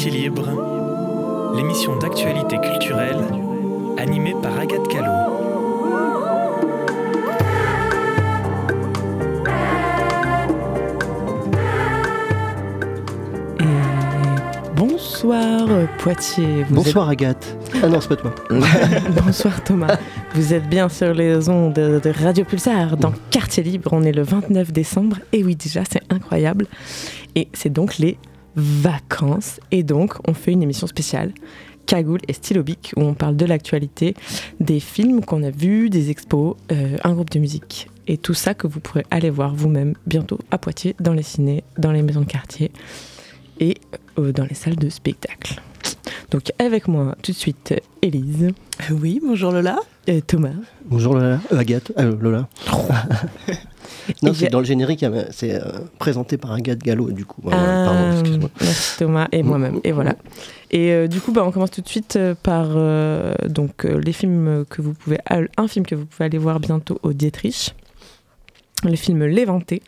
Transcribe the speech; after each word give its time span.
Quartier 0.00 0.18
Libre, 0.18 1.52
l'émission 1.54 1.94
d'actualité 1.98 2.56
culturelle 2.58 3.18
animée 3.98 4.34
par 4.42 4.58
Agathe 4.58 4.88
Callot. 4.88 5.12
Bonsoir 14.74 15.68
Poitiers. 15.98 16.64
Vous 16.70 16.76
Bonsoir 16.76 17.10
Agathe. 17.10 17.58
Ah 17.82 17.88
non, 17.88 18.00
c'est 18.00 18.08
pas 18.08 18.16
toi. 18.16 18.34
Bonsoir 19.26 19.62
Thomas. 19.64 19.98
Vous 20.34 20.54
êtes 20.54 20.66
bien 20.66 20.88
sur 20.88 21.12
les 21.12 21.50
ondes 21.50 21.74
de 21.74 22.22
Radio 22.24 22.46
Pulsar 22.46 22.96
dans 22.96 23.12
Quartier 23.30 23.62
Libre. 23.62 23.90
On 23.92 24.02
est 24.04 24.12
le 24.12 24.22
29 24.22 24.72
décembre. 24.72 25.18
Et 25.34 25.44
oui, 25.44 25.56
déjà, 25.56 25.82
c'est 25.84 26.00
incroyable. 26.08 26.68
Et 27.34 27.48
c'est 27.52 27.70
donc 27.70 27.98
les 27.98 28.16
vacances. 28.56 29.60
Et 29.70 29.82
donc, 29.82 30.14
on 30.28 30.34
fait 30.34 30.52
une 30.52 30.62
émission 30.62 30.86
spéciale 30.86 31.32
Cagoule 31.86 32.20
et 32.28 32.32
Stylobic 32.32 32.92
où 32.96 33.02
on 33.02 33.14
parle 33.14 33.36
de 33.36 33.44
l'actualité, 33.46 34.14
des 34.60 34.80
films 34.80 35.24
qu'on 35.24 35.42
a 35.42 35.50
vus, 35.50 35.90
des 35.90 36.10
expos, 36.10 36.56
euh, 36.70 36.96
un 37.02 37.14
groupe 37.14 37.30
de 37.30 37.40
musique 37.40 37.88
et 38.06 38.18
tout 38.18 38.34
ça 38.34 38.54
que 38.54 38.66
vous 38.66 38.80
pourrez 38.80 39.04
aller 39.10 39.30
voir 39.30 39.54
vous-même 39.54 39.94
bientôt 40.06 40.38
à 40.50 40.58
Poitiers, 40.58 40.94
dans 41.00 41.12
les 41.12 41.22
ciné, 41.22 41.64
dans 41.78 41.92
les 41.92 42.02
maisons 42.02 42.20
de 42.20 42.26
quartier 42.26 42.70
et 43.60 43.76
euh, 44.18 44.32
dans 44.32 44.44
les 44.44 44.54
salles 44.54 44.76
de 44.76 44.88
spectacle. 44.88 45.60
Donc 46.30 46.52
avec 46.58 46.86
moi 46.86 47.16
tout 47.22 47.32
de 47.32 47.36
suite 47.36 47.74
Élise. 48.02 48.50
Oui, 48.90 49.20
bonjour 49.24 49.50
Lola. 49.50 49.78
Et 50.06 50.22
Thomas. 50.22 50.50
Bonjour 50.86 51.14
Lola. 51.14 51.40
Euh, 51.52 51.58
Agathe. 51.58 51.92
Lola. 51.98 52.48
non, 54.22 54.32
c'est 54.32 54.48
dans 54.48 54.60
le 54.60 54.64
générique, 54.64 55.04
c'est 55.30 55.60
présenté 55.98 56.36
par 56.36 56.52
Agathe 56.52 56.78
Gallo 56.78 57.10
du 57.10 57.24
coup. 57.24 57.42
Ah, 57.50 57.84
pardon, 57.86 58.12
excuse-moi. 58.12 58.50
Merci 58.60 58.98
Thomas 58.98 59.28
et 59.32 59.42
moi-même. 59.42 59.80
Et 59.82 59.92
voilà. 59.92 60.14
Et 60.70 61.08
du 61.08 61.20
coup, 61.20 61.32
bah, 61.32 61.42
on 61.44 61.50
commence 61.50 61.72
tout 61.72 61.80
de 61.80 61.88
suite 61.88 62.18
par 62.42 62.68
donc 63.48 63.84
les 63.84 64.12
films 64.12 64.64
que 64.70 64.82
vous 64.82 64.94
pouvez, 64.94 65.18
un 65.56 65.68
film 65.68 65.84
que 65.84 65.96
vous 65.96 66.06
pouvez 66.06 66.26
aller 66.26 66.38
voir 66.38 66.60
bientôt 66.60 67.00
au 67.02 67.12
Dietrich, 67.12 67.74
le 68.84 68.96
film 68.96 69.24
L'éventé. 69.24 69.82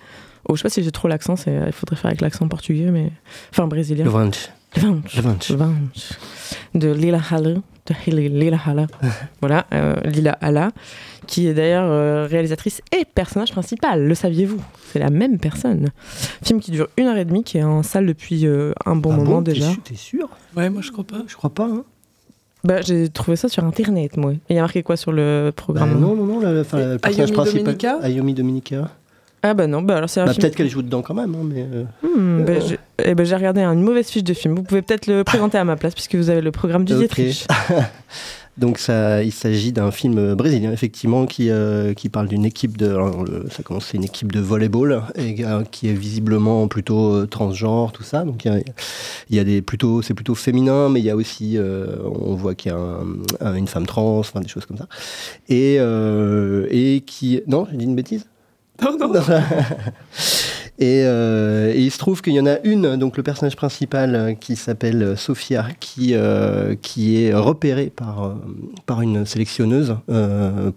Oh, 0.49 0.57
je 0.57 0.61
sais 0.61 0.65
pas 0.65 0.71
si 0.71 0.83
j'ai 0.83 0.91
trop 0.91 1.07
l'accent, 1.07 1.35
il 1.47 1.73
faudrait 1.73 1.97
faire 1.97 2.07
avec 2.07 2.21
l'accent 2.21 2.49
portugais, 2.49 2.91
mais 2.91 3.13
enfin 3.53 3.69
brésilien. 3.69 4.05
Levante. 4.05 4.53
Levante. 4.77 5.49
Levante. 5.49 6.19
De 6.75 6.93
Lila 6.93 7.21
Halle. 7.31 7.61
De 7.87 8.11
Lila 8.11 8.59
Halle. 8.65 8.87
voilà, 9.41 9.67
euh, 9.75 9.97
Lila 10.05 10.33
Hala, 10.41 10.71
qui 11.27 11.47
est 11.47 11.55
d'ailleurs 11.55 11.91
euh, 11.91 12.27
réalisatrice 12.31 12.81
et 12.97 13.05
personnage 13.05 13.53
principal. 13.53 14.07
Le 14.07 14.15
saviez-vous? 14.15 14.63
C'est 14.93 14.99
la 14.99 15.11
même 15.11 15.39
personne. 15.39 15.89
Film 16.43 16.61
qui 16.61 16.71
dure 16.71 16.89
une 16.97 17.07
heure 17.07 17.17
et 17.17 17.25
demie, 17.25 17.45
qui 17.45 17.59
est 17.59 17.63
en 17.65 17.83
salle 17.83 18.07
depuis 18.07 18.47
euh, 18.47 18.73
un 18.87 18.97
bon 18.97 19.13
ah 19.13 19.17
moment 19.17 19.37
bon, 19.37 19.43
déjà. 19.43 19.67
T'es 19.85 19.97
sûr? 19.97 20.29
Ouais, 20.57 20.71
moi 20.71 20.83
je 20.83 20.91
crois 20.93 21.05
pas. 21.05 21.23
Je 21.27 21.35
crois 21.37 21.51
pas. 21.51 21.67
Hein. 21.67 21.85
Bah, 22.65 22.81
j'ai 22.81 23.09
trouvé 23.09 23.37
ça 23.37 23.49
sur 23.49 23.65
internet, 23.65 24.17
moi. 24.17 24.35
Il 24.49 24.55
y 24.55 24.59
a 24.59 24.63
marqué 24.63 24.85
quoi 24.85 24.97
sur 24.97 25.11
le 25.11 25.53
programme? 25.55 25.95
Bah, 25.95 25.99
Non, 26.01 26.15
non, 26.15 26.27
non, 26.27 26.41
la, 26.41 26.53
la, 26.53 26.59
le 26.61 26.65
personnage 26.99 27.19
Ayomi 27.19 27.33
principal. 27.33 27.63
Dominica? 27.65 27.99
Ayomi 28.03 28.35
Dominica. 28.35 28.91
Ah 29.43 29.55
bah 29.55 29.67
non, 29.67 29.83
bah 29.83 29.97
alors 29.97 30.09
c'est 30.09 30.21
un 30.21 30.27
Bah, 30.27 30.33
film. 30.33 30.43
peut-être 30.43 30.55
qu'elle 30.57 30.71
joue 30.71 30.83
dedans 30.83 31.03
quand 31.03 31.15
même, 31.15 31.35
hein, 31.35 31.45
mais. 31.45 31.67
euh, 31.73 31.85
Hmm, 32.03 32.45
bah, 32.45 32.61
j'ai 32.61 32.79
eh 33.05 33.15
ben, 33.17 33.27
j'ai 33.27 33.35
regardé 33.35 33.61
une 33.63 33.83
mauvaise 33.83 34.09
fiche 34.09 34.23
de 34.23 34.35
film. 34.35 34.55
Vous 34.55 34.63
pouvez 34.63 34.83
peut-être 34.83 35.09
le 35.09 35.25
présenter 35.25 35.59
à 35.59 35.65
ma 35.65 35.75
place 35.77 35.95
puisque 35.95 36.15
vous 36.15 36.31
avez 36.31 36.41
le 36.41 36.53
programme 36.53 36.85
du 36.85 36.93
Ok. 36.93 36.99
Dietrich. 37.01 37.47
Donc 38.59 38.77
ça, 38.79 39.23
il 39.23 39.33
s'agit 39.33 39.73
d'un 39.73 39.91
film 39.91 40.35
brésilien 40.35 40.73
effectivement 40.73 41.25
qui 41.25 41.49
euh, 41.49 41.95
qui 41.95 42.11
parle 42.11 42.29
d'une 42.29 42.45
équipe 42.45 42.77
de, 42.77 42.87
alors, 42.91 43.25
le- 43.25 43.47
ça 43.51 43.63
commence 43.63 43.87
c'est 43.87 43.97
une 43.97 44.05
équipe 44.05 44.31
de 44.31 44.41
volleyball 44.41 45.05
et 45.17 45.43
euh, 45.43 45.63
qui 45.71 45.89
est 45.89 45.95
visiblement 45.95 46.69
plutôt 46.69 47.15
euh, 47.15 47.27
transgenre 47.27 47.93
tout 47.93 48.03
ça. 48.03 48.25
Donc 48.25 48.45
il 48.45 48.53
y 48.53 48.55
a, 48.55 48.59
il 49.31 49.37
y 49.37 49.39
a 49.39 49.45
des 49.45 49.63
plutôt 49.63 50.03
c'est 50.03 50.13
plutôt 50.13 50.35
féminin, 50.35 50.91
mais 50.91 51.01
il 51.01 51.07
y 51.07 51.11
a 51.11 51.17
aussi 51.17 51.57
euh, 51.57 51.97
on 52.05 52.35
voit 52.35 52.55
qu'il 52.55 52.71
y 52.73 52.75
a 52.75 52.79
un- 52.79 53.07
un- 53.41 53.55
une 53.55 53.69
femme 53.69 53.87
trans, 53.87 54.19
enfin 54.19 54.41
des 54.41 54.49
choses 54.49 54.67
comme 54.67 54.77
ça. 54.77 54.87
Et 55.49 55.79
euh, 55.81 56.67
et 56.71 57.01
qui 57.07 57.41
non 57.47 57.67
j'ai 57.71 57.79
dit 57.79 57.85
une 57.87 57.97
bêtise? 57.97 58.27
Non, 58.83 58.97
non. 58.99 59.23
Et, 60.79 61.03
euh, 61.05 61.73
et 61.73 61.81
il 61.81 61.91
se 61.91 61.99
trouve 61.99 62.23
qu'il 62.23 62.33
y 62.33 62.41
en 62.41 62.47
a 62.47 62.59
une, 62.65 62.97
donc 62.97 63.19
le 63.19 63.23
personnage 63.23 63.57
principal 63.57 64.15
euh, 64.15 64.33
qui 64.33 64.57
s'appelle 64.57 65.03
euh, 65.03 65.17
Sophia, 65.17 65.67
qui, 65.81 66.15
qui 66.81 67.23
est 67.23 67.35
repérée 67.35 67.93
par, 67.95 68.37
par 68.87 69.03
une 69.03 69.27
sélectionneuse 69.27 69.97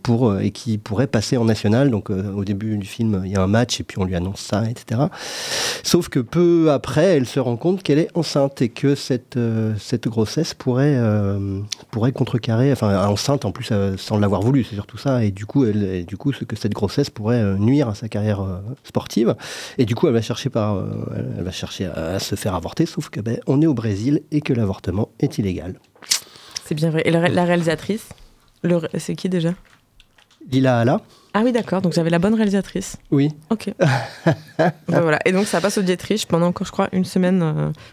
pour, 0.04 0.38
et 0.40 0.52
qui 0.52 0.78
pourrait 0.78 1.08
passer 1.08 1.38
en 1.38 1.46
national. 1.46 1.90
Donc 1.90 2.10
au 2.10 2.44
début 2.44 2.78
du 2.78 2.88
film, 2.88 3.22
il 3.26 3.32
y 3.32 3.36
a 3.36 3.42
un 3.42 3.48
match 3.48 3.80
et 3.80 3.84
puis 3.84 3.98
on 4.00 4.04
lui 4.04 4.16
annonce 4.16 4.42
ça, 4.42 4.64
etc. 4.70 5.02
Sauf 5.84 6.10
que 6.10 6.20
peu 6.20 6.72
après, 6.72 7.06
elle 7.06 7.26
se 7.26 7.40
rend 7.40 7.56
compte 7.56 7.84
qu'elle 7.84 8.00
est 8.00 8.10
enceinte 8.16 8.62
et 8.62 8.70
que 8.70 8.96
cette, 8.96 9.38
cette 9.80 10.08
grossesse 10.08 10.54
pourrait, 10.54 11.00
pourrait 11.92 12.12
contrecarrer, 12.12 12.72
enfin 12.72 13.08
enceinte 13.08 13.46
en 13.46 13.52
plus 13.52 13.72
sans 13.98 14.18
l'avoir 14.18 14.42
voulu, 14.42 14.64
c'est 14.64 14.76
surtout 14.76 14.98
ça. 14.98 15.24
Et 15.24 15.32
du 15.32 15.46
coup, 15.46 15.66
elle, 15.66 16.06
du 16.06 16.18
coup, 16.18 16.32
que 16.32 16.56
cette 16.56 16.74
grossesse 16.74 17.10
pourrait 17.10 17.44
nuire 17.58 17.90
à 17.90 17.96
sa 17.96 18.08
carrière 18.08 18.44
sportive. 18.84 19.36
Du 19.86 19.96
coup, 19.96 20.08
elle 20.08 20.14
va 20.14 20.22
chercher 20.22 20.50
par, 20.50 20.76
euh, 20.76 20.86
elle 21.38 21.44
va 21.44 21.52
chercher 21.52 21.86
à, 21.86 22.16
à 22.16 22.20
se 22.20 22.36
faire 22.36 22.54
avorter, 22.56 22.86
sauf 22.86 23.10
que 23.10 23.20
ben, 23.22 23.40
on 23.48 23.62
est 23.62 23.68
au 23.68 23.74
Brésil 23.74 24.22
et 24.32 24.42
que 24.42 24.54
l'avortement 24.54 25.10
est 25.20 25.38
illégal. 25.38 25.76
C'est 26.66 26.76
bien 26.76 26.90
vrai. 26.90 27.04
Et 27.06 27.12
la, 27.12 27.28
la 27.30 27.44
réalisatrice 27.46 28.08
C'est 28.98 29.16
qui 29.16 29.30
déjà? 29.30 29.54
Lila 30.52 30.80
Hala, 30.80 31.02
Ah 31.34 31.42
oui, 31.44 31.52
d'accord. 31.52 31.82
Donc 31.82 31.94
j'avais 31.94 32.10
la 32.12 32.20
bonne 32.20 32.36
réalisatrice. 32.36 32.98
oui. 33.12 33.32
Ok. 33.50 33.74
Bah, 34.58 35.02
voilà. 35.02 35.20
Et 35.26 35.32
donc 35.34 35.48
ça 35.48 35.60
passe 35.60 35.78
au 35.78 35.82
Dietrich 35.82 36.28
pendant 36.28 36.48
encore, 36.48 36.66
je 36.66 36.72
crois, 36.72 36.88
une 36.94 37.04
semaine. 37.04 37.44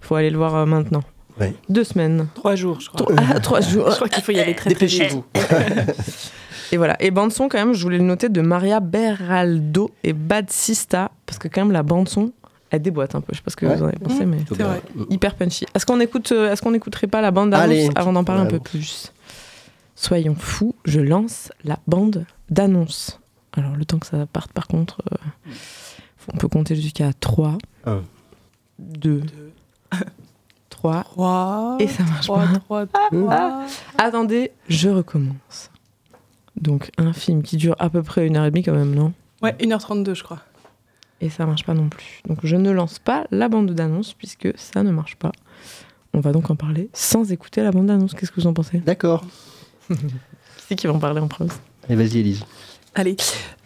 Il 0.03 0.07
faut 0.07 0.15
aller 0.15 0.31
le 0.31 0.37
voir 0.39 0.55
euh, 0.55 0.65
maintenant. 0.67 1.03
Ouais. 1.41 1.53
Deux 1.69 1.83
semaines. 1.85 2.29
Trois 2.35 2.55
jours, 2.55 2.81
je 2.81 2.89
crois. 2.89 2.99
Trois- 3.07 3.15
ah, 3.35 3.41
trois 3.41 3.61
jours. 3.63 3.91
Je 3.91 3.97
crois 3.97 4.09
qu'il 4.09 4.23
faut 4.23 4.33
y 4.33 4.39
aller 4.39 4.55
très 4.55 4.71
très 4.73 4.87
vite. 4.87 5.01
Dépêchez-vous. 5.01 5.25
Et 6.73 6.77
voilà. 6.79 6.97
Et 7.01 7.11
bande 7.11 7.33
son 7.33 7.49
quand 7.49 7.59
même, 7.59 7.75
je 7.75 7.83
voulais 7.83 7.99
le 7.99 8.05
noter 8.05 8.29
de 8.29 8.41
Maria 8.41 8.81
Beraldo 8.81 9.91
et 10.03 10.13
Bad 10.13 10.51
Sista 10.51 11.11
parce 11.27 11.39
que 11.39 11.47
quand 11.49 11.61
même 11.63 11.73
la 11.73 11.83
bande 11.83 12.09
son, 12.09 12.33
elle 12.71 12.81
déboîte 12.83 13.15
un 13.15 13.21
peu. 13.21 13.29
Je 13.33 13.37
sais 13.39 13.43
pas 13.43 13.51
ce 13.51 13.57
que 13.57 13.67
Ouais. 13.67 13.77
vous 13.77 13.83
en 13.85 13.89
avez 13.89 13.99
pensé, 13.99 14.25
Mmh. 14.25 14.31
mais 14.31 14.39
C'est 14.49 14.63
vrai. 14.63 14.83
hyper 15.11 15.35
punchy. 15.35 15.67
Est-ce 15.75 15.85
qu'on 15.87 16.01
écoute, 16.01 16.33
euh, 16.33 16.51
est-ce 16.51 16.63
qu'on 16.63 16.73
écouterait 16.75 17.07
pas 17.07 17.21
la 17.21 17.31
bande 17.31 17.51
d'annonce 17.51 17.65
Allez, 17.67 17.91
avant 17.95 18.13
d'en 18.15 18.25
parler 18.25 18.43
un 18.43 18.47
peu 18.47 18.59
plus? 18.59 19.13
Soyons 19.95 20.35
fous, 20.35 20.75
je 20.87 21.01
lance 21.01 21.53
la 21.65 21.79
bande 21.87 22.25
d'annonce. 22.51 23.21
Alors 23.53 23.77
le 23.77 23.85
temps 23.85 23.99
que 23.99 24.07
ça 24.07 24.25
parte, 24.27 24.51
par 24.53 24.67
contre, 24.67 25.03
euh, 25.13 25.51
on 26.33 26.39
peut 26.39 26.49
compter 26.49 26.75
jusqu'à 26.75 27.13
3, 27.13 27.59
Un. 27.85 28.01
2, 28.79 29.21
3. 30.71 31.03
Trois. 31.05 31.77
Et 31.79 31.87
ça 31.87 32.03
marche 32.05 32.27
pas. 32.27 32.47
trois, 32.59 32.87
trois. 32.87 33.65
Attendez, 33.99 34.51
je 34.69 34.89
recommence. 34.89 35.71
Donc 36.63 36.93
un 36.97 37.13
film 37.13 37.43
qui 37.43 37.57
dure 37.57 37.75
à 37.81 37.91
peu 37.91 38.03
près 38.03 38.27
une 38.27 38.37
heure 38.37 38.45
et 38.45 38.51
demie 38.51 38.63
quand 38.63 38.73
même, 38.73 38.95
non? 38.95 39.13
Ouais, 39.43 39.53
1h32, 39.59 40.15
je 40.15 40.23
crois. 40.23 40.39
Et 41.21 41.29
ça 41.29 41.45
marche 41.45 41.65
pas 41.65 41.75
non 41.75 41.89
plus. 41.89 42.23
Donc 42.29 42.39
je 42.45 42.55
ne 42.55 42.71
lance 42.71 43.01
pas 43.01 43.27
la 43.33 43.49
bande 43.49 43.73
d'annonce 43.73 44.15
puisque 44.15 44.49
ça 44.57 44.85
ne 44.85 44.93
marche 44.93 45.17
pas. 45.17 45.33
On 46.15 46.21
va 46.21 46.33
donc 46.33 46.51
en 46.51 46.57
parler 46.57 46.89
sans 46.93 47.33
écouter 47.33 47.63
la 47.63 47.73
bande 47.73 47.87
d'annonce. 47.87 48.15
Qu'est-ce 48.15 48.31
que 48.31 48.41
vous 48.41 48.47
en 48.47 48.55
pensez? 48.55 48.79
D'accord. 48.79 49.25
Qui 49.89 49.97
c'est 50.69 50.77
qui 50.77 50.87
va 50.87 50.93
en 50.93 51.01
parler 51.01 51.21
en 51.21 51.27
premier 51.27 51.51
Et 51.89 51.97
vas-y, 51.97 52.19
Elise. 52.19 52.45
Allez. 52.95 53.17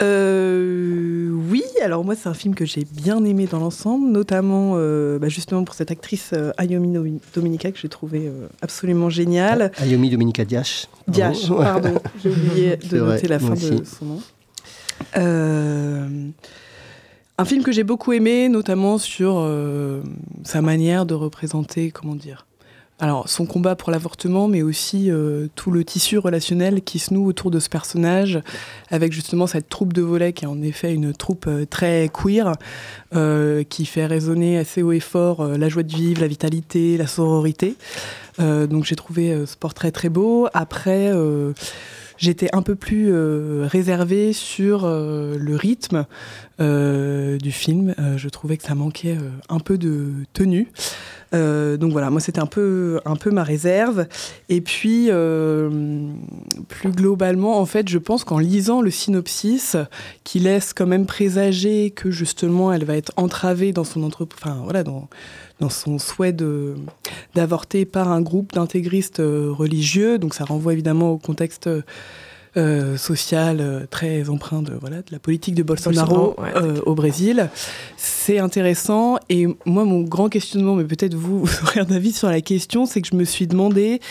Euh, 0.01 1.29
oui, 1.49 1.63
alors 1.83 2.05
moi, 2.05 2.15
c'est 2.15 2.29
un 2.29 2.33
film 2.33 2.55
que 2.55 2.65
j'ai 2.65 2.85
bien 2.89 3.23
aimé 3.25 3.45
dans 3.45 3.59
l'ensemble, 3.59 4.09
notamment 4.09 4.73
euh, 4.75 5.19
bah, 5.19 5.27
justement 5.27 5.65
pour 5.65 5.75
cette 5.75 5.91
actrice 5.91 6.29
euh, 6.33 6.51
Ayomi 6.57 6.93
Domi- 6.93 7.19
Dominica 7.35 7.71
que 7.71 7.77
j'ai 7.77 7.89
trouvé 7.89 8.27
euh, 8.27 8.47
absolument 8.61 9.09
géniale. 9.09 9.71
Ayomi 9.79 10.09
Dominica 10.09 10.45
Diash. 10.45 10.87
Diash, 11.09 11.49
pardon, 11.49 11.95
j'ai 12.23 12.29
oublié 12.29 12.77
de 12.89 12.97
vrai, 12.99 13.15
noter 13.15 13.27
la 13.27 13.39
fin 13.39 13.49
de 13.49 13.53
aussi. 13.53 13.81
son 13.85 14.05
nom. 14.05 14.21
Un 17.39 17.45
film 17.45 17.63
que 17.63 17.71
j'ai 17.71 17.83
beaucoup 17.83 18.13
aimé, 18.13 18.49
notamment 18.49 18.97
sur 18.97 19.47
sa 20.43 20.61
manière 20.61 21.05
de 21.05 21.13
représenter, 21.13 21.91
comment 21.91 22.15
dire, 22.15 22.46
alors 22.99 23.29
son 23.29 23.45
combat 23.45 23.75
pour 23.75 23.91
l'avortement, 23.91 24.47
mais 24.47 24.63
aussi 24.63 25.11
euh, 25.11 25.47
tout 25.55 25.69
le 25.69 25.83
tissu 25.83 26.17
relationnel 26.17 26.81
qui 26.81 26.97
se 26.97 27.13
noue 27.13 27.27
autour 27.27 27.51
de 27.51 27.59
ce 27.59 27.69
personnage, 27.69 28.39
avec 28.89 29.13
justement 29.13 29.45
cette 29.45 29.69
troupe 29.69 29.93
de 29.93 30.01
volets 30.01 30.33
qui 30.33 30.45
est 30.45 30.47
en 30.47 30.61
effet 30.63 30.93
une 30.93 31.13
troupe 31.13 31.45
euh, 31.47 31.65
très 31.65 32.09
queer, 32.11 32.53
euh, 33.15 33.63
qui 33.63 33.85
fait 33.85 34.05
résonner 34.05 34.57
assez 34.57 34.81
haut 34.81 34.91
et 34.91 34.99
fort 34.99 35.41
euh, 35.41 35.57
la 35.57 35.69
joie 35.69 35.83
de 35.83 35.95
vivre, 35.95 36.21
la 36.21 36.27
vitalité, 36.27 36.97
la 36.97 37.07
sororité. 37.07 37.75
Euh, 38.39 38.67
donc 38.67 38.83
j'ai 38.83 38.95
trouvé 38.95 39.45
ce 39.45 39.55
portrait 39.55 39.91
très 39.91 40.09
beau. 40.09 40.47
Après, 40.53 41.11
j'étais 42.17 42.49
un 42.53 42.61
peu 42.61 42.75
plus 42.75 43.11
réservée 43.63 44.33
sur 44.33 44.87
le 44.87 45.55
rythme 45.55 46.05
du 46.59 47.51
film. 47.51 47.95
Je 48.15 48.29
trouvais 48.29 48.57
que 48.57 48.63
ça 48.63 48.75
manquait 48.75 49.17
un 49.49 49.59
peu 49.59 49.77
de 49.77 50.11
tenue. 50.33 50.67
Euh, 51.33 51.77
donc 51.77 51.91
voilà, 51.91 52.09
moi 52.09 52.19
c'était 52.19 52.39
un 52.39 52.45
peu, 52.45 52.99
un 53.05 53.15
peu 53.15 53.31
ma 53.31 53.43
réserve. 53.43 54.07
Et 54.49 54.61
puis, 54.61 55.07
euh, 55.09 55.69
plus 56.67 56.91
globalement, 56.91 57.59
en 57.59 57.65
fait, 57.65 57.89
je 57.89 57.97
pense 57.97 58.23
qu'en 58.23 58.39
lisant 58.39 58.81
le 58.81 58.91
synopsis, 58.91 59.75
qui 60.23 60.39
laisse 60.39 60.73
quand 60.73 60.87
même 60.87 61.05
présager 61.05 61.91
que 61.91 62.11
justement 62.11 62.71
elle 62.71 62.85
va 62.85 62.95
être 62.95 63.11
entravée 63.17 63.71
dans 63.71 63.83
son 63.83 64.03
entreprise, 64.03 64.39
enfin 64.43 64.61
voilà, 64.63 64.83
dans, 64.83 65.07
dans 65.59 65.69
son 65.69 65.99
souhait 65.99 66.35
d'avorter 67.35 67.85
par 67.85 68.11
un 68.11 68.21
groupe 68.21 68.53
d'intégristes 68.53 69.19
euh, 69.19 69.51
religieux. 69.51 70.17
Donc 70.17 70.33
ça 70.33 70.45
renvoie 70.45 70.73
évidemment 70.73 71.11
au 71.11 71.17
contexte 71.17 71.69
euh, 72.57 72.97
social 72.97 73.57
euh, 73.59 73.85
très 73.89 74.29
empreint 74.29 74.61
de, 74.61 74.73
voilà, 74.73 74.97
de 74.97 75.11
la 75.11 75.19
politique 75.19 75.55
de 75.55 75.63
Bolsonaro, 75.63 76.35
Bolsonaro, 76.35 76.41
ouais. 76.41 76.77
euh, 76.77 76.81
au 76.85 76.95
Brésil. 76.95 77.49
C'est 77.95 78.39
intéressant. 78.39 79.17
Et 79.29 79.47
moi, 79.65 79.85
mon 79.85 80.01
grand 80.01 80.29
questionnement, 80.29 80.75
mais 80.75 80.83
peut-être 80.83 81.15
vous, 81.15 81.39
vous 81.45 81.63
aurez 81.63 81.79
un 81.79 81.91
avis 81.91 82.11
sur 82.11 82.29
la 82.29 82.41
question, 82.41 82.85
c'est 82.85 83.01
que 83.01 83.07
je 83.09 83.15
me 83.15 83.23
suis 83.23 83.47
demandé 83.47 84.01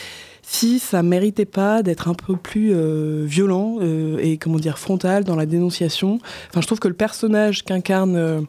si 0.49 0.79
ça 0.79 1.03
méritait 1.03 1.45
pas 1.45 1.83
d'être 1.83 2.09
un 2.09 2.15
peu 2.15 2.37
plus 2.37 2.71
euh, 2.73 3.25
violent 3.27 3.79
euh, 3.81 4.19
et 4.23 4.39
comment 4.39 4.59
dire 4.59 4.79
frontal 4.79 5.25
dans 5.25 5.35
la 5.35 5.45
dénonciation. 5.45 6.21
Enfin, 6.49 6.61
je 6.61 6.67
trouve 6.67 6.79
que 6.79 6.87
le 6.87 6.95
personnage 6.95 7.65
qu'incarne, 7.65 8.15
euh, 8.17 8.41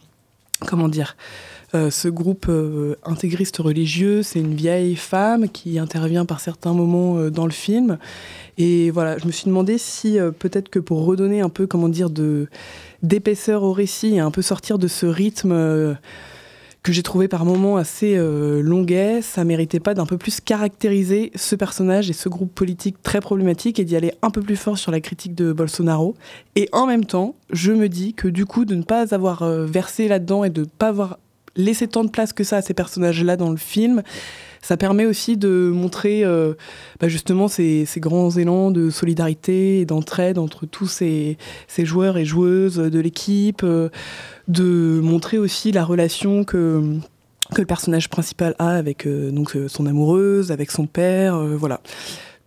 comment 0.68 0.90
dire, 0.90 1.18
euh, 1.76 1.92
ce 1.92 2.08
groupe 2.08 2.46
euh, 2.48 2.96
intégriste 3.04 3.58
religieux, 3.58 4.24
c'est 4.24 4.40
une 4.40 4.56
vieille 4.56 4.96
femme 4.96 5.50
qui 5.50 5.80
intervient 5.80 6.24
par 6.24 6.40
certains 6.40 6.74
moments 6.74 7.18
euh, 7.18 7.30
dans 7.30 7.46
le 7.46 7.52
film. 7.52 7.98
Et 8.58 8.90
voilà, 8.90 9.18
je 9.18 9.26
me 9.26 9.32
suis 9.32 9.46
demandé 9.46 9.78
si 9.78 10.18
peut-être 10.40 10.70
que 10.70 10.80
pour 10.80 11.06
redonner 11.06 11.42
un 11.42 11.50
peu, 11.50 11.68
comment 11.68 11.90
dire, 11.90 12.10
d'épaisseur 13.04 13.62
au 13.62 13.72
récit 13.72 14.16
et 14.16 14.20
un 14.20 14.32
peu 14.32 14.42
sortir 14.42 14.80
de 14.80 14.88
ce 14.88 15.06
rythme 15.06 15.96
que 16.82 16.92
j'ai 16.92 17.04
trouvé 17.04 17.28
par 17.28 17.46
moments 17.46 17.78
assez 17.78 18.18
longuet, 18.18 19.22
ça 19.22 19.44
méritait 19.44 19.80
pas 19.80 19.94
d'un 19.94 20.08
peu 20.08 20.18
plus 20.18 20.42
caractériser 20.42 21.32
ce 21.36 21.56
personnage 21.56 22.10
et 22.10 22.14
ce 22.14 22.30
groupe 22.30 22.52
politique 22.52 23.04
très 23.04 23.22
problématique 23.22 23.78
et 23.78 23.86
d'y 23.86 23.96
aller 23.96 24.14
un 24.24 24.32
peu 24.32 24.42
plus 24.42 24.56
fort 24.56 24.80
sur 24.80 24.92
la 24.92 25.02
critique 25.02 25.36
de 25.36 25.54
Bolsonaro. 25.54 26.16
Et 26.56 26.68
en 26.72 26.88
même 26.88 27.06
temps, 27.06 27.36
je 27.52 27.74
me 27.74 27.88
dis 27.90 28.16
que 28.16 28.28
du 28.28 28.48
coup, 28.48 28.66
de 28.66 28.74
ne 28.74 28.84
pas 28.84 29.14
avoir 29.14 29.48
versé 29.48 30.08
là-dedans 30.08 30.44
et 30.44 30.50
de 30.50 30.62
ne 30.62 30.66
pas 30.66 30.88
avoir 30.88 31.20
laissé 31.58 31.88
tant 31.88 32.04
de 32.04 32.10
place 32.10 32.32
que 32.32 32.44
ça 32.44 32.58
à 32.58 32.62
ces 32.62 32.74
personnages-là 32.74 33.36
dans 33.36 33.52
le 33.52 33.58
film, 33.58 34.04
ça 34.62 34.78
permet 34.78 35.06
aussi 35.06 35.38
de 35.38 35.72
montrer 35.74 36.24
euh, 36.24 36.54
bah, 37.00 37.08
justement 37.08 37.48
ces, 37.48 37.88
grands 37.98 38.32
élans 38.32 38.72
de 38.72 38.90
solidarité 38.90 39.80
et 39.80 39.86
d'entraide 39.86 40.38
entre 40.38 40.66
tous 40.66 40.88
ces, 40.88 41.38
joueurs 41.78 42.18
et 42.18 42.26
joueuses 42.26 42.78
de 42.78 43.00
l'équipe, 43.00 43.62
euh, 43.64 43.90
de 44.48 45.00
montrer 45.02 45.38
aussi 45.38 45.72
la 45.72 45.84
relation 45.86 46.44
que 46.44 46.98
le 47.56 47.66
personnage 47.66 48.10
principal 48.10 48.56
a 48.60 48.72
avec 48.72 49.08
euh, 49.08 49.32
son 49.68 49.86
amoureuse, 49.86 50.52
avec 50.52 50.72
son 50.72 50.86
père, 50.86 51.38
voilà. 51.38 51.80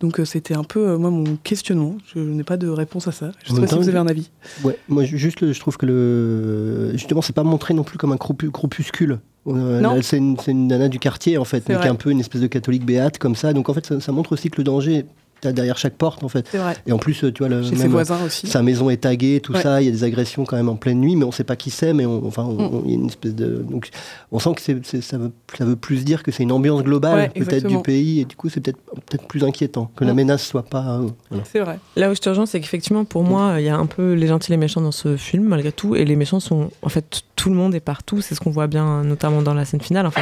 Donc 0.01 0.19
euh, 0.19 0.25
c'était 0.25 0.55
un 0.55 0.65
peu 0.65 0.89
euh, 0.89 0.99
moi 0.99 1.11
mon 1.11 1.37
questionnement. 1.45 1.97
Je 2.15 2.19
n'ai 2.21 2.43
pas 2.43 2.57
de 2.57 2.69
réponse 2.69 3.07
à 3.07 3.13
ça. 3.13 3.33
Je 3.45 3.53
En 3.53 3.55
sais 3.57 3.61
pas 3.61 3.67
si 3.67 3.75
vous 3.77 3.89
avez 3.89 3.99
un 3.99 4.07
avis. 4.07 4.31
Ouais, 4.65 4.79
moi 4.89 5.05
ju- 5.05 5.19
juste, 5.19 5.41
le- 5.43 5.53
je 5.53 5.61
trouve 5.61 5.77
que 5.77 5.87
le 5.87 6.91
justement, 6.93 7.23
c'est 7.23 7.35
pas 7.35 7.43
montré 7.43 7.75
non 7.75 7.83
plus 7.85 7.99
comme 7.99 8.13
un 8.13 8.17
groupus- 8.17 8.51
groupuscule. 8.51 9.19
Euh, 9.47 10.01
C'est 10.03 10.19
une, 10.19 10.37
une 10.49 10.67
nana 10.69 10.89
du 10.89 10.99
quartier 10.99 11.39
en 11.39 11.45
fait, 11.45 11.69
mais 11.69 11.77
qui 11.77 11.87
est 11.87 11.91
un 11.91 11.95
peu 11.95 12.11
une 12.11 12.21
espèce 12.21 12.41
de 12.43 12.47
catholique 12.47 12.85
béate 12.85 13.19
comme 13.19 13.35
ça. 13.35 13.53
Donc 13.53 13.69
en 13.69 13.75
fait, 13.75 13.87
ça, 13.87 14.01
ça 14.01 14.13
montre 14.13 14.33
aussi 14.33 14.51
que 14.51 14.59
le 14.59 14.65
danger 14.65 15.05
t'as 15.41 15.53
derrière 15.53 15.79
chaque 15.79 15.95
porte 15.95 16.23
en 16.25 16.29
fait. 16.29 16.49
Vrai. 16.57 16.75
Et 16.87 16.93
en 16.93 16.99
plus, 16.99 17.15
tu 17.19 17.39
vois, 17.39 17.49
le, 17.49 17.63
Chez 17.63 17.77
ses 17.77 17.83
même, 17.83 17.91
voisins 17.93 18.19
aussi. 18.25 18.47
sa 18.47 18.63
maison 18.63 18.91
est 18.91 18.99
taguée, 18.99 19.41
tout 19.43 19.53
Ouais. 19.55 19.63
ça. 19.63 19.81
Il 19.81 19.87
y 19.87 19.89
a 19.89 19.93
des 19.93 20.05
agressions 20.05 20.45
quand 20.45 20.57
même 20.57 20.69
en 20.69 20.77
pleine 20.77 21.01
nuit, 21.01 21.17
mais 21.17 21.25
on 21.25 21.33
sait 21.33 21.45
pas 21.45 21.57
qui 21.57 21.71
c'est. 21.71 21.93
Mais 21.93 22.07
on, 22.07 22.27
enfin, 22.27 22.45
on- 22.45 22.83
Mm. 22.83 22.89
y 22.89 22.93
a 22.93 22.95
une 22.95 23.07
espèce 23.07 23.35
de. 23.35 23.65
Donc, 23.69 23.89
on 24.33 24.39
sent 24.39 24.51
que 24.55 24.61
c'est- 24.63 25.01
ça, 25.01 25.19
veut, 25.19 25.33
ça 25.57 25.65
veut 25.65 25.77
plus 25.77 26.05
dire 26.05 26.23
que 26.23 26.31
c'est 26.31 26.43
une 26.43 26.53
ambiance 26.53 26.83
globale 26.83 27.31
Ouais, 27.35 27.45
peut-être 27.45 27.67
du 27.67 27.81
pays, 27.83 28.21
et 28.21 28.25
du 28.25 28.37
coup, 28.37 28.49
c'est 28.49 28.61
peut-être 28.61 28.79
peut-être 29.07 29.27
plus 29.27 29.45
inquiétant 29.45 29.91
que 29.97 30.05
la 30.05 30.13
Mm. 30.13 30.17
menace 30.17 30.47
soit 30.47 30.63
pas. 30.63 30.99
euh, 31.01 31.09
voilà. 31.31 31.45
C'est 31.51 31.61
vrai. 31.61 31.79
Là 31.97 32.11
où 32.11 32.15
je 32.15 32.21
te 32.21 32.29
rejoins, 32.29 32.47
c'est 32.47 32.61
qu'effectivement, 32.61 33.05
pour 33.05 33.23
moi, 33.25 33.57
il 33.59 33.65
y 33.65 33.69
a 33.69 33.77
un 33.77 33.87
peu 33.87 34.13
les 34.13 34.27
gentils 34.27 34.53
et 34.53 34.55
les 34.55 34.61
méchants 34.61 34.81
dans 34.81 34.93
ce 34.93 35.17
film, 35.17 35.45
malgré 35.45 35.73
tout. 35.73 35.97
Et 35.97 36.05
les 36.05 36.17
méchants 36.17 36.41
sont, 36.41 36.71
en 36.83 36.89
fait, 36.89 37.23
tout 37.37 37.49
le 37.51 37.57
monde 37.57 37.75
est 37.75 37.81
partout. 37.81 38.21
C'est 38.21 38.35
ce 38.35 38.41
qu'on 38.41 38.51
voit 38.51 38.67
bien, 38.67 39.03
notamment 39.05 39.43
dans 39.43 39.55
la 39.55 39.65
scène 39.65 39.81
finale, 39.81 40.07
en 40.07 40.11
fait. 40.11 40.21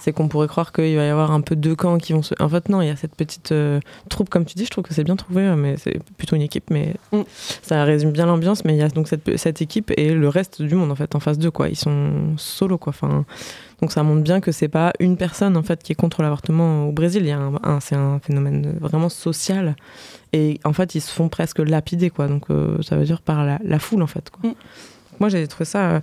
C'est 0.00 0.12
qu'on 0.12 0.28
pourrait 0.28 0.48
croire 0.48 0.72
qu'il 0.72 0.96
va 0.96 1.04
y 1.04 1.08
avoir 1.08 1.30
un 1.30 1.40
peu 1.40 1.56
deux 1.56 1.74
camps 1.74 1.96
qui 1.98 2.12
vont 2.12 2.22
se. 2.22 2.34
En 2.38 2.48
fait, 2.48 2.68
non, 2.68 2.82
il 2.82 2.88
y 2.88 2.90
a 2.90 2.96
cette 2.96 3.14
petite 3.14 3.52
euh, 3.52 3.80
troupe, 4.10 4.28
comme 4.34 4.44
tu 4.44 4.54
dis. 4.56 4.64
Je 4.66 4.70
trouve 4.70 4.84
que 4.84 4.92
c'est 4.92 5.04
bien 5.04 5.16
trouvé, 5.16 5.42
euh, 5.42 5.56
mais 5.56 5.76
c'est 5.78 5.98
plutôt 6.18 6.36
une 6.36 6.42
équipe. 6.42 6.68
Mais 6.70 6.94
Mm. 7.12 7.22
ça 7.62 7.84
résume 7.84 8.10
bien 8.12 8.26
l'ambiance. 8.26 8.64
Mais 8.66 8.74
il 8.74 8.78
y 8.78 8.82
a 8.82 8.88
donc 8.88 9.08
cette, 9.08 9.36
cette 9.38 9.62
équipe 9.62 9.90
et 9.96 10.12
le 10.12 10.28
reste 10.28 10.60
du 10.60 10.74
monde, 10.74 10.90
en 10.90 10.94
fait, 10.94 11.14
en 11.14 11.20
face 11.20 11.38
d'eux, 11.38 11.50
quoi. 11.50 11.68
Ils 11.70 11.76
sont 11.76 12.34
solo, 12.36 12.76
quoi. 12.76 12.90
Enfin. 12.90 13.24
Donc 13.80 13.90
ça 13.92 14.02
montre 14.02 14.22
bien 14.22 14.40
que 14.40 14.52
c'est 14.52 14.68
pas 14.68 14.92
une 15.00 15.16
personne 15.16 15.56
en 15.58 15.62
fait 15.62 15.82
qui 15.82 15.92
est 15.92 15.96
contre 15.96 16.22
l'avortement 16.22 16.88
au 16.88 16.92
Brésil. 16.92 17.22
Il 17.24 17.28
y 17.28 17.32
a 17.32 17.38
un, 17.38 17.54
un- 17.64 17.80
c'est 17.80 17.96
un 17.96 18.18
phénomène 18.20 18.76
vraiment 18.80 19.08
social 19.10 19.74
et 20.32 20.58
en 20.64 20.72
fait 20.72 20.94
ils 20.94 21.00
se 21.02 21.10
font 21.10 21.28
presque 21.28 21.58
lapider 21.58 22.08
quoi. 22.08 22.28
Donc 22.28 22.44
euh, 22.50 22.80
ça 22.82 22.96
veut 22.96 23.04
dire 23.04 23.20
par 23.20 23.44
la, 23.44 23.58
la 23.62 23.78
foule 23.78 24.02
en 24.02 24.06
fait. 24.06 24.30
Quoi. 24.30 24.48
Mm. 24.50 24.54
Moi 25.20 25.28
j'ai 25.28 25.46
trouvé 25.48 25.64
ça 25.66 25.90
euh, 25.90 26.00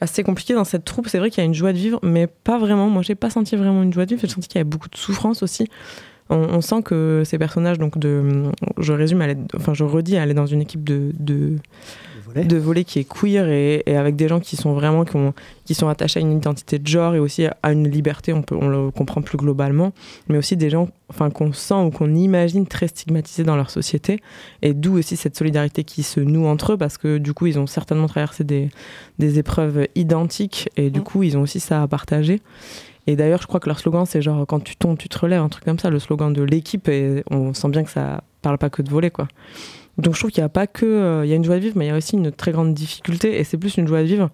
assez 0.00 0.22
compliqué 0.22 0.54
dans 0.54 0.64
cette 0.64 0.84
troupe. 0.84 1.08
C'est 1.08 1.18
vrai 1.18 1.30
qu'il 1.30 1.38
y 1.42 1.44
a 1.44 1.46
une 1.46 1.54
joie 1.54 1.72
de 1.72 1.78
vivre, 1.78 1.98
mais 2.04 2.26
pas 2.28 2.58
vraiment. 2.58 2.88
Moi 2.88 3.02
j'ai 3.02 3.14
pas 3.16 3.30
senti 3.30 3.56
vraiment 3.56 3.82
une 3.82 3.92
joie 3.92 4.04
de 4.04 4.10
vivre. 4.10 4.20
J'ai 4.20 4.28
senti 4.32 4.46
qu'il 4.46 4.58
y 4.58 4.60
avait 4.60 4.68
beaucoup 4.70 4.88
de 4.90 4.96
souffrance 4.96 5.42
aussi. 5.42 5.66
On, 6.30 6.36
on 6.36 6.60
sent 6.62 6.82
que 6.82 7.22
ces 7.24 7.38
personnages 7.38 7.78
donc 7.78 7.98
de, 7.98 8.44
je 8.78 8.92
résume, 8.92 9.20
elle 9.22 9.30
est- 9.32 9.54
enfin 9.56 9.74
je 9.74 9.84
redis, 9.84 10.14
elle 10.14 10.30
est 10.30 10.34
dans 10.34 10.46
une 10.46 10.62
équipe 10.62 10.82
de, 10.84 11.12
de 11.18 11.56
Volet. 12.24 12.44
de 12.46 12.56
volet 12.56 12.84
qui 12.84 12.98
est 12.98 13.04
queer 13.04 13.48
et, 13.48 13.82
et 13.86 13.96
avec 13.96 14.16
des 14.16 14.26
gens 14.26 14.40
qui 14.40 14.56
sont 14.56 14.72
vraiment 14.72 15.04
qui, 15.04 15.14
ont- 15.16 15.34
qui 15.66 15.74
sont 15.74 15.86
attachés 15.88 16.18
à 16.18 16.22
une 16.22 16.32
identité 16.32 16.78
de 16.78 16.86
genre 16.86 17.14
et 17.14 17.18
aussi 17.18 17.44
à 17.62 17.72
une 17.72 17.86
liberté 17.88 18.32
on 18.32 18.40
peut 18.42 18.56
on 18.58 18.68
le 18.68 18.90
comprend 18.90 19.20
plus 19.22 19.36
globalement 19.36 19.92
mais 20.28 20.38
aussi 20.38 20.56
des 20.56 20.70
gens 20.70 20.88
enfin 21.10 21.28
qu'on 21.30 21.52
sent 21.52 21.74
ou 21.74 21.90
qu'on 21.90 22.12
imagine 22.14 22.66
très 22.66 22.88
stigmatisés 22.88 23.44
dans 23.44 23.54
leur 23.56 23.68
société 23.70 24.20
et 24.62 24.72
d'où 24.72 24.96
aussi 24.98 25.16
cette 25.16 25.36
solidarité 25.36 25.84
qui 25.84 26.02
se 26.02 26.18
noue 26.18 26.46
entre 26.46 26.72
eux 26.72 26.76
parce 26.78 26.96
que 26.98 27.18
du 27.18 27.34
coup 27.34 27.46
ils 27.46 27.58
ont 27.58 27.66
certainement 27.68 28.06
traversé 28.08 28.42
des, 28.42 28.70
des 29.18 29.38
épreuves 29.38 29.86
identiques 29.94 30.70
et 30.78 30.88
du 30.90 31.00
Mm. 31.00 31.04
coup 31.04 31.22
ils 31.22 31.36
ont 31.36 31.42
aussi 31.42 31.60
ça 31.60 31.82
à 31.82 31.86
partager 31.86 32.40
et 33.06 33.16
d'ailleurs 33.16 33.42
je 33.42 33.46
crois 33.46 33.60
que 33.60 33.68
leur 33.68 33.78
slogan 33.78 34.06
c'est 34.06 34.22
genre 34.22 34.46
quand 34.46 34.60
tu 34.60 34.76
tombes 34.76 34.98
tu 34.98 35.08
te 35.08 35.18
relèves 35.18 35.42
un 35.42 35.48
truc 35.48 35.64
comme 35.64 35.78
ça. 35.78 35.90
Le 35.90 35.98
slogan 35.98 36.32
de 36.32 36.42
l'équipe 36.42 36.88
et 36.88 37.22
on 37.30 37.54
sent 37.54 37.68
bien 37.68 37.84
que 37.84 37.90
ça 37.90 38.22
parle 38.42 38.58
pas 38.58 38.70
que 38.70 38.82
de 38.82 38.90
voler 38.90 39.10
quoi. 39.10 39.28
Donc 39.98 40.14
je 40.14 40.20
trouve 40.20 40.30
qu'il 40.30 40.42
n'y 40.42 40.46
a 40.46 40.50
pas 40.50 40.66
que 40.66 40.84
euh, 40.84 41.24
il 41.24 41.30
y 41.30 41.32
a 41.32 41.36
une 41.36 41.44
joie 41.44 41.56
de 41.56 41.60
vivre, 41.60 41.76
mais 41.76 41.86
il 41.86 41.88
y 41.88 41.92
a 41.92 41.96
aussi 41.96 42.16
une 42.16 42.32
très 42.32 42.52
grande 42.52 42.74
difficulté, 42.74 43.38
et 43.38 43.44
c'est 43.44 43.56
plus 43.56 43.76
une 43.76 43.86
joie 43.86 44.00
de 44.00 44.06
vivre 44.06 44.30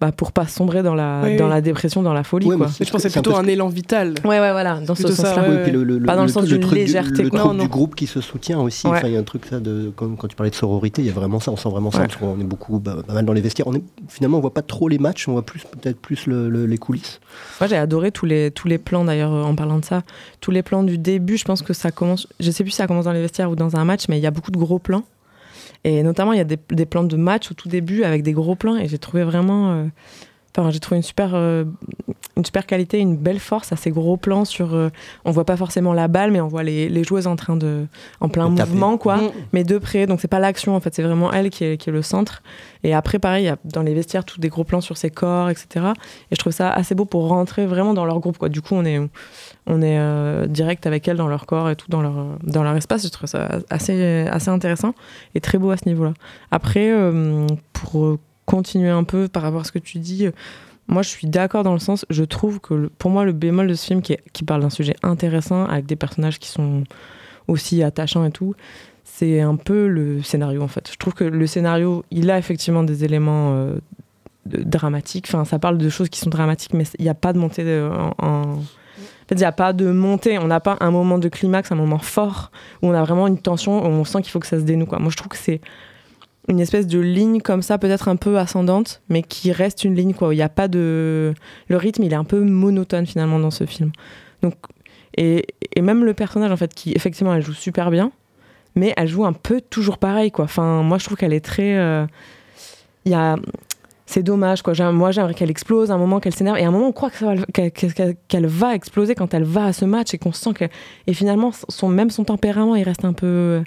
bah, 0.00 0.12
pour 0.12 0.32
pas 0.32 0.46
sombrer 0.46 0.82
dans 0.82 0.94
la 0.94 1.22
Oui, 1.24 1.36
dans 1.36 1.44
oui. 1.44 1.50
la 1.50 1.60
dépression, 1.60 2.02
dans 2.02 2.12
la 2.12 2.22
folie, 2.22 2.46
Ouais, 2.46 2.56
quoi. 2.56 2.66
je 2.66 2.90
pense 2.90 3.02
que 3.02 3.08
c'est 3.08 3.08
C'est 3.10 3.18
un 3.18 3.22
peu 3.22 3.30
plutôt 3.30 3.40
ce 3.40 3.44
un 3.44 3.48
élan 3.48 3.68
vital. 3.68 4.14
Ouais, 4.24 4.40
ouais, 4.40 4.52
voilà, 4.52 4.80
dans 4.80 4.94
ce 4.94 5.08
sens-là. 5.08 5.48
ouais, 5.48 5.72
Oui, 5.74 6.00
Pas 6.04 6.14
dans 6.16 6.22
le 6.22 6.26
le- 6.26 6.32
sens 6.32 6.44
d'une 6.44 6.60
légèreté, 6.70 7.22
Le 7.22 7.30
quoi. 7.30 7.40
truc 7.40 7.52
Non, 7.54 7.62
du 7.62 7.68
groupe 7.68 7.94
qui 7.94 8.06
se 8.06 8.20
soutient 8.20 8.60
aussi. 8.60 8.86
Ouais. 8.86 8.98
Enfin, 8.98 9.08
il 9.08 9.14
y 9.14 9.16
a 9.16 9.20
un 9.20 9.24
truc 9.24 9.46
ça 9.46 9.58
de 9.60 9.90
comme 9.96 10.16
quand 10.16 10.28
tu 10.28 10.36
parlais 10.36 10.50
de 10.50 10.54
sororité, 10.54 11.02
il 11.02 11.06
y 11.06 11.10
a 11.10 11.14
vraiment 11.14 11.40
ça. 11.40 11.50
On 11.50 11.56
sent 11.56 11.70
vraiment 11.70 11.90
ça. 11.90 12.00
Ouais. 12.00 12.06
Parce 12.08 12.18
qu'on 12.18 12.38
est 12.38 12.44
beaucoup, 12.44 12.78
bah, 12.78 12.96
pas 13.06 13.14
mal 13.14 13.24
dans 13.24 13.32
les 13.32 13.40
vestiaires. 13.40 13.66
On 13.68 13.74
est 13.74 13.82
finalement, 14.08 14.38
on 14.38 14.40
voit 14.42 14.52
pas 14.54 14.62
trop 14.62 14.88
les 14.88 14.98
matchs. 14.98 15.28
On 15.28 15.32
voit 15.32 15.42
plus 15.46 15.62
peut-être 15.62 15.98
plus 15.98 16.26
le- 16.26 16.48
le- 16.50 16.66
les 16.66 16.78
coulisses. 16.78 17.20
Moi, 17.60 17.68
j'ai 17.68 17.76
adoré 17.76 18.10
tous 18.12 18.26
les, 18.26 18.50
tous 18.50 18.68
les 18.68 18.78
plans, 18.78 19.04
d'ailleurs, 19.04 19.32
euh, 19.32 19.42
en 19.44 19.54
parlant 19.54 19.78
de 19.78 19.84
ça. 19.84 20.02
Tous 20.40 20.50
les 20.50 20.62
plans 20.62 20.82
du 20.82 20.98
début, 20.98 21.36
je 21.38 21.44
pense 21.44 21.62
que 21.62 21.72
ça 21.72 21.90
commence. 21.90 22.26
Je 22.40 22.50
sais 22.50 22.62
plus 22.64 22.70
si 22.72 22.76
ça 22.76 22.86
commence 22.86 23.06
dans 23.06 23.12
les 23.12 23.22
vestiaires 23.22 23.50
ou 23.50 23.56
dans 23.56 23.76
un 23.76 23.84
match, 23.84 24.04
mais 24.08 24.18
il 24.18 24.22
y 24.22 24.26
a 24.26 24.30
beaucoup 24.30 24.50
de 24.50 24.58
gros 24.58 24.78
plans. 24.78 25.04
Et 25.88 26.02
notamment, 26.02 26.32
il 26.32 26.38
y 26.38 26.40
a 26.40 26.44
des, 26.44 26.58
des 26.70 26.84
plans 26.86 27.04
de 27.04 27.16
match 27.16 27.50
au 27.50 27.54
tout 27.54 27.68
début 27.68 28.02
avec 28.02 28.22
des 28.24 28.32
gros 28.32 28.56
plans. 28.56 28.76
Et 28.76 28.88
j'ai 28.88 28.98
trouvé 28.98 29.22
vraiment. 29.24 29.70
euh, 29.72 29.84
Enfin, 30.58 30.70
j'ai 30.70 30.80
trouvé 30.80 30.96
une 30.96 31.02
super, 31.02 31.32
euh, 31.34 31.64
une 32.38 32.44
super 32.46 32.64
qualité, 32.64 32.98
une 32.98 33.18
belle 33.18 33.40
force 33.40 33.72
à 33.72 33.76
ces 33.76 33.90
gros 33.90 34.16
plans 34.16 34.46
sur. 34.46 34.74
euh, 34.74 34.88
on 35.26 35.30
voit 35.30 35.44
pas 35.44 35.58
forcément 35.58 35.92
la 35.92 36.08
balle, 36.08 36.30
mais 36.30 36.40
on 36.40 36.48
voit 36.48 36.62
les, 36.62 36.88
les 36.88 37.04
joueuses 37.04 37.26
en 37.26 37.36
train 37.36 37.56
de. 37.56 37.86
en 38.22 38.30
plein 38.30 38.48
De 38.48 38.56
taper. 38.56 38.70
mouvement, 38.70 38.96
quoi 38.96 39.18
Mm. 39.18 39.30
mais 39.52 39.64
de 39.64 39.76
près. 39.76 40.06
Donc 40.06 40.18
c'est 40.22 40.28
pas 40.28 40.38
l'action 40.38 40.74
en 40.74 40.80
fait, 40.80 40.94
c'est 40.94 41.02
vraiment 41.02 41.30
elle 41.30 41.50
qui 41.50 41.62
est, 41.64 41.76
qui 41.76 41.90
est 41.90 41.92
le 41.92 42.00
centre. 42.00 42.42
Et 42.84 42.94
après 42.94 43.18
pareil, 43.18 43.44
il 43.44 43.48
y 43.48 43.50
a 43.50 43.58
dans 43.66 43.82
les 43.82 43.92
vestiaires 43.92 44.24
tous 44.24 44.40
des 44.40 44.48
gros 44.48 44.64
plans 44.64 44.80
sur 44.80 44.96
ses 44.96 45.10
corps, 45.10 45.50
etc. 45.50 45.88
Et 46.30 46.36
je 46.36 46.38
trouve 46.38 46.54
ça 46.54 46.70
assez 46.72 46.94
beau 46.94 47.04
pour 47.04 47.28
rentrer 47.28 47.66
vraiment 47.66 47.92
dans 47.92 48.06
leur 48.06 48.18
groupe. 48.20 48.38
Quoi. 48.38 48.48
Du 48.48 48.62
coup 48.62 48.76
on 48.76 48.84
est 48.86 48.98
on 49.66 49.82
est 49.82 49.98
euh, 49.98 50.46
direct 50.46 50.86
avec 50.86 51.06
elle 51.08 51.16
dans 51.16 51.28
leur 51.28 51.46
corps 51.46 51.68
et 51.70 51.76
tout 51.76 51.86
dans 51.88 52.02
leur 52.02 52.38
dans 52.42 52.62
leur 52.62 52.76
espace. 52.76 53.04
Je 53.04 53.08
trouve 53.10 53.28
ça 53.28 53.58
assez 53.70 54.26
assez 54.28 54.48
intéressant 54.50 54.94
et 55.34 55.40
très 55.40 55.58
beau 55.58 55.70
à 55.70 55.76
ce 55.76 55.88
niveau-là. 55.88 56.14
Après 56.50 56.90
euh, 56.90 57.46
pour 57.72 58.18
continuer 58.44 58.90
un 58.90 59.04
peu 59.04 59.28
par 59.28 59.42
rapport 59.42 59.60
à 59.62 59.64
ce 59.64 59.72
que 59.72 59.78
tu 59.80 59.98
dis. 59.98 60.28
Moi, 60.88 61.02
je 61.02 61.08
suis 61.08 61.26
d'accord 61.26 61.64
dans 61.64 61.72
le 61.72 61.80
sens, 61.80 62.06
je 62.10 62.22
trouve 62.22 62.60
que 62.60 62.88
pour 62.96 63.10
moi, 63.10 63.24
le 63.24 63.32
bémol 63.32 63.66
de 63.66 63.74
ce 63.74 63.86
film 63.86 64.02
qui, 64.02 64.12
est- 64.12 64.22
qui 64.32 64.44
parle 64.44 64.60
d'un 64.62 64.70
sujet 64.70 64.94
intéressant 65.02 65.64
avec 65.64 65.84
des 65.86 65.96
personnages 65.96 66.38
qui 66.38 66.46
sont 66.48 66.84
aussi 67.48 67.82
attachants 67.82 68.24
et 68.24 68.30
tout, 68.30 68.54
c'est 69.02 69.40
un 69.40 69.56
peu 69.56 69.88
le 69.88 70.22
scénario 70.22 70.62
en 70.62 70.68
fait. 70.68 70.88
Je 70.92 70.96
trouve 70.96 71.12
que 71.14 71.24
le 71.24 71.46
scénario, 71.48 72.04
il 72.12 72.30
a 72.30 72.38
effectivement 72.38 72.84
des 72.84 73.02
éléments 73.02 73.52
euh, 73.54 73.74
dramatiques. 74.46 75.26
Enfin, 75.28 75.44
ça 75.44 75.58
parle 75.58 75.78
de 75.78 75.88
choses 75.88 76.08
qui 76.08 76.20
sont 76.20 76.30
dramatiques, 76.30 76.72
mais 76.74 76.84
il 77.00 77.02
n'y 77.02 77.08
a 77.08 77.14
pas 77.14 77.32
de 77.32 77.38
montée 77.38 77.64
en- 78.18 78.60
En 79.30 79.34
il 79.34 79.38
n'y 79.38 79.44
a 79.44 79.52
pas 79.52 79.72
de 79.72 79.90
montée. 79.90 80.38
On 80.38 80.46
n'a 80.46 80.60
pas 80.60 80.76
un 80.80 80.90
moment 80.90 81.18
de 81.18 81.28
climax, 81.28 81.72
un 81.72 81.76
moment 81.76 81.98
fort 81.98 82.50
où 82.82 82.88
on 82.88 82.92
a 82.92 83.02
vraiment 83.02 83.26
une 83.26 83.38
tension, 83.38 83.84
où 83.84 83.86
on 83.86 84.04
sent 84.04 84.22
qu'il 84.22 84.30
faut 84.30 84.40
que 84.40 84.46
ça 84.46 84.58
se 84.58 84.64
dénoue. 84.64 84.86
Quoi. 84.86 84.98
Moi, 84.98 85.10
je 85.10 85.16
trouve 85.16 85.28
que 85.28 85.36
c'est 85.36 85.60
une 86.48 86.60
espèce 86.60 86.86
de 86.86 86.98
ligne 86.98 87.40
comme 87.40 87.62
ça, 87.62 87.78
peut-être 87.78 88.08
un 88.08 88.16
peu 88.16 88.38
ascendante, 88.38 89.02
mais 89.08 89.22
qui 89.22 89.52
reste 89.52 89.84
une 89.84 89.94
ligne 89.94 90.14
quoi. 90.14 90.32
Il 90.32 90.36
n'y 90.36 90.42
a 90.42 90.48
pas 90.48 90.68
de 90.68 91.34
le 91.68 91.76
rythme, 91.76 92.04
il 92.04 92.12
est 92.12 92.16
un 92.16 92.24
peu 92.24 92.40
monotone 92.40 93.06
finalement 93.06 93.38
dans 93.38 93.50
ce 93.50 93.66
film. 93.66 93.90
Donc 94.42 94.54
et, 95.16 95.44
même 95.80 96.04
le 96.04 96.14
personnage 96.14 96.52
en 96.52 96.56
fait 96.56 96.74
qui 96.74 96.92
effectivement 96.92 97.34
elle 97.34 97.42
joue 97.42 97.52
super 97.52 97.90
bien, 97.90 98.12
mais 98.74 98.92
elle 98.96 99.08
joue 99.08 99.24
un 99.24 99.32
peu 99.32 99.60
toujours 99.60 99.98
pareil 99.98 100.30
quoi. 100.30 100.46
Moi 100.58 100.98
je 100.98 101.04
trouve 101.04 101.16
qu'elle 101.16 101.32
est 101.32 101.44
très 101.44 101.76
euh, 101.76 102.06
il 103.04 103.12
y 103.12 103.14
a 103.14 103.36
c'est 104.06 104.22
dommage 104.22 104.62
quoi. 104.62 104.72
Moi 104.92 105.10
j'aimerais 105.10 105.34
qu'elle 105.34 105.50
explose, 105.50 105.90
un 105.90 105.98
moment 105.98 106.20
qu'elle 106.20 106.34
s'énerve 106.34 106.58
et 106.58 106.64
à 106.64 106.68
un 106.68 106.70
moment 106.70 106.88
on 106.88 106.92
croit 106.92 107.10
que 107.10 107.16
ça 107.18 107.26
va 107.26 107.34
le- 107.34 107.44
qu'elle 108.28 108.46
va 108.46 108.74
exploser 108.74 109.14
quand 109.14 109.34
elle 109.34 109.44
va 109.44 109.64
à 109.66 109.72
ce 109.72 109.84
match 109.84 110.14
et 110.14 110.18
qu'on 110.18 110.32
sent 110.32 110.52
que 110.54 110.64
et 111.06 111.12
finalement 111.14 111.50
son 111.68 111.88
même 111.88 112.10
son 112.10 112.24
tempérament 112.24 112.76
il 112.76 112.84
reste 112.84 113.04
un 113.04 113.12
peu 113.12 113.62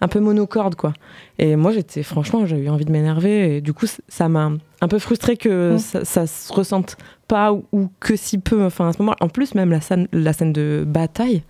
un 0.00 0.08
peu 0.08 0.18
monocorde 0.20 0.74
quoi. 0.74 0.92
Et 1.38 1.54
moi 1.56 1.70
j'étais 1.72 2.02
franchement 2.02 2.44
j'ai 2.44 2.56
eu 2.58 2.68
envie 2.68 2.84
de 2.84 2.90
m'énerver 2.92 3.56
et 3.56 3.60
du 3.60 3.72
coup 3.72 3.86
ça 4.08 4.28
m'a 4.28 4.50
un 4.80 4.88
peu 4.88 4.98
frustré 4.98 5.36
que 5.36 5.74
Mm. 5.74 5.78
ça, 5.78 6.04
ça 6.04 6.26
se 6.26 6.52
ressente 6.52 6.96
pas 7.28 7.52
ou, 7.52 7.64
ou 7.72 7.88
que 8.00 8.16
si 8.16 8.38
peu 8.38 8.64
enfin 8.64 8.88
à 8.88 8.92
ce 8.92 8.98
moment 8.98 9.14
en 9.20 9.28
plus 9.28 9.54
même 9.54 9.70
la 9.70 9.80
scène 9.80 10.08
la 10.12 10.32
scène 10.32 10.52
de 10.52 10.84
bataille 10.86 11.42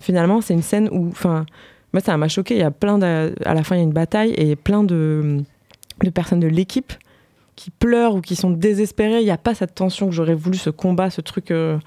finalement 0.00 0.40
c'est 0.40 0.54
une 0.54 0.62
scène 0.62 0.88
où 0.90 1.08
enfin 1.08 1.44
moi 1.92 2.00
ça 2.00 2.16
m'a 2.16 2.28
choqué 2.28 2.54
il 2.54 2.60
y 2.60 2.64
a 2.64 2.70
plein 2.70 2.98
de, 2.98 3.34
à 3.44 3.54
la 3.54 3.62
fin 3.62 3.76
il 3.76 3.78
y 3.78 3.82
a 3.82 3.84
une 3.84 3.92
bataille 3.92 4.32
et 4.36 4.56
plein 4.56 4.82
de 4.82 5.38
de 6.02 6.10
personnes 6.10 6.40
de 6.40 6.48
l'équipe 6.48 6.92
qui 7.60 7.70
pleurent 7.70 8.14
ou 8.16 8.20
qui 8.20 8.36
sont 8.36 8.50
désespérées 8.50 9.20
il 9.20 9.24
n'y 9.24 9.30
a 9.30 9.38
pas 9.48 9.54
cette 9.54 9.74
tension 9.74 10.06
que 10.08 10.12
j'aurais 10.14 10.34
voulu 10.44 10.56
ce 10.56 10.70
combat 10.70 11.10
ce 11.10 11.20
truc 11.20 11.50
euh, 11.50 11.78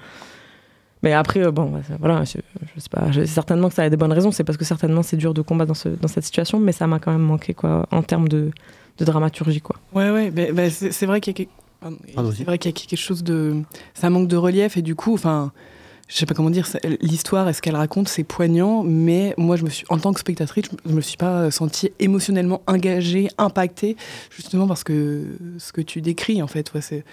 mais 1.02 1.12
après, 1.12 1.40
euh, 1.44 1.50
bon, 1.50 1.66
bah, 1.70 1.80
voilà, 2.00 2.24
je, 2.24 2.38
je 2.74 2.80
sais 2.80 2.88
pas, 2.90 3.10
je- 3.12 3.26
certainement 3.26 3.68
que 3.68 3.74
ça 3.74 3.82
a 3.82 3.90
des 3.90 3.96
bonnes 3.98 4.12
raisons, 4.12 4.30
c'est 4.32 4.42
parce 4.44 4.56
que 4.56 4.64
certainement 4.64 5.02
c'est 5.02 5.18
dur 5.18 5.34
de 5.34 5.42
combattre 5.42 5.68
dans, 5.68 5.74
ce, 5.74 5.90
dans 5.90 6.08
cette 6.08 6.24
situation, 6.24 6.58
mais 6.58 6.72
ça 6.72 6.86
m'a 6.86 6.98
quand 6.98 7.12
même 7.12 7.20
manqué, 7.20 7.52
quoi, 7.52 7.86
en 7.90 8.02
termes 8.02 8.26
de, 8.28 8.50
de 8.98 9.04
dramaturgie, 9.04 9.60
quoi. 9.60 9.76
Ouais, 9.92 10.10
ouais, 10.10 10.30
ben, 10.30 10.70
c'est 10.70 10.92
c'est 10.92 11.04
vrai 11.04 11.20
qu'il 11.20 11.32
y 11.32 11.34
a 11.34 11.36
quelque... 11.36 11.50
pardon, 11.80 11.98
Pardon, 12.14 12.30
c'est 12.30 12.36
vas-y. 12.38 12.44
vrai 12.46 12.56
qu'il 12.58 12.70
y 12.70 12.74
a 12.74 12.76
quelque 12.86 12.98
chose 12.98 13.22
de... 13.22 13.56
Ça 13.92 14.08
manque 14.08 14.28
de 14.28 14.36
relief 14.38 14.78
et 14.78 14.82
du 14.82 14.94
coup, 14.94 15.12
enfin, 15.12 15.52
je 16.08 16.16
sais 16.16 16.26
pas 16.26 16.34
comment 16.34 16.50
dire, 16.50 16.68
l'histoire 17.00 17.48
et 17.48 17.52
ce 17.54 17.62
qu'elle 17.62 17.76
raconte, 17.76 18.08
c'est 18.08 18.24
poignant, 18.24 18.82
mais 18.82 19.34
moi, 19.38 19.56
je 19.56 19.64
me 19.64 19.70
suis, 19.70 19.86
en 19.88 19.98
tant 19.98 20.12
que 20.12 20.20
spectatrice, 20.20 20.66
je 20.84 20.92
me 20.92 21.00
suis 21.00 21.16
pas 21.16 21.50
sentie 21.50 21.90
émotionnellement 21.98 22.60
engagée, 22.66 23.28
impactée, 23.38 23.96
justement 24.30 24.66
parce 24.66 24.84
que 24.84 25.22
ce 25.58 25.72
que 25.72 25.80
tu 25.80 26.00
décris, 26.02 26.42
en 26.42 26.46
fait, 26.46 26.70
c'est 26.80 27.04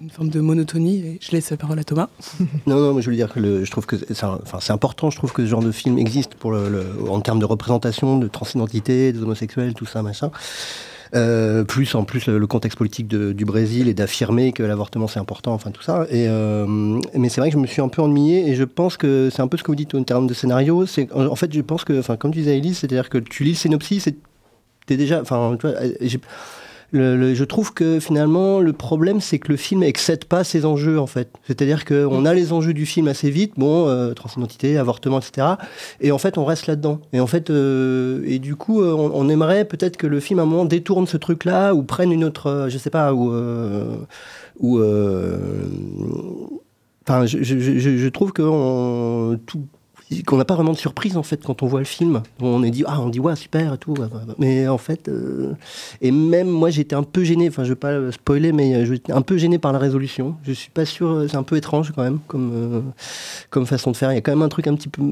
une 0.00 0.10
forme 0.10 0.28
de 0.28 0.38
monotonie. 0.40 0.98
Et 0.98 1.18
je 1.20 1.32
laisse 1.32 1.50
la 1.50 1.56
parole 1.56 1.78
à 1.80 1.84
Thomas. 1.84 2.08
Non, 2.66 2.76
non, 2.76 2.94
mais 2.94 3.02
je 3.02 3.10
veux 3.10 3.16
dire 3.16 3.32
que 3.32 3.64
je 3.64 3.70
trouve 3.70 3.86
que 3.86 3.96
c'est 3.96 4.70
important, 4.72 5.10
je 5.10 5.16
trouve 5.16 5.32
que 5.32 5.42
ce 5.44 5.48
genre 5.50 5.62
de 5.62 5.72
film 5.72 5.98
existe 5.98 6.36
pour 6.36 6.52
le- 6.52 6.86
en 7.10 7.20
termes 7.20 7.40
de 7.40 7.44
représentation, 7.44 8.18
de 8.18 8.28
transidentité, 8.28 9.12
des 9.12 9.20
homosexuels, 9.20 9.74
tout 9.74 9.86
ça, 9.86 10.02
machin. 10.02 10.30
Euh, 11.14 11.64
plus 11.64 11.94
en 11.94 12.04
plus 12.04 12.26
le, 12.26 12.46
contexte 12.46 12.76
politique 12.78 13.08
du 13.08 13.44
Brésil 13.44 13.88
et 13.88 13.94
d'affirmer 13.94 14.52
que 14.52 14.62
l'avortement 14.62 15.06
c'est 15.06 15.20
important, 15.20 15.52
enfin 15.54 15.70
tout 15.70 15.82
ça. 15.82 16.06
Et, 16.10 16.26
euh, 16.28 16.66
mais 17.14 17.28
c'est 17.28 17.40
vrai 17.40 17.50
que 17.50 17.54
je 17.54 17.60
me 17.60 17.66
suis 17.66 17.80
un 17.80 17.88
peu 17.88 18.02
ennuyé 18.02 18.48
et 18.48 18.54
je 18.54 18.64
pense 18.64 18.96
que 18.96 19.30
c'est 19.30 19.42
un 19.42 19.48
peu 19.48 19.56
ce 19.56 19.62
que 19.62 19.70
vous 19.70 19.76
dites 19.76 19.94
en 19.94 20.02
termes 20.02 20.26
de 20.26 20.34
scénario. 20.34 20.84
En 21.14 21.36
fait 21.36 21.52
je 21.52 21.60
pense 21.60 21.84
que, 21.84 22.00
comme 22.16 22.32
tu 22.32 22.40
disais 22.40 22.58
Elise, 22.58 22.78
c'est-à-dire 22.78 23.08
que 23.08 23.18
tu 23.18 23.44
lis 23.44 23.52
le 23.52 23.56
synopsis 23.56 24.06
et 24.06 24.16
t'es 24.86 24.96
déjà, 24.96 25.20
enfin 25.20 25.56
je 26.92 27.44
trouve 27.44 27.74
que 27.74 28.00
finalement 28.00 28.60
le 28.60 28.72
problème 28.72 29.20
c'est 29.20 29.38
que 29.38 29.48
le 29.48 29.56
film 29.56 29.82
excède 29.82 30.24
pas 30.24 30.44
ses 30.44 30.64
enjeux 30.64 30.98
en 30.98 31.06
fait. 31.06 31.28
C'est-à-dire 31.46 31.84
qu'on 31.84 32.24
a 32.24 32.34
les 32.34 32.52
enjeux 32.52 32.72
du 32.74 32.86
film 32.86 33.08
assez 33.08 33.30
vite, 33.30 33.52
bon, 33.56 33.86
euh, 33.88 34.14
transidentité, 34.14 34.78
avortement, 34.78 35.18
etc. 35.20 35.46
Et 36.00 36.12
en 36.12 36.18
fait 36.18 36.38
on 36.38 36.44
reste 36.44 36.66
là-dedans. 36.66 37.00
Et 37.12 37.20
en 37.20 37.26
fait, 37.26 37.50
euh, 37.50 38.22
et 38.26 38.38
du 38.38 38.56
coup 38.56 38.80
euh, 38.82 38.92
on, 38.94 39.28
aimerait 39.28 39.64
peut-être 39.66 39.96
que 39.96 40.06
le 40.06 40.20
film 40.20 40.38
à 40.38 40.42
un 40.42 40.46
moment 40.46 40.64
détourne 40.64 41.06
ce 41.06 41.16
truc-là 41.16 41.74
ou 41.74 41.82
prenne 41.82 42.12
une 42.12 42.24
autre, 42.24 42.66
je 42.70 42.78
sais 42.78 42.90
pas, 42.90 43.12
ou 43.12 43.32
Enfin, 47.10 47.24
je- 47.24 47.42
je 47.42 48.08
trouve 48.08 48.32
que 48.32 48.42
on- 48.42 49.38
tout- 49.46 49.64
qu'on 50.26 50.36
n'a 50.36 50.44
pas 50.44 50.54
vraiment 50.54 50.72
de 50.72 50.78
surprise 50.78 51.16
en 51.16 51.22
fait 51.22 51.42
quand 51.44 51.62
on 51.62 51.66
voit 51.66 51.80
le 51.80 51.84
film. 51.86 52.22
On 52.40 52.62
est 52.62 52.70
dit 52.70 52.84
ah 52.86 53.00
on 53.00 53.08
dit 53.08 53.20
ouais 53.20 53.36
super 53.36 53.74
et 53.74 53.78
tout, 53.78 53.94
mais 54.38 54.66
en 54.68 54.78
fait 54.78 55.08
euh, 55.08 55.52
et 56.00 56.10
même 56.10 56.48
moi 56.48 56.70
j'étais 56.70 56.94
un 56.94 57.02
peu 57.02 57.24
gêné. 57.24 57.48
Enfin 57.48 57.64
je 57.64 57.70
vais 57.70 57.74
pas 57.76 57.92
le 57.92 58.12
spoiler 58.12 58.52
mais 58.52 58.74
euh, 58.74 58.84
j'étais 58.84 59.12
un 59.12 59.22
peu 59.22 59.36
gêné 59.36 59.58
par 59.58 59.72
la 59.72 59.78
résolution. 59.78 60.36
Je 60.44 60.52
suis 60.52 60.70
pas 60.70 60.84
sûr, 60.84 61.08
euh, 61.08 61.28
c'est 61.28 61.36
un 61.36 61.42
peu 61.42 61.56
étrange 61.56 61.92
quand 61.94 62.02
même 62.02 62.18
comme 62.26 62.50
euh, 62.54 62.80
comme 63.50 63.66
façon 63.66 63.90
de 63.90 63.96
faire. 63.96 64.12
Il 64.12 64.14
y 64.14 64.18
a 64.18 64.20
quand 64.20 64.32
même 64.32 64.42
un 64.42 64.48
truc 64.48 64.66
un 64.66 64.74
petit 64.74 64.88
peu 64.88 65.02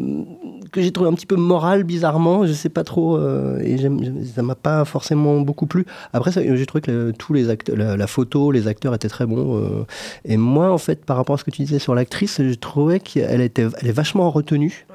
que 0.73 0.81
j'ai 0.81 0.93
trouvé 0.93 1.11
un 1.11 1.15
petit 1.15 1.27
peu 1.27 1.37
moral 1.37 1.85
bizarrement. 1.85 2.47
Je 2.47 2.53
sais 2.53 2.69
pas 2.71 2.85
trop 2.85 3.17
euh, 3.17 3.59
et 3.61 3.79
j'aime- 3.79 4.25
ça 4.35 4.43
m'a 4.43 4.55
pas 4.55 4.85
forcément 4.85 5.41
beaucoup 5.41 5.67
plu. 5.67 5.85
Après 6.13 6.31
j'ai 6.33 6.67
trouvé 6.67 6.81
que 6.83 7.13
tous 7.19 7.33
les 7.33 7.51
acteurs, 7.51 7.77
la, 7.77 8.07
photo, 8.07 8.51
les 8.51 8.67
acteurs 8.69 8.95
étaient 8.95 9.09
très 9.09 9.27
bons. 9.27 9.85
et 10.25 10.37
moi, 10.37 10.73
en 10.73 10.79
fait, 10.79 11.05
par 11.05 11.17
rapport 11.17 11.35
à 11.35 11.39
ce 11.39 11.45
que 11.45 11.51
tu 11.51 11.63
disais 11.63 11.79
sur 11.79 11.95
l'actrice, 11.95 12.41
je 12.43 12.55
trouvais 12.55 13.01
qu'elle 13.01 13.41
était, 13.41 13.67
elle 13.81 13.89
est 13.89 13.93
vachement 13.93 14.31
retenue. 14.31 14.86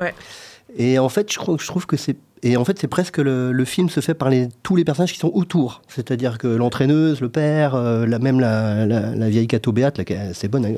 Et 0.76 1.00
en 1.00 1.10
fait, 1.10 1.32
je 1.32 1.38
trouve 1.38 1.86
que 1.86 1.98
c'est. 1.98 2.18
Et 2.44 2.58
en 2.58 2.66
fait, 2.66 2.80
c'est 2.80 2.88
presque 2.88 3.18
le, 3.18 3.52
le 3.52 3.66
film 3.66 3.90
se 3.90 4.00
fait 4.00 4.16
par 4.16 4.32
tous 4.64 4.76
les 4.76 4.84
personnages 4.84 5.14
qui 5.14 5.20
sont 5.20 5.32
autour. 5.34 5.82
C'est-à-dire 5.88 6.40
que 6.40 6.48
l'entraîneuse, 6.48 7.22
le 7.22 7.30
père, 7.30 7.76
euh, 7.76 8.08
même 8.20 8.40
la, 8.40 9.30
vieille 9.30 9.48
Cato 9.48 9.72
Béate, 9.72 10.02
c'est 10.34 10.48
bonne, 10.48 10.78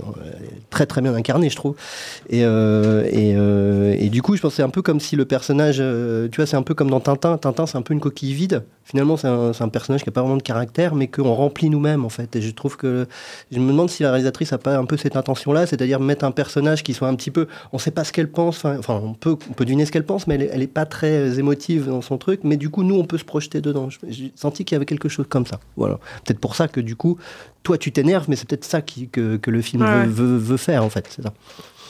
très 0.69 0.85
très 0.85 1.01
bien 1.01 1.13
incarnée, 1.13 1.49
je 1.49 1.55
trouve. 1.55 1.75
Et, 2.29 2.43
euh, 2.43 3.03
euh, 3.13 3.95
et 3.97 4.09
du 4.09 4.21
coup, 4.21 4.35
je 4.35 4.41
pense 4.41 4.51
que 4.51 4.55
c'est 4.57 4.63
un 4.63 4.69
peu 4.69 4.81
comme 4.81 4.99
si 4.99 5.15
le 5.15 5.25
personnage, 5.25 5.77
tu 5.77 6.35
vois, 6.35 6.45
c'est 6.45 6.57
un 6.57 6.63
peu 6.63 6.73
comme 6.73 6.89
dans 6.89 6.99
Tintin. 6.99 7.37
Tintin, 7.37 7.65
c'est 7.65 7.77
un 7.77 7.81
peu 7.81 7.93
une 7.93 8.01
coquille 8.01 8.33
vide. 8.33 8.63
Finalement, 8.85 9.15
c'est 9.15 9.27
un, 9.27 9.69
personnage 9.69 10.03
qui 10.03 10.09
n'a 10.09 10.13
pas 10.13 10.21
vraiment 10.21 10.35
de 10.35 10.43
caractère, 10.43 10.93
mais 10.93 11.07
qu'on 11.07 11.33
remplit 11.33 11.69
nous-mêmes, 11.69 12.03
en 12.03 12.09
fait. 12.09 12.35
Et 12.35 12.41
je 12.41 12.51
trouve 12.51 12.75
que. 12.75 13.07
Je 13.51 13.59
me 13.59 13.67
demande 13.67 13.89
si 13.89 14.03
la 14.03 14.09
réalisatrice 14.09 14.51
n'a 14.51 14.57
pas 14.57 14.75
un 14.75 14.85
peu 14.85 14.97
cette 14.97 15.15
intention-là, 15.15 15.65
c'est-à-dire 15.65 16.01
mettre 16.01 16.25
un 16.25 16.31
personnage 16.31 16.83
qui 16.83 16.93
soit 16.93 17.07
un 17.07 17.15
petit 17.15 17.31
peu. 17.31 17.47
On 17.71 17.77
ne 17.77 17.81
sait 17.81 17.91
pas 17.91 18.03
ce 18.03 18.11
qu'elle 18.11 18.29
pense, 18.29 18.65
enfin, 18.65 19.01
on, 19.03 19.13
peut, 19.13 19.37
on 19.49 19.53
peut 19.53 19.63
deviner 19.63 19.85
ce 19.85 19.91
qu'elle 19.91 20.05
pense, 20.05 20.27
mais 20.27 20.49
elle 20.51 20.59
n'est 20.59 20.67
pas 20.67 20.85
très 20.85 21.11
euh, 21.11 21.39
dans 21.55 22.01
son 22.01 22.17
truc, 22.17 22.41
mais 22.43 22.57
du 22.57 22.69
coup, 22.69 22.83
nous, 22.83 22.95
on 22.95 23.05
peut 23.05 23.17
se 23.17 23.23
projeter 23.25 23.61
dedans. 23.61 23.89
J'ai 24.07 24.31
senti 24.35 24.65
qu'il 24.65 24.75
y 24.75 24.77
avait 24.77 24.85
quelque 24.85 25.09
chose 25.09 25.25
comme 25.29 25.45
ça. 25.45 25.59
Voilà. 25.77 25.99
Peut-être 26.25 26.39
pour 26.39 26.55
ça 26.55 26.67
que, 26.67 26.79
du 26.79 26.95
coup, 26.95 27.17
toi, 27.63 27.77
tu 27.77 27.91
t'énerves, 27.91 28.25
mais 28.27 28.35
c'est 28.35 28.47
peut-être 28.47 28.65
ça 28.65 28.81
qui, 28.81 29.07
que, 29.09 29.37
que 29.37 29.51
le 29.51 29.61
film 29.61 29.81
Ouais. 29.83 30.05
veut, 30.05 30.25
veut- 30.25 30.37
veut 30.37 30.57
faire, 30.57 30.83
en 30.83 30.89
fait. 30.89 31.05
C'est 31.09 31.21
ça. 31.21 31.33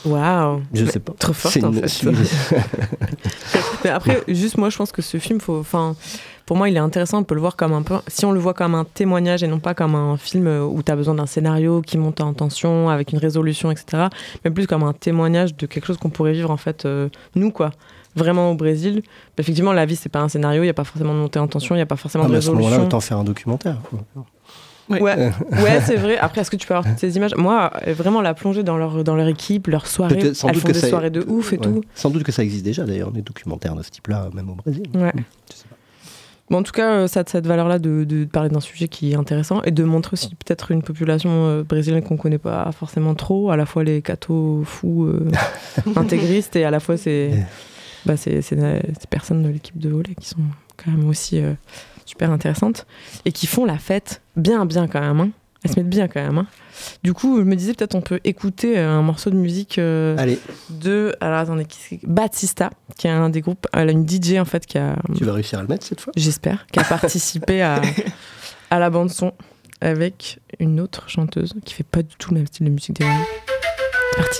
Waouh 0.04 0.60
Je 0.74 0.84
Mais 0.84 0.90
sais 0.90 1.00
pas. 1.00 1.14
Trop 1.18 1.32
forte, 1.32 1.56
en 1.64 1.72
une- 1.72 1.88
fait. 1.88 2.06
Mais 3.84 3.90
après, 3.90 4.22
juste 4.28 4.56
moi, 4.58 4.70
je 4.70 4.76
pense 4.76 4.92
que 4.92 5.02
ce 5.02 5.18
film, 5.18 5.40
faut, 5.40 5.58
enfin, 5.58 5.96
pour 6.46 6.56
moi, 6.56 6.68
il 6.68 6.76
est 6.76 6.80
intéressant. 6.80 7.18
On 7.18 7.24
peut 7.24 7.34
le 7.34 7.40
voir 7.40 7.56
comme 7.56 7.72
un 7.72 7.82
peu, 7.82 7.96
si 8.08 8.24
on 8.26 8.32
le 8.32 8.40
voit 8.40 8.54
comme 8.54 8.74
un 8.74 8.84
témoignage 8.84 9.42
et 9.42 9.46
non 9.48 9.60
pas 9.60 9.74
comme 9.74 9.94
un 9.94 10.16
film 10.16 10.46
où 10.46 10.82
tu 10.82 10.92
as 10.92 10.96
besoin 10.96 11.14
d'un 11.14 11.26
scénario 11.26 11.80
qui 11.82 11.96
monte 11.98 12.20
en 12.20 12.32
tension 12.34 12.88
avec 12.90 13.12
une 13.12 13.18
résolution, 13.18 13.70
etc. 13.70 14.04
Mais 14.44 14.50
plus 14.50 14.66
comme 14.66 14.82
un 14.82 14.92
témoignage 14.92 15.56
de 15.56 15.66
quelque 15.66 15.86
chose 15.86 15.96
qu'on 15.98 16.10
pourrait 16.10 16.32
vivre 16.32 16.50
en 16.50 16.56
fait, 16.58 16.84
euh, 16.84 17.08
nous 17.34 17.50
quoi. 17.50 17.70
Vraiment 18.16 18.50
au 18.50 18.54
Brésil. 18.54 19.02
Effectivement, 19.38 19.72
la 19.72 19.86
vie, 19.86 19.96
c'est 19.96 20.08
pas 20.08 20.20
un 20.20 20.28
scénario. 20.28 20.62
Il 20.62 20.66
y 20.66 20.70
a 20.70 20.74
pas 20.74 20.84
forcément 20.84 21.12
de 21.14 21.18
montée 21.18 21.38
en 21.38 21.48
tension. 21.48 21.74
Il 21.74 21.78
y 21.78 21.82
a 21.82 21.86
pas 21.86 21.96
forcément 21.96 22.24
Ah, 22.24 22.28
de 22.28 22.32
mais 22.32 22.38
à 22.38 22.40
ce 22.42 22.46
moment-là, 22.48 22.66
résolution. 22.68 22.86
autant 22.86 23.00
faire 23.00 23.18
un 23.18 23.24
documentaire. 23.24 23.78
Ouais, 24.90 25.00
ouais 25.00 25.80
c'est 25.84 25.96
vrai. 25.96 26.18
Après, 26.20 26.42
est-ce 26.42 26.50
que 26.50 26.56
tu 26.56 26.66
peux 26.66 26.74
avoir 26.74 26.90
toutes 26.90 27.00
ces 27.00 27.16
images? 27.16 27.34
Moi, 27.36 27.70
euh, 27.88 27.94
vraiment 27.94 28.20
la 28.20 28.34
plonger 28.34 28.62
dans 28.62 28.76
leur 28.76 29.02
dans 29.02 29.16
leur 29.16 29.26
équipe, 29.28 29.66
leur 29.68 29.86
soirée. 29.86 30.16
Peut-être, 30.18 30.36
sans 30.36 30.48
Elles 30.48 30.54
doute 30.54 30.62
font 30.62 30.68
que 30.68 30.72
des 30.74 30.78
ça- 30.80 30.88
soirées 30.88 31.10
de 31.10 31.24
ouf 31.26 31.52
et 31.52 31.56
Ouais. 31.56 31.62
tout. 31.62 31.80
Sans 31.94 32.10
doute 32.10 32.22
que 32.22 32.32
ça 32.32 32.42
existe 32.44 32.64
déjà, 32.64 32.84
d'ailleurs, 32.84 33.10
des 33.10 33.22
documentaires 33.22 33.74
de 33.74 33.82
ce 33.82 33.90
type-là, 33.90 34.28
même 34.34 34.50
au 34.50 34.54
Brésil. 34.54 34.84
Ouais. 34.94 35.12
Je 35.50 35.56
sais 35.56 35.64
pas. 35.68 35.76
Bon, 36.50 36.58
en 36.58 36.62
tout 36.62 36.72
cas, 36.72 36.90
euh, 36.90 37.06
ça 37.06 37.20
a 37.20 37.24
cette 37.26 37.46
valeur-là 37.46 37.78
de, 37.78 38.04
de 38.04 38.26
parler 38.26 38.50
d'un 38.50 38.60
sujet 38.60 38.86
qui 38.86 39.12
est 39.12 39.16
intéressant 39.16 39.62
et 39.62 39.70
de 39.70 39.82
montrer 39.82 40.12
aussi 40.12 40.28
peut-être 40.34 40.70
une 40.72 40.82
population 40.82 41.30
euh, 41.32 41.62
brésilienne 41.62 42.02
qu'on 42.02 42.18
connaît 42.18 42.36
pas 42.36 42.70
forcément 42.72 43.14
trop, 43.14 43.50
à 43.50 43.56
la 43.56 43.64
fois 43.64 43.82
les 43.82 44.02
cathos 44.02 44.62
fous 44.66 45.04
euh, 45.06 45.30
intégristes 45.96 46.54
et 46.56 46.64
à 46.66 46.70
la 46.70 46.80
fois 46.80 46.98
ces, 46.98 47.30
bah, 48.06 48.16
ces, 48.16 48.42
ces- 48.42 48.56
ces 48.56 49.06
personnes 49.10 49.42
de 49.42 49.48
l'équipe 49.48 49.78
de 49.78 49.88
volley 49.90 50.14
qui 50.20 50.28
sont 50.28 50.36
quand 50.76 50.90
même 50.90 51.08
aussi 51.08 51.40
euh, 51.40 51.54
super 52.04 52.30
intéressantes 52.30 52.86
et 53.24 53.32
qui 53.32 53.46
font 53.46 53.64
la 53.64 53.78
fête 53.78 54.20
bien, 54.36 54.64
bien 54.66 54.86
quand 54.88 55.00
même. 55.00 55.20
hein. 55.20 55.30
Elles 55.64 55.70
se 55.70 55.76
mettent 55.80 55.88
bien 55.88 56.08
quand 56.08 56.20
même. 56.22 56.36
hein. 56.38 56.46
Du 57.02 57.14
coup, 57.14 57.38
je 57.38 57.42
me 57.44 57.56
disais 57.56 57.72
peut-être 57.72 57.94
on 57.94 58.02
peut 58.02 58.20
écouter 58.24 58.76
euh, 58.78 58.90
un 58.90 59.00
morceau 59.02 59.30
de 59.30 59.36
musique 59.36 59.78
euh, 59.78 60.14
Allez, 60.18 60.38
de 60.68 61.14
alors 61.20 61.38
attendez 61.38 61.64
qui 61.64 62.00
Batista 62.06 62.70
qui 62.98 63.06
est 63.06 63.10
un 63.10 63.30
des 63.30 63.40
groupes 63.40 63.66
elle 63.72 63.88
a 63.88 63.92
une 63.92 64.06
DJ 64.06 64.34
en 64.38 64.44
fait 64.44 64.66
qui 64.66 64.76
a 64.76 64.96
tu 65.16 65.24
vas 65.24 65.32
réussir 65.32 65.58
à 65.60 65.62
le 65.62 65.68
mettre 65.68 65.86
cette 65.86 66.00
fois? 66.02 66.12
J'espère, 66.16 66.66
qui 66.70 66.80
a 66.80 66.84
participé 66.84 67.62
à, 67.62 67.80
à 68.70 68.78
la 68.78 68.90
bande-son 68.90 69.32
avec 69.80 70.40
une 70.58 70.80
autre 70.80 71.08
chanteuse 71.08 71.54
qui 71.64 71.72
fait 71.74 71.82
pas 71.84 72.02
du 72.02 72.14
tout 72.18 72.32
le 72.32 72.38
même 72.40 72.46
style 72.48 72.66
de 72.66 72.70
musique 72.72 72.96
derrière. 72.96 73.24
C'est 74.12 74.16
parti. 74.18 74.38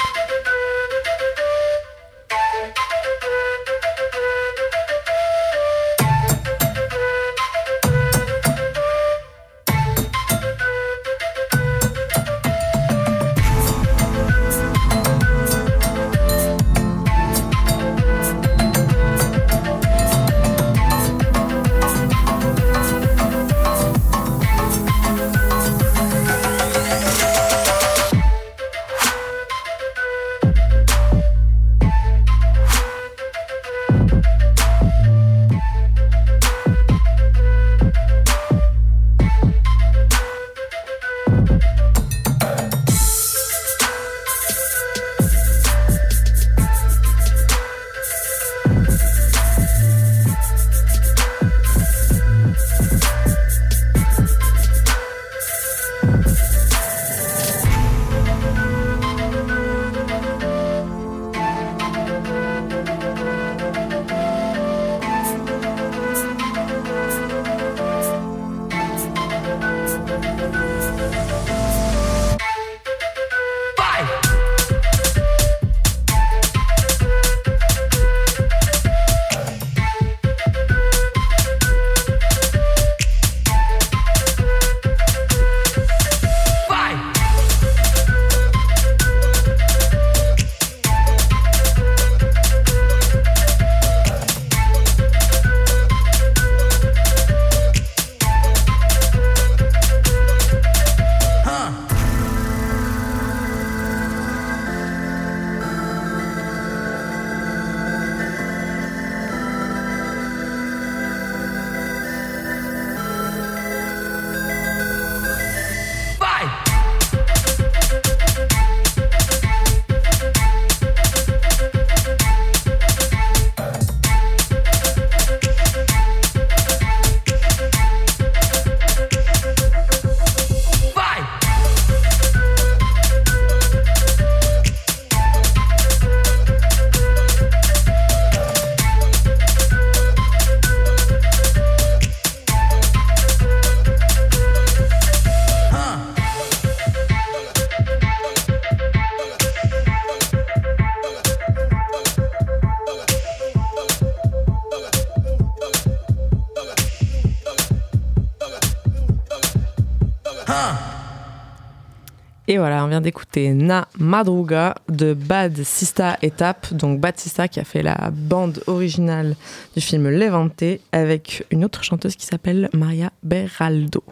Et 162.47 162.59
voilà, 162.59 162.85
on 162.85 162.89
vient 162.89 163.01
d'écouter 163.01 163.55
Na 163.55 163.89
Madruga 163.99 164.75
de 164.91 165.15
Bad 165.15 165.63
Sista 165.63 166.19
Étape, 166.21 166.75
donc 166.75 167.01
Bad 167.01 167.19
Sista 167.19 167.49
qui 167.49 167.59
a 167.59 167.65
fait 167.65 167.83
la 167.83 168.11
bande 168.13 168.63
originale 168.67 169.35
du 169.75 169.81
film 169.81 170.11
Levante 170.11 170.63
avec 170.93 171.47
une 171.51 171.65
autre 171.65 171.83
chanteuse 171.83 172.17
qui 172.17 172.27
s'appelle 172.27 172.69
Maria 172.75 173.11
Beraldo. 173.23 174.05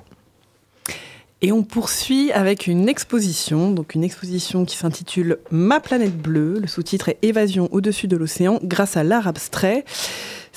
Et 1.43 1.53
on 1.53 1.63
poursuit 1.63 2.33
avec 2.33 2.69
une 2.69 2.89
exposition, 2.89 3.73
donc 3.73 3.97
une 3.97 4.05
exposition 4.05 4.65
qui 4.65 4.77
s'intitule 4.77 5.39
Ma 5.51 5.81
planète 5.81 6.17
bleue. 6.17 6.61
Le 6.61 6.69
sous-titre 6.69 7.09
est 7.09 7.19
Évasion 7.23 7.69
au-dessus 7.73 8.07
de 8.07 8.17
l'océan 8.17 8.61
grâce 8.63 8.97
à 8.97 9.03
l'art 9.03 9.27
abstrait. 9.27 9.85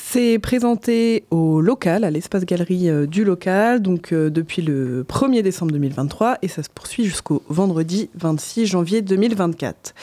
C'est 0.08 0.38
présenté 0.39 1.26
au 1.32 1.60
local, 1.60 2.04
à 2.04 2.12
l'espace 2.12 2.46
galerie 2.46 2.89
euh, 2.89 3.08
du 3.08 3.26
local, 3.26 3.82
donc 3.82 4.13
euh, 4.13 4.30
depuis 4.30 4.62
le 4.62 5.04
1er 5.04 5.41
décembre 5.41 5.72
2023 5.72 6.38
et 6.41 6.48
ça 6.48 6.62
se 6.62 6.70
poursuit 6.70 7.06
jusqu'au 7.06 7.41
vendredi 7.50 8.10
26 8.13 8.68
janvier 8.68 9.02
2024. 9.02 9.96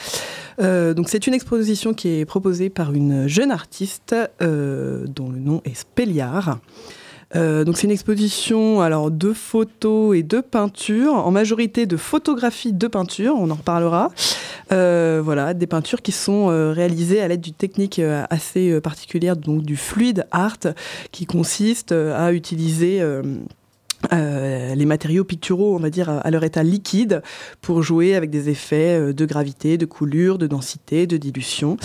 Euh, 0.59 0.93
donc 0.93 1.09
c'est 1.09 1.25
une 1.25 1.33
exposition 1.33 1.93
qui 1.93 2.19
est 2.19 2.25
proposée 2.25 2.69
par 2.69 2.93
une 2.93 3.27
jeune 3.27 3.49
artiste 3.49 4.13
dont 4.41 5.29
le 5.31 5.39
nom 5.39 5.61
est 5.63 5.73
Spelliard. 5.73 6.59
Euh, 7.35 7.63
donc 7.63 7.77
c'est 7.77 7.85
une 7.85 7.91
exposition 7.91 8.81
alors 8.81 9.11
de 9.11 9.33
photos 9.33 10.15
et 10.15 10.23
de 10.23 10.39
peintures, 10.39 11.13
en 11.13 11.31
majorité 11.31 11.85
de 11.85 11.97
photographies 11.97 12.73
de 12.73 12.87
peintures, 12.87 13.35
on 13.37 13.49
en 13.49 13.55
reparlera. 13.55 14.11
Euh, 14.71 15.21
voilà, 15.23 15.53
des 15.53 15.67
peintures 15.67 16.01
qui 16.01 16.11
sont 16.11 16.49
euh, 16.49 16.71
réalisées 16.71 17.21
à 17.21 17.27
l'aide 17.27 17.41
d'une 17.41 17.53
technique 17.53 17.99
assez 18.29 18.79
particulière, 18.81 19.35
donc 19.35 19.63
du 19.63 19.77
fluid 19.77 20.25
art, 20.31 20.57
qui 21.11 21.25
consiste 21.25 21.91
à 21.91 22.33
utiliser 22.33 23.01
euh, 24.11 24.75
les 24.75 24.85
matériaux 24.85 25.23
picturaux, 25.23 25.75
on 25.75 25.79
va 25.79 25.89
dire, 25.89 26.09
à 26.09 26.29
leur 26.31 26.43
état 26.43 26.63
liquide 26.63 27.21
pour 27.61 27.83
jouer 27.83 28.15
avec 28.15 28.29
des 28.29 28.49
effets 28.49 28.99
euh, 28.99 29.13
de 29.13 29.25
gravité, 29.25 29.77
de 29.77 29.85
coulure, 29.85 30.37
de 30.37 30.47
densité, 30.47 31.07
de 31.07 31.17
dilution. 31.17 31.77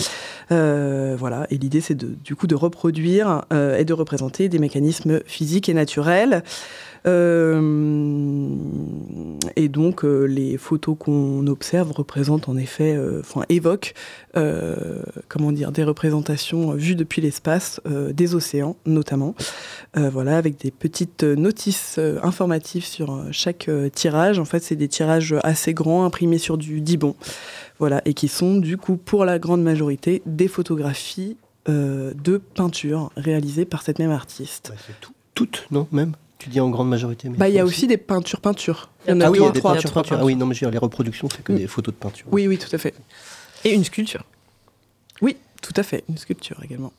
Euh, 0.51 1.15
voilà. 1.17 1.47
Et 1.49 1.57
l'idée, 1.57 1.81
c'est 1.81 1.95
du 1.95 2.35
coup 2.35 2.47
de 2.47 2.55
reproduire 2.55 3.43
et 3.51 3.85
de 3.85 3.93
représenter 3.93 4.49
des 4.49 4.59
mécanismes 4.59 5.21
physiques 5.25 5.69
et 5.69 5.73
naturels. 5.73 6.43
Euh, 7.05 8.55
et 9.55 9.69
donc, 9.69 10.03
euh, 10.03 10.25
les 10.25 10.57
photos 10.57 10.95
qu'on 10.99 11.47
observe 11.47 11.91
représentent 11.91 12.49
en 12.49 12.57
effet, 12.57 12.95
euh, 12.95 13.21
enfin, 13.21 13.43
évoquent, 13.49 13.93
comment 15.27 15.51
dire, 15.51 15.71
des 15.71 15.83
représentations 15.83 16.71
vues 16.71 16.95
depuis 16.95 17.21
l'espace, 17.21 17.81
des 18.13 18.35
océans 18.35 18.77
notamment. 18.85 19.35
voilà, 19.95 20.37
avec 20.37 20.61
des 20.61 20.71
petites 20.71 21.23
notices 21.23 21.99
informatives 22.23 22.85
sur 22.85 23.25
chaque 23.31 23.69
tirage. 23.93 24.39
En 24.39 24.45
fait, 24.45 24.63
c'est 24.63 24.77
des 24.77 24.87
tirages 24.87 25.35
assez 25.43 25.73
grands, 25.73 26.05
imprimés 26.05 26.37
sur 26.37 26.57
du 26.57 26.79
dibon. 26.79 27.15
Voilà, 27.79 28.01
et 28.05 28.13
qui 28.13 28.29
sont 28.29 28.55
du 28.55 28.77
coup, 28.77 28.95
pour 28.95 29.25
la 29.25 29.39
grande 29.39 29.61
majorité, 29.61 30.21
des 30.25 30.47
photographies 30.47 31.35
de 31.67 32.37
peinture 32.37 33.11
réalisées 33.17 33.65
par 33.65 33.81
cette 33.81 33.99
même 33.99 34.11
artiste. 34.11 34.71
tout, 35.01 35.13
toutes, 35.33 35.67
non, 35.69 35.87
même 35.91 36.13
tu 36.39 36.49
dis 36.49 36.59
en 36.61 36.69
grande 36.69 36.89
majorité. 36.89 37.29
bah, 37.29 37.49
il 37.49 37.55
y 37.55 37.59
a 37.59 37.65
aussi 37.65 37.85
des 37.85 37.97
peintures 37.97 38.39
peintures. 38.39 38.89
Il 39.05 39.11
y 39.11 39.13
en 39.13 39.21
a 39.21 39.25
ah 39.25 39.31
oui, 39.31 39.39
il 39.39 39.43
y 39.43 39.47
a 39.47 39.51
des 39.51 39.61
peintures 39.61 39.91
peintures. 39.91 40.17
Ah 40.19 40.25
oui, 40.25 40.35
non, 40.35 40.45
mais 40.45 40.55
je 40.55 40.61
veux 40.61 40.71
dire, 40.71 40.79
les 40.79 40.83
reproductions, 40.83 41.27
c'est 41.29 41.43
que 41.43 41.51
mm. 41.51 41.57
des 41.57 41.67
photos 41.67 41.93
de 41.93 41.99
peinture. 41.99 42.27
Oui, 42.31 42.47
oui, 42.47 42.57
tout 42.57 42.73
à 42.73 42.77
fait. 42.77 42.95
Et 43.65 43.73
une 43.73 43.83
sculpture. 43.83 44.23
Oui, 45.21 45.35
tout 45.61 45.73
à 45.75 45.83
fait, 45.83 46.05
une 46.07 46.17
sculpture 46.17 46.57
également. 46.63 46.93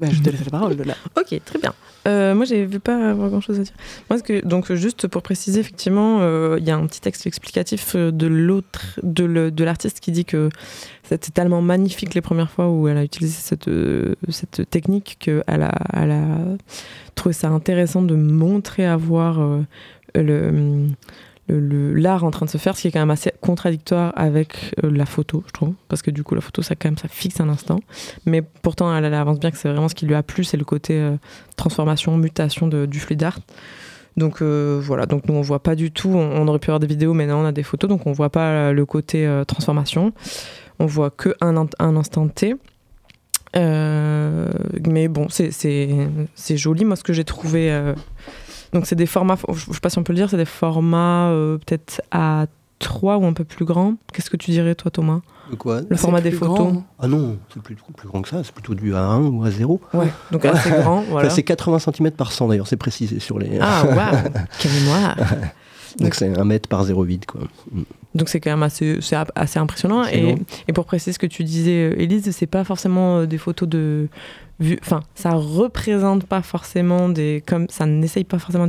Bah, 0.00 0.06
je 0.10 0.22
te 0.22 0.30
laisse 0.30 0.44
la 0.44 0.50
parole, 0.50 0.76
Lola. 0.76 0.94
ok, 1.16 1.40
très 1.44 1.58
bien. 1.58 1.74
Euh, 2.08 2.34
moi, 2.34 2.46
j'ai 2.46 2.64
vu 2.64 2.80
pas 2.80 3.10
avoir 3.10 3.28
grand 3.28 3.42
chose 3.42 3.60
à 3.60 3.62
dire. 3.62 3.74
Moi, 4.08 4.18
donc, 4.44 4.72
juste 4.72 5.06
pour 5.08 5.22
préciser, 5.22 5.60
effectivement, 5.60 6.20
euh, 6.20 6.56
il 6.58 6.64
y 6.66 6.70
a 6.70 6.76
un 6.76 6.86
petit 6.86 7.02
texte 7.02 7.26
explicatif 7.26 7.94
euh, 7.94 8.10
de 8.10 8.26
l'autre, 8.26 8.98
de 9.02 9.64
l'artiste 9.64 10.00
qui 10.00 10.10
dit 10.10 10.24
que 10.24 10.48
c'était 11.02 11.30
tellement 11.30 11.60
magnifique 11.60 12.14
les 12.14 12.22
premières 12.22 12.50
fois 12.50 12.70
où 12.70 12.88
elle 12.88 12.96
a 12.96 13.04
utilisé 13.04 13.36
cette, 13.40 14.70
technique 14.70 15.16
qu'elle 15.20 15.42
a, 15.46 15.72
a 15.92 16.38
trouvé 17.14 17.34
ça 17.34 17.48
intéressant 17.48 18.00
de 18.00 18.14
montrer 18.14 18.86
à 18.86 18.96
voir 18.96 19.40
le 20.14 20.86
l'art 21.50 22.24
en 22.24 22.30
train 22.30 22.46
de 22.46 22.50
se 22.50 22.58
faire, 22.58 22.76
ce 22.76 22.82
qui 22.82 22.88
est 22.88 22.90
quand 22.90 23.00
même 23.00 23.10
assez 23.10 23.32
contradictoire 23.40 24.12
avec 24.16 24.74
euh, 24.84 24.90
la 24.90 25.06
photo, 25.06 25.42
je 25.46 25.52
trouve, 25.52 25.74
parce 25.88 26.02
que 26.02 26.10
du 26.10 26.22
coup 26.22 26.34
la 26.34 26.40
photo 26.40 26.62
ça 26.62 26.74
quand 26.74 26.88
même 26.88 26.98
ça 26.98 27.08
fixe 27.08 27.40
un 27.40 27.48
instant, 27.48 27.80
mais 28.26 28.42
pourtant 28.42 28.94
elle, 28.94 29.12
avance 29.12 29.40
bien 29.40 29.50
que 29.50 29.56
c'est 29.56 29.68
vraiment 29.68 29.88
ce 29.88 29.94
qui 29.94 30.06
lui 30.06 30.14
a 30.14 30.22
plu, 30.22 30.44
c'est 30.44 30.56
le 30.56 30.64
côté 30.64 30.94
euh, 30.94 31.16
transformation, 31.56 32.16
mutation 32.16 32.68
du 32.68 33.00
fluide 33.00 33.22
art. 33.22 33.40
Donc 34.16 34.42
euh, 34.42 34.80
voilà, 34.82 35.06
donc 35.06 35.28
nous 35.28 35.34
on 35.34 35.40
voit 35.40 35.62
pas 35.62 35.74
du 35.74 35.92
tout, 35.92 36.10
on, 36.10 36.46
aurait 36.48 36.58
pu 36.58 36.70
avoir 36.70 36.80
des 36.80 36.86
vidéos, 36.86 37.14
mais 37.14 37.26
non 37.26 37.36
on 37.36 37.44
a 37.44 37.52
des 37.52 37.62
photos, 37.62 37.88
donc 37.88 38.06
on 38.06 38.12
voit 38.12 38.30
pas 38.30 38.72
le 38.72 38.86
côté 38.86 39.28
transformation, 39.46 40.12
on 40.78 40.86
voit 40.86 41.10
que 41.10 41.34
un, 41.40 41.66
un 41.78 41.96
instant 41.96 42.28
T. 42.28 42.54
mais 43.54 45.08
bon, 45.08 45.28
c'est 45.28 46.56
joli. 46.56 46.84
Moi, 46.84 46.96
ce 46.96 47.04
que 47.04 47.12
j'ai 47.12 47.24
trouvé 47.24 47.94
donc 48.72 48.86
c'est 48.86 48.96
des 48.96 49.06
formats, 49.06 49.36
je 49.52 49.72
sais 49.72 49.80
pas 49.80 49.90
si 49.90 49.98
on 49.98 50.04
peut 50.04 50.12
le 50.12 50.18
dire, 50.18 50.30
c'est 50.30 50.36
des 50.36 50.44
formats 50.44 51.28
euh, 51.28 51.58
peut-être 51.58 52.02
à 52.10 52.46
3 52.78 53.18
ou 53.18 53.26
un 53.26 53.32
peu 53.32 53.44
plus 53.44 53.64
grands. 53.64 53.94
Qu'est-ce 54.12 54.30
que 54.30 54.36
tu 54.36 54.50
dirais 54.50 54.74
toi 54.74 54.90
Thomas? 54.90 55.20
De 55.50 55.56
quoi? 55.56 55.80
Le 55.88 55.96
format 55.96 56.20
des 56.20 56.30
photos 56.30 56.74
Ah 56.98 57.08
non, 57.08 57.38
c'est 57.52 57.62
plus, 57.62 57.76
plus 57.96 58.08
grand 58.08 58.22
que 58.22 58.28
ça, 58.28 58.42
c'est 58.44 58.52
plutôt 58.52 58.74
du 58.74 58.92
A1 58.92 59.22
ou 59.22 59.44
A0. 59.44 59.80
Ouais, 59.94 60.12
donc 60.30 60.44
assez 60.44 60.70
grand. 60.82 61.02
Voilà. 61.08 61.30
c'est 61.30 61.42
80 61.42 61.78
cm 61.80 62.12
par 62.12 62.32
100 62.32 62.48
d'ailleurs, 62.48 62.66
c'est 62.66 62.76
précisé 62.76 63.18
sur 63.20 63.38
les... 63.38 63.58
Ah 63.60 63.84
waouh, 63.86 64.22
quelle 64.58 64.72
mémoire 64.72 65.16
Donc 65.98 66.14
c'est 66.14 66.38
un 66.38 66.44
mètre 66.44 66.68
par 66.68 66.84
zéro 66.84 67.02
vide 67.02 67.26
quoi. 67.26 67.40
Donc 68.14 68.28
c'est 68.28 68.40
quand 68.40 68.50
même 68.50 68.62
assez, 68.62 68.98
assez 69.34 69.58
impressionnant. 69.58 70.04
Et, 70.06 70.36
et, 70.66 70.72
pour 70.72 70.84
préciser 70.84 71.12
ce 71.12 71.18
que 71.18 71.26
tu 71.26 71.44
disais, 71.44 71.94
Elise, 71.98 72.30
c'est 72.30 72.46
pas 72.46 72.64
forcément 72.64 73.18
euh, 73.18 73.26
des 73.26 73.38
photos 73.38 73.68
de 73.68 74.08
enfin, 74.82 75.02
ça 75.14 75.30
représente 75.30 76.26
pas 76.26 76.42
forcément 76.42 77.08
des, 77.08 77.42
comme 77.46 77.66
ça 77.70 77.86
n'essaye 77.86 78.24
pas 78.24 78.38
forcément 78.38 78.68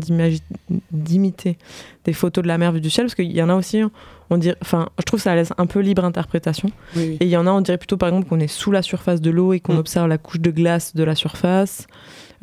d'imiter 0.92 1.58
des 2.06 2.14
photos 2.14 2.44
de 2.44 2.48
la 2.48 2.58
mer 2.58 2.72
vue 2.72 2.82
du 2.82 2.90
ciel, 2.90 3.06
parce 3.08 3.16
qu'il 3.16 3.32
y 3.32 3.42
en 3.42 3.50
a 3.50 3.56
aussi, 3.56 3.82
on 4.30 4.38
dirait, 4.38 4.58
enfin, 4.62 4.90
je 4.98 5.04
trouve 5.04 5.20
que 5.20 5.24
ça 5.24 5.36
laisse 5.36 5.54
un 5.58 5.66
peu 5.66 5.80
libre 5.80 6.06
interprétation. 6.06 6.72
Et 6.98 7.18
il 7.22 7.28
y 7.28 7.38
en 7.38 7.46
a, 7.46 7.52
on 7.52 7.62
dirait 7.62 7.78
plutôt 7.78 7.98
par 7.98 8.10
exemple 8.10 8.28
qu'on 8.28 8.40
est 8.40 8.48
sous 8.48 8.72
la 8.72 8.82
surface 8.82 9.22
de 9.22 9.30
l'eau 9.30 9.54
et 9.54 9.60
qu'on 9.60 9.76
mm. 9.76 9.80
observe 9.80 10.08
la 10.08 10.18
couche 10.18 10.40
de 10.40 10.52
glace 10.52 10.96
de 10.96 11.04
la 11.04 11.16
surface. 11.16 11.88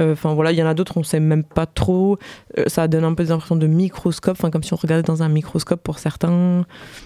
Euh, 0.00 0.12
enfin 0.12 0.34
voilà, 0.34 0.52
il 0.52 0.58
y 0.58 0.62
en 0.62 0.66
a 0.66 0.74
d'autres, 0.74 0.96
on 0.96 1.02
sait 1.02 1.20
même 1.20 1.44
pas 1.44 1.66
trop. 1.66 2.18
Euh, 2.56 2.64
ça 2.66 2.88
donne 2.88 3.04
un 3.04 3.14
peu 3.14 3.24
des 3.24 3.30
impressions 3.30 3.56
de 3.56 3.66
microscope, 3.66 4.36
enfin 4.38 4.50
comme 4.50 4.62
si 4.62 4.72
on 4.72 4.76
regardait 4.76 5.02
dans 5.02 5.22
un 5.22 5.28
microscope 5.28 5.82
pour 5.82 5.98
certains. 5.98 6.64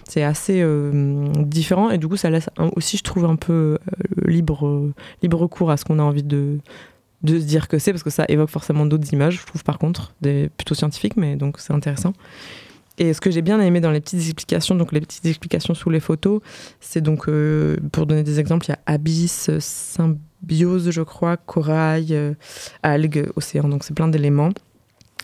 C'est 0.08 0.22
assez 0.22 0.60
euh, 0.62 1.28
différent 1.38 1.90
et 1.90 1.98
du 1.98 2.08
coup 2.08 2.16
ça 2.16 2.30
laisse 2.30 2.50
aussi, 2.76 2.96
je 2.96 3.02
trouve, 3.02 3.24
un 3.24 3.36
peu 3.36 3.78
libre, 4.26 4.90
libre 5.22 5.46
cours 5.46 5.70
à 5.70 5.76
ce 5.76 5.84
qu'on 5.84 5.98
a 5.98 6.02
envie 6.02 6.22
de, 6.22 6.58
de 7.22 7.38
se 7.38 7.44
dire 7.44 7.68
que 7.68 7.78
c'est, 7.78 7.92
parce 7.92 8.02
que 8.02 8.10
ça 8.10 8.24
évoque 8.28 8.50
forcément 8.50 8.86
d'autres 8.86 9.12
images, 9.12 9.40
je 9.40 9.46
trouve 9.46 9.64
par 9.64 9.78
contre, 9.78 10.14
des, 10.20 10.50
plutôt 10.56 10.74
scientifiques, 10.74 11.16
mais 11.16 11.36
donc 11.36 11.58
c'est 11.58 11.72
intéressant. 11.72 12.12
Et 12.98 13.14
ce 13.14 13.22
que 13.22 13.30
j'ai 13.30 13.40
bien 13.40 13.58
aimé 13.58 13.80
dans 13.80 13.90
les 13.90 14.00
petites 14.00 14.20
explications, 14.20 14.74
donc 14.74 14.92
les 14.92 15.00
petites 15.00 15.24
explications 15.24 15.72
sous 15.72 15.88
les 15.88 15.98
photos, 15.98 16.42
c'est 16.78 17.00
donc, 17.00 17.26
pour 17.90 18.06
donner 18.06 18.22
des 18.22 18.38
exemples, 18.38 18.66
il 18.66 18.70
y 18.70 18.72
a 18.74 18.78
Abyss, 18.84 19.50
Symbiose, 19.58 20.18
biose, 20.42 20.90
je 20.90 21.02
crois, 21.02 21.36
corail, 21.36 22.08
euh, 22.10 22.34
algues, 22.82 23.30
océan. 23.36 23.68
Donc 23.68 23.84
c'est 23.84 23.94
plein 23.94 24.08
d'éléments 24.08 24.50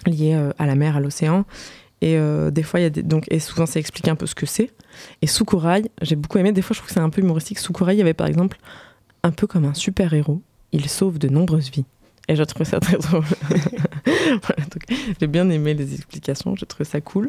liés 0.06 0.34
euh, 0.34 0.52
à 0.58 0.66
la 0.66 0.74
mer, 0.74 0.96
à 0.96 1.00
l'océan. 1.00 1.44
Et 2.00 2.16
euh, 2.16 2.50
des 2.50 2.62
fois, 2.62 2.80
il 2.80 2.82
y 2.84 2.86
a 2.86 2.90
donc, 2.90 3.24
et 3.28 3.40
souvent, 3.40 3.66
ça 3.66 3.80
explique 3.80 4.08
un 4.08 4.14
peu 4.14 4.26
ce 4.26 4.34
que 4.34 4.46
c'est. 4.46 4.70
Et 5.20 5.26
sous 5.26 5.44
corail, 5.44 5.90
j'ai 6.00 6.16
beaucoup 6.16 6.38
aimé. 6.38 6.52
Des 6.52 6.62
fois, 6.62 6.74
je 6.74 6.80
trouve 6.80 6.88
que 6.88 6.94
c'est 6.94 7.00
un 7.00 7.10
peu 7.10 7.20
humoristique. 7.20 7.58
Sous 7.58 7.72
corail, 7.72 7.96
il 7.96 7.98
y 7.98 8.02
avait 8.02 8.14
par 8.14 8.28
exemple 8.28 8.58
un 9.24 9.32
peu 9.32 9.46
comme 9.46 9.64
un 9.64 9.74
super 9.74 10.14
héros. 10.14 10.40
Il 10.72 10.88
sauve 10.88 11.18
de 11.18 11.28
nombreuses 11.28 11.70
vies. 11.70 11.84
Et 12.28 12.36
j'ai 12.36 12.46
trouvé 12.46 12.64
ça 12.64 12.78
très 12.78 12.98
drôle. 12.98 13.24
j'ai 15.20 15.26
bien 15.26 15.48
aimé 15.50 15.74
les 15.74 15.94
explications. 15.94 16.54
J'ai 16.56 16.66
trouvé 16.66 16.84
ça 16.84 17.00
cool. 17.00 17.28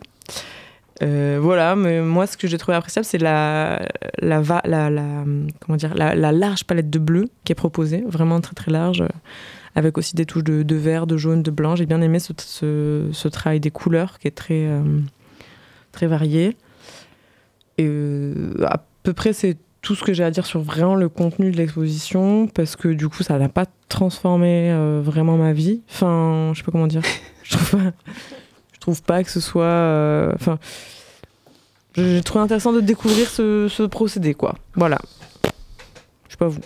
Euh, 1.01 1.39
voilà, 1.41 1.75
mais 1.75 2.01
moi, 2.01 2.27
ce 2.27 2.35
que 2.35 2.47
j'ai 2.47 2.57
trouvé 2.57 2.75
appréciable, 2.75 3.05
c'est 3.05 3.17
la, 3.17 3.87
la, 4.19 4.41
la, 4.65 5.23
comment 5.59 5.77
dire, 5.77 5.93
la, 5.95 6.31
large 6.31 6.65
palette 6.65 6.89
de 6.89 6.99
bleu 6.99 7.25
qui 7.43 7.51
est 7.51 7.55
proposée, 7.55 8.03
vraiment 8.07 8.41
très 8.41 8.53
très 8.53 8.71
large, 8.71 9.03
avec 9.75 9.97
aussi 9.97 10.15
des 10.15 10.25
touches 10.25 10.43
de, 10.43 10.75
vert, 10.75 11.07
de 11.07 11.17
jaune, 11.17 11.41
de 11.41 11.51
blanc. 11.51 11.75
J'ai 11.75 11.85
bien 11.85 12.01
aimé 12.01 12.19
ce, 12.19 12.33
ce, 13.11 13.27
travail 13.27 13.59
des 13.59 13.71
couleurs 13.71 14.19
qui 14.19 14.27
est 14.27 14.35
très, 14.35 14.65
euh, 14.65 14.99
très 15.91 16.07
varié. 16.07 16.57
Et 17.77 17.85
euh, 17.87 18.53
à 18.65 18.83
peu 19.03 19.13
près, 19.13 19.31
c'est 19.31 19.57
tout 19.81 19.95
ce 19.95 20.03
que 20.03 20.11
j'ai 20.11 20.25
à 20.25 20.31
dire 20.31 20.45
sur 20.45 20.59
vraiment 20.59 20.95
le 20.95 21.07
contenu 21.07 21.51
de 21.51 21.55
l'exposition, 21.55 22.47
parce 22.47 22.75
que 22.75 22.89
du 22.89 23.07
coup, 23.07 23.23
ça 23.23 23.39
n'a 23.39 23.47
pas 23.47 23.65
transformé 23.87 24.73
vraiment 25.01 25.37
ma 25.37 25.53
vie. 25.53 25.81
Enfin, 25.89 26.51
je 26.53 26.59
sais 26.59 26.65
pas 26.65 26.73
comment 26.73 26.87
dire. 26.87 27.03
Je 27.43 27.57
trouve 27.57 27.81
pas 27.81 27.91
trouve 28.89 29.03
pas 29.03 29.23
que 29.23 29.29
ce 29.29 29.39
soit. 29.39 29.63
Euh, 29.63 30.31
enfin, 30.33 30.57
j'ai 31.95 32.21
trouvé 32.23 32.43
intéressant 32.43 32.73
de 32.73 32.81
découvrir 32.81 33.29
ce, 33.29 33.85
procédé, 33.85 34.33
quoi. 34.33 34.55
Voilà. 34.73 34.97
Je 35.43 36.31
sais 36.31 36.37
pas 36.37 36.47
vous. 36.47 36.61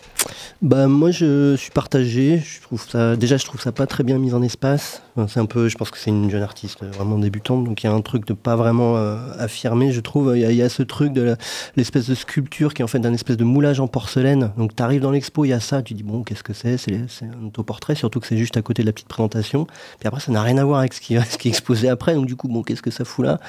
Bah 0.61 0.87
moi 0.87 1.11
je 1.11 1.55
suis 1.55 1.71
partagé. 1.71 2.39
Je 2.45 2.61
trouve 2.61 2.87
ça 2.87 3.15
déjà 3.15 3.37
je 3.37 3.45
trouve 3.45 3.61
ça 3.61 3.71
pas 3.71 3.85
très 3.87 4.03
bien 4.03 4.17
mis 4.17 4.33
en 4.33 4.41
espace. 4.41 5.01
C'est 5.27 5.39
un 5.39 5.45
peu, 5.45 5.69
je 5.69 5.77
pense 5.77 5.91
que 5.91 5.99
c'est 5.99 6.09
une 6.09 6.31
jeune 6.31 6.41
artiste 6.41 6.81
euh, 6.81 6.89
vraiment 6.89 7.19
débutante, 7.19 7.63
donc 7.65 7.83
il 7.83 7.85
y 7.85 7.89
a 7.89 7.93
un 7.93 8.01
truc 8.01 8.25
de 8.25 8.33
pas 8.33 8.55
vraiment 8.55 8.97
euh, 8.97 9.15
affirmé, 9.37 9.91
je 9.91 10.01
trouve. 10.01 10.31
Il 10.35 10.41
y, 10.41 10.45
a- 10.45 10.51
il 10.51 10.69
ce 10.71 10.81
truc 10.81 11.13
de 11.13 11.35
l'espèce 11.75 12.09
de 12.09 12.15
sculpture 12.15 12.73
qui 12.73 12.81
est 12.81 12.85
en 12.85 12.87
fait 12.87 13.05
un 13.05 13.13
espèce 13.13 13.37
de 13.37 13.43
moulage 13.43 13.79
en 13.79 13.87
porcelaine. 13.87 14.51
Donc 14.57 14.75
tu 14.75 14.81
arrives 14.81 15.01
dans 15.01 15.11
l'expo, 15.11 15.45
il 15.45 15.49
y 15.49 15.53
a 15.53 15.59
ça, 15.59 15.83
tu 15.83 15.93
dis 15.93 16.01
bon, 16.01 16.23
qu'est-ce 16.23 16.41
que 16.41 16.53
c'est? 16.53 16.77
C'est 16.77 17.01
c'est 17.09 17.25
un 17.25 17.45
autoportrait, 17.45 17.93
surtout 17.93 18.19
que 18.19 18.25
c'est 18.25 18.37
juste 18.37 18.57
à 18.57 18.63
côté 18.63 18.81
de 18.81 18.87
la 18.87 18.93
petite 18.93 19.07
présentation. 19.07 19.65
Puis 19.99 20.07
après, 20.07 20.19
ça 20.19 20.31
n'a 20.31 20.41
rien 20.41 20.57
à 20.57 20.63
voir 20.63 20.79
avec 20.79 20.93
ce 20.95 21.01
qui, 21.01 21.13
est 21.15 21.45
exposé 21.45 21.89
après. 21.89 22.15
Donc 22.15 22.25
du 22.25 22.35
coup, 22.35 22.47
bon, 22.47 22.63
qu'est-ce 22.63 22.81
que 22.81 22.89
ça 22.91 23.05
fout 23.05 23.23
là? 23.25 23.39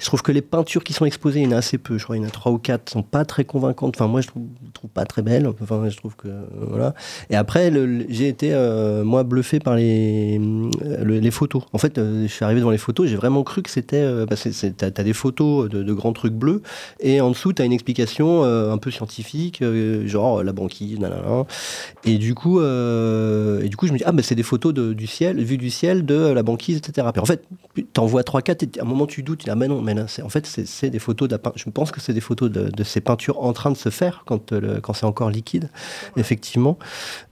Je 0.00 0.04
trouve 0.06 0.20
que 0.22 0.32
les 0.32 0.42
peintures 0.42 0.84
qui 0.84 0.92
sont 0.92 1.06
exposées, 1.06 1.40
il 1.40 1.44
y 1.44 1.48
en 1.48 1.52
a 1.52 1.56
assez 1.58 1.78
peu. 1.78 1.96
Je 1.96 2.04
crois 2.04 2.16
qu'il 2.16 2.22
y 2.22 2.26
en 2.26 2.28
a 2.28 2.32
trois 2.32 2.52
ou 2.52 2.58
quatre, 2.58 2.90
sont 2.90 3.02
pas 3.02 3.24
très 3.24 3.44
convaincantes. 3.46 3.94
Enfin, 3.96 4.08
moi, 4.08 4.20
je 4.20 4.26
trouve, 4.28 4.42
trouve 4.74 4.90
pas 4.90 5.06
très 5.06 5.22
belles. 5.22 5.50
Que 6.16 6.28
euh, 6.28 6.40
voilà. 6.68 6.94
Et 7.30 7.36
après, 7.36 7.72
j'ai 8.08 8.28
été 8.28 8.52
euh, 8.52 9.04
moi 9.04 9.22
bluffé 9.22 9.60
par 9.60 9.76
les 9.76 10.38
euh, 10.38 11.04
le- 11.04 11.18
les 11.18 11.30
photos. 11.30 11.62
En 11.72 11.78
fait, 11.78 11.96
je 11.98 12.26
suis 12.26 12.44
arrivé 12.44 12.60
devant 12.60 12.70
les 12.70 12.78
photos, 12.78 13.08
j'ai 13.08 13.16
vraiment 13.16 13.42
cru 13.42 13.62
que 13.62 13.70
c'était. 13.70 14.04
Bah, 14.26 14.36
t'as, 14.76 14.90
t'as 14.90 15.02
des 15.02 15.12
photos 15.12 15.68
de, 15.68 15.92
grands 15.92 16.12
trucs 16.12 16.32
bleus 16.32 16.62
et 17.00 17.20
en 17.20 17.30
dessous, 17.30 17.52
t'as 17.52 17.64
une 17.64 17.72
explication 17.72 18.44
un 18.44 18.78
peu 18.78 18.90
scientifique, 18.90 19.62
genre 20.06 20.42
la 20.42 20.52
banquise. 20.52 20.98
Et 22.04 22.18
du 22.18 22.34
coup, 22.34 22.60
et 22.60 23.68
du 23.68 23.76
coup, 23.76 23.86
je 23.86 23.92
me 23.92 23.98
dis 23.98 24.04
ah, 24.06 24.12
bah, 24.12 24.22
c'est 24.22 24.34
des 24.34 24.42
photos 24.42 24.72
de- 24.74 24.92
du 24.92 25.06
ciel, 25.06 25.42
vue 25.42 25.58
du 25.58 25.70
ciel 25.70 26.04
de 26.06 26.14
la 26.14 26.42
banquise, 26.42 26.78
etc. 26.78 27.08
Puis 27.12 27.20
en 27.20 27.26
fait, 27.26 27.42
t'en 27.92 28.06
vois 28.06 28.22
3-4 28.22 28.64
et 28.64 28.80
à 28.80 28.82
un 28.82 28.86
moment 28.86 29.06
tu 29.06 29.22
doutes, 29.22 29.40
tu 29.40 29.44
dis 29.44 29.50
ah, 29.50 29.56
mais 29.56 29.68
non, 29.68 29.82
mais 29.82 29.94
là, 29.94 30.06
en 30.22 30.28
fait, 30.28 30.46
c'est, 30.46 30.90
des 30.90 30.98
photos 30.98 31.28
Je 31.56 31.70
pense 31.70 31.90
que 31.90 32.00
c'est 32.00 32.12
des 32.12 32.20
photos 32.20 32.50
de, 32.50 32.84
ces 32.84 33.00
peintures 33.00 33.42
en 33.42 33.52
train 33.52 33.70
de 33.70 33.76
se 33.76 33.90
faire 33.90 34.22
quand, 34.26 34.52
quand 34.82 34.92
c'est 34.92 35.06
encore 35.06 35.30
liquide, 35.30 35.68
effectivement. 36.16 36.78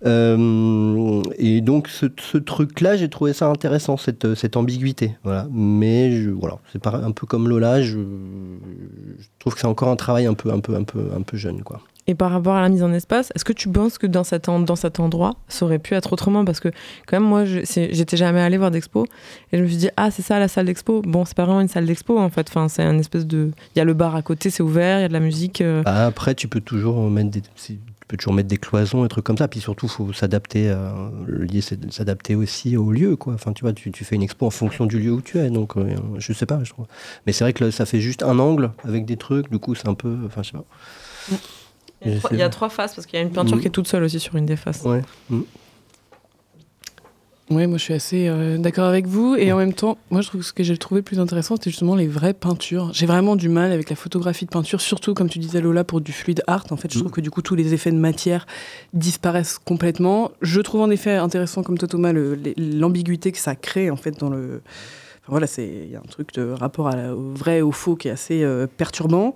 Euh, 0.04 1.22
et 1.38 1.60
donc, 1.60 1.88
ce, 1.88 2.06
ce 2.20 2.38
truc-là, 2.38 2.96
j'ai 2.96 3.08
trouvé 3.08 3.32
ça 3.32 3.48
intéressant, 3.48 3.96
cette, 3.96 4.34
cette 4.34 4.56
ambiguïté. 4.56 5.16
Voilà. 5.24 5.46
Mais 5.52 6.12
je, 6.22 6.30
voilà, 6.30 6.58
c'est 6.72 6.80
pas, 6.82 6.96
un 6.96 7.10
peu 7.12 7.26
comme 7.26 7.48
Lola, 7.48 7.82
je, 7.82 7.98
je 7.98 9.26
trouve 9.38 9.54
que 9.54 9.60
c'est 9.60 9.66
encore 9.66 9.88
un 9.88 9.96
travail 9.96 10.26
un 10.26 10.34
peu, 10.34 10.50
un 10.52 10.60
peu, 10.60 10.74
un 10.74 10.84
peu, 10.84 11.10
un 11.16 11.22
peu 11.22 11.36
jeune, 11.36 11.62
quoi. 11.62 11.80
Et 12.08 12.14
par 12.14 12.30
rapport 12.30 12.54
à 12.54 12.60
la 12.62 12.68
mise 12.68 12.84
en 12.84 12.92
espace, 12.92 13.32
est-ce 13.34 13.44
que 13.44 13.52
tu 13.52 13.68
penses 13.68 13.98
que 13.98 14.06
dans 14.06 14.22
cet, 14.22 14.48
en- 14.48 14.60
dans 14.60 14.76
cet 14.76 15.00
endroit, 15.00 15.34
ça 15.48 15.64
aurait 15.64 15.80
pu 15.80 15.94
être 15.94 16.12
autrement? 16.12 16.44
Parce 16.44 16.60
que, 16.60 16.68
quand 17.08 17.18
même, 17.18 17.28
moi, 17.28 17.44
j'étais 17.44 18.16
jamais 18.16 18.40
allée 18.40 18.58
voir 18.58 18.70
d'expo. 18.70 19.06
Et 19.50 19.58
je 19.58 19.62
me 19.64 19.66
suis 19.66 19.76
dit, 19.76 19.88
ah, 19.96 20.12
c'est 20.12 20.22
ça 20.22 20.38
la 20.38 20.46
salle 20.46 20.66
d'expo. 20.66 21.02
Bon, 21.02 21.24
c'est 21.24 21.36
pas 21.36 21.44
vraiment 21.46 21.62
une 21.62 21.66
salle 21.68 21.84
d'expo, 21.86 22.16
en 22.16 22.30
fait. 22.30 22.46
Enfin, 22.48 22.68
c'est 22.68 22.84
un 22.84 22.96
espèce 22.98 23.26
de. 23.26 23.50
Il 23.74 23.78
y 23.78 23.82
a 23.82 23.84
le 23.84 23.92
bar 23.94 24.14
à 24.14 24.22
côté, 24.22 24.50
c'est 24.50 24.62
ouvert, 24.62 25.00
il 25.00 25.02
y 25.02 25.04
a 25.04 25.08
de 25.08 25.12
la 25.12 25.18
musique. 25.18 25.60
euh, 25.62 25.82
Bah, 25.82 26.06
après, 26.06 26.36
tu 26.36 26.46
peux 26.46 26.60
toujours 26.60 27.10
mettre 27.10 27.30
des, 27.30 27.42
tu 28.06 28.10
peux 28.10 28.16
toujours 28.18 28.34
mettre 28.34 28.48
des 28.48 28.56
cloisons 28.56 29.04
et 29.04 29.08
trucs 29.08 29.24
comme 29.24 29.36
ça. 29.36 29.48
Puis 29.48 29.58
surtout, 29.58 29.88
faut 29.88 30.12
s'adapter. 30.12 30.68
euh, 30.70 30.92
c'est 31.60 31.80
de 31.80 31.90
s'adapter 31.90 32.36
aussi 32.36 32.76
au 32.76 32.92
lieu, 32.92 33.16
quoi. 33.16 33.34
Enfin, 33.34 33.52
tu 33.52 33.62
vois, 33.62 33.72
tu, 33.72 33.90
tu 33.90 34.04
fais 34.04 34.14
une 34.14 34.22
expo 34.22 34.46
en 34.46 34.50
fonction 34.50 34.86
du 34.86 35.00
lieu 35.00 35.10
où 35.12 35.20
tu 35.20 35.38
es. 35.38 35.50
Donc, 35.50 35.76
euh, 35.76 35.96
je 36.18 36.32
sais 36.32 36.46
pas, 36.46 36.60
je 36.62 36.70
trouve. 36.70 36.86
Mais 37.26 37.32
c'est 37.32 37.42
vrai 37.42 37.52
que 37.52 37.64
là, 37.64 37.72
ça 37.72 37.84
fait 37.84 38.00
juste 38.00 38.22
un 38.22 38.38
angle 38.38 38.70
avec 38.84 39.06
des 39.06 39.16
trucs. 39.16 39.50
Du 39.50 39.58
coup, 39.58 39.74
c'est 39.74 39.88
un 39.88 39.94
peu. 39.94 40.16
Enfin, 40.26 40.42
je 40.44 40.50
sais 40.50 40.56
pas. 40.56 40.64
Il 42.04 42.12
y 42.12 42.14
a 42.14 42.18
trois- 42.18 42.30
sais 42.30 42.36
il 42.36 42.38
y 42.38 42.42
a 42.42 42.46
pas. 42.46 42.50
trois 42.50 42.68
faces, 42.68 42.94
parce 42.94 43.06
qu'il 43.06 43.18
y 43.18 43.22
a 43.22 43.24
une 43.24 43.32
peinture 43.32 43.56
Mm. 43.56 43.60
qui 43.60 43.66
est 43.66 43.70
toute 43.70 43.88
seule 43.88 44.04
aussi 44.04 44.20
sur 44.20 44.36
une 44.36 44.46
des 44.46 44.56
faces. 44.56 44.82
Ouais. 44.82 45.02
Oui, 47.48 47.68
moi 47.68 47.78
je 47.78 47.82
suis 47.84 47.94
assez 47.94 48.26
euh, 48.26 48.58
d'accord 48.58 48.86
avec 48.86 49.06
vous. 49.06 49.36
Et 49.36 49.52
en 49.52 49.56
même 49.56 49.72
temps, 49.72 49.98
moi 50.10 50.20
je 50.20 50.26
trouve 50.26 50.40
que 50.40 50.46
ce 50.48 50.52
que 50.52 50.64
j'ai 50.64 50.76
trouvé 50.76 51.00
plus 51.02 51.20
intéressant, 51.20 51.54
c'était 51.54 51.70
justement 51.70 51.94
les 51.94 52.08
vraies 52.08 52.34
peintures. 52.34 52.90
J'ai 52.92 53.06
vraiment 53.06 53.36
du 53.36 53.48
mal 53.48 53.70
avec 53.70 53.88
la 53.88 53.94
photographie 53.94 54.46
de 54.46 54.50
peinture, 54.50 54.80
surtout 54.80 55.14
comme 55.14 55.28
tu 55.28 55.38
disais 55.38 55.60
Lola, 55.60 55.84
pour 55.84 56.00
du 56.00 56.10
fluide 56.10 56.42
art. 56.48 56.64
En 56.70 56.76
fait, 56.76 56.92
je 56.92 56.98
trouve 56.98 57.12
que 57.12 57.20
du 57.20 57.30
coup, 57.30 57.42
tous 57.42 57.54
les 57.54 57.72
effets 57.72 57.92
de 57.92 57.98
matière 57.98 58.46
disparaissent 58.94 59.58
complètement. 59.64 60.32
Je 60.42 60.60
trouve 60.60 60.80
en 60.80 60.90
effet 60.90 61.12
intéressant, 61.14 61.62
comme 61.62 61.78
toi 61.78 61.86
Thomas, 61.86 62.12
l'ambiguïté 62.56 63.30
que 63.30 63.38
ça 63.38 63.54
crée 63.54 63.90
en 63.90 63.96
fait 63.96 64.18
dans 64.18 64.28
le. 64.28 64.60
Enfin, 65.22 65.28
voilà, 65.28 65.46
il 65.58 65.90
y 65.90 65.94
a 65.94 66.00
un 66.00 66.08
truc 66.10 66.34
de 66.34 66.50
rapport 66.50 66.88
à 66.88 66.96
la- 66.96 67.14
au 67.14 67.32
vrai 67.32 67.58
et 67.58 67.62
au 67.62 67.72
faux 67.72 67.94
qui 67.94 68.08
est 68.08 68.12
assez 68.12 68.42
euh, 68.42 68.66
perturbant. 68.66 69.34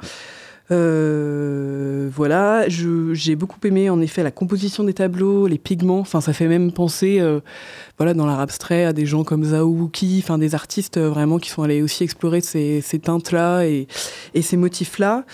Euh, 0.72 2.09
voilà, 2.12 2.64
j'ai 2.68 3.35
beaucoup 3.35 3.59
aimé 3.64 3.90
en 3.90 4.00
effet 4.00 4.22
la 4.22 4.30
composition 4.30 4.85
des 4.85 4.94
tableaux, 4.94 5.46
les 5.46 5.59
pigments. 5.59 6.00
Enfin, 6.00 6.20
ça 6.20 6.33
fait 6.33 6.46
même 6.46 6.72
penser, 6.72 7.18
euh, 7.20 7.40
voilà, 7.98 8.14
dans 8.14 8.26
l'art 8.26 8.40
abstrait, 8.40 8.85
à 8.85 8.92
des 8.92 9.06
gens 9.06 9.24
comme 9.24 9.44
Zhao 9.44 9.66
Wuki, 9.66 10.20
enfin 10.22 10.38
des 10.38 10.54
artistes 10.54 10.96
euh, 10.96 11.09
vraiment 11.09 11.38
qui 11.38 11.50
sont 11.50 11.62
allés 11.62 11.83
aussi 11.83 12.04
explorer 12.04 12.40
ces, 12.40 12.83
teintes-là 13.02 13.64
et 13.64 13.87
ces 14.42 14.56
motifs-là. 14.56 15.24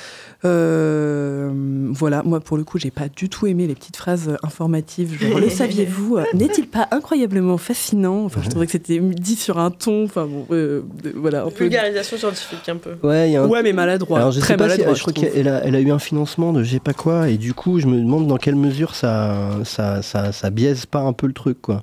Euh, 0.46 1.50
voilà, 1.92 2.22
moi 2.24 2.40
pour 2.40 2.56
le 2.56 2.64
coup, 2.64 2.78
j'ai 2.78 2.90
pas 2.90 3.08
du 3.08 3.28
tout 3.28 3.46
aimé 3.46 3.66
les 3.66 3.74
petites 3.74 3.96
phrases 3.96 4.36
informatives. 4.42 5.18
Genre, 5.20 5.38
le 5.40 5.48
saviez-vous 5.50 6.16
euh, 6.18 6.24
N'est-il 6.34 6.66
pas 6.68 6.88
incroyablement 6.90 7.58
fascinant? 7.58 8.24
Enfin, 8.24 8.40
je 8.42 8.50
trouvais 8.50 8.66
que 8.66 8.72
c'était 8.72 8.98
dit 9.00 9.36
sur 9.36 9.58
un 9.58 9.70
ton. 9.70 10.04
Enfin 10.04 10.26
bon, 10.26 10.46
euh, 10.50 10.82
voilà, 11.14 11.44
un 11.44 11.50
peu. 11.50 11.64
Vulgarisation 11.64 12.16
scientifique, 12.16 12.68
un 12.68 12.76
peu. 12.76 12.96
Ouais, 13.06 13.30
il 13.30 13.32
y 13.32 13.36
a 13.36 13.42
un. 13.42 13.46
Ouais, 13.48 13.62
mais 13.62 13.72
maladroit. 13.72 14.18
Alors, 14.18 14.32
je 14.32 14.40
très 14.40 14.54
sais 14.54 14.56
pas 14.56 14.64
si, 14.64 14.70
maladroit. 14.70 14.94
je 14.94 15.00
crois 15.00 15.12
trouve. 15.12 15.28
qu'elle 15.30 15.48
a, 15.48 15.64
elle 15.64 15.74
a 15.74 15.80
eu 15.80 15.90
un 15.90 15.98
financement 15.98 16.52
de 16.52 16.62
je 16.62 16.72
sais 16.72 16.80
pas 16.80 16.92
quoi, 16.94 17.28
et 17.28 17.36
du 17.38 17.54
coup, 17.54 17.78
je 17.80 17.86
me 17.86 17.96
demande 17.98 18.26
dans 18.26 18.36
quelle 18.38 18.56
mesure 18.56 18.94
ça, 18.94 19.50
ça, 19.64 20.02
ça, 20.02 20.32
ça 20.32 20.50
biaise 20.50 20.86
pas 20.86 21.00
un 21.00 21.12
peu 21.12 21.26
le 21.26 21.32
truc, 21.32 21.60
quoi. 21.62 21.82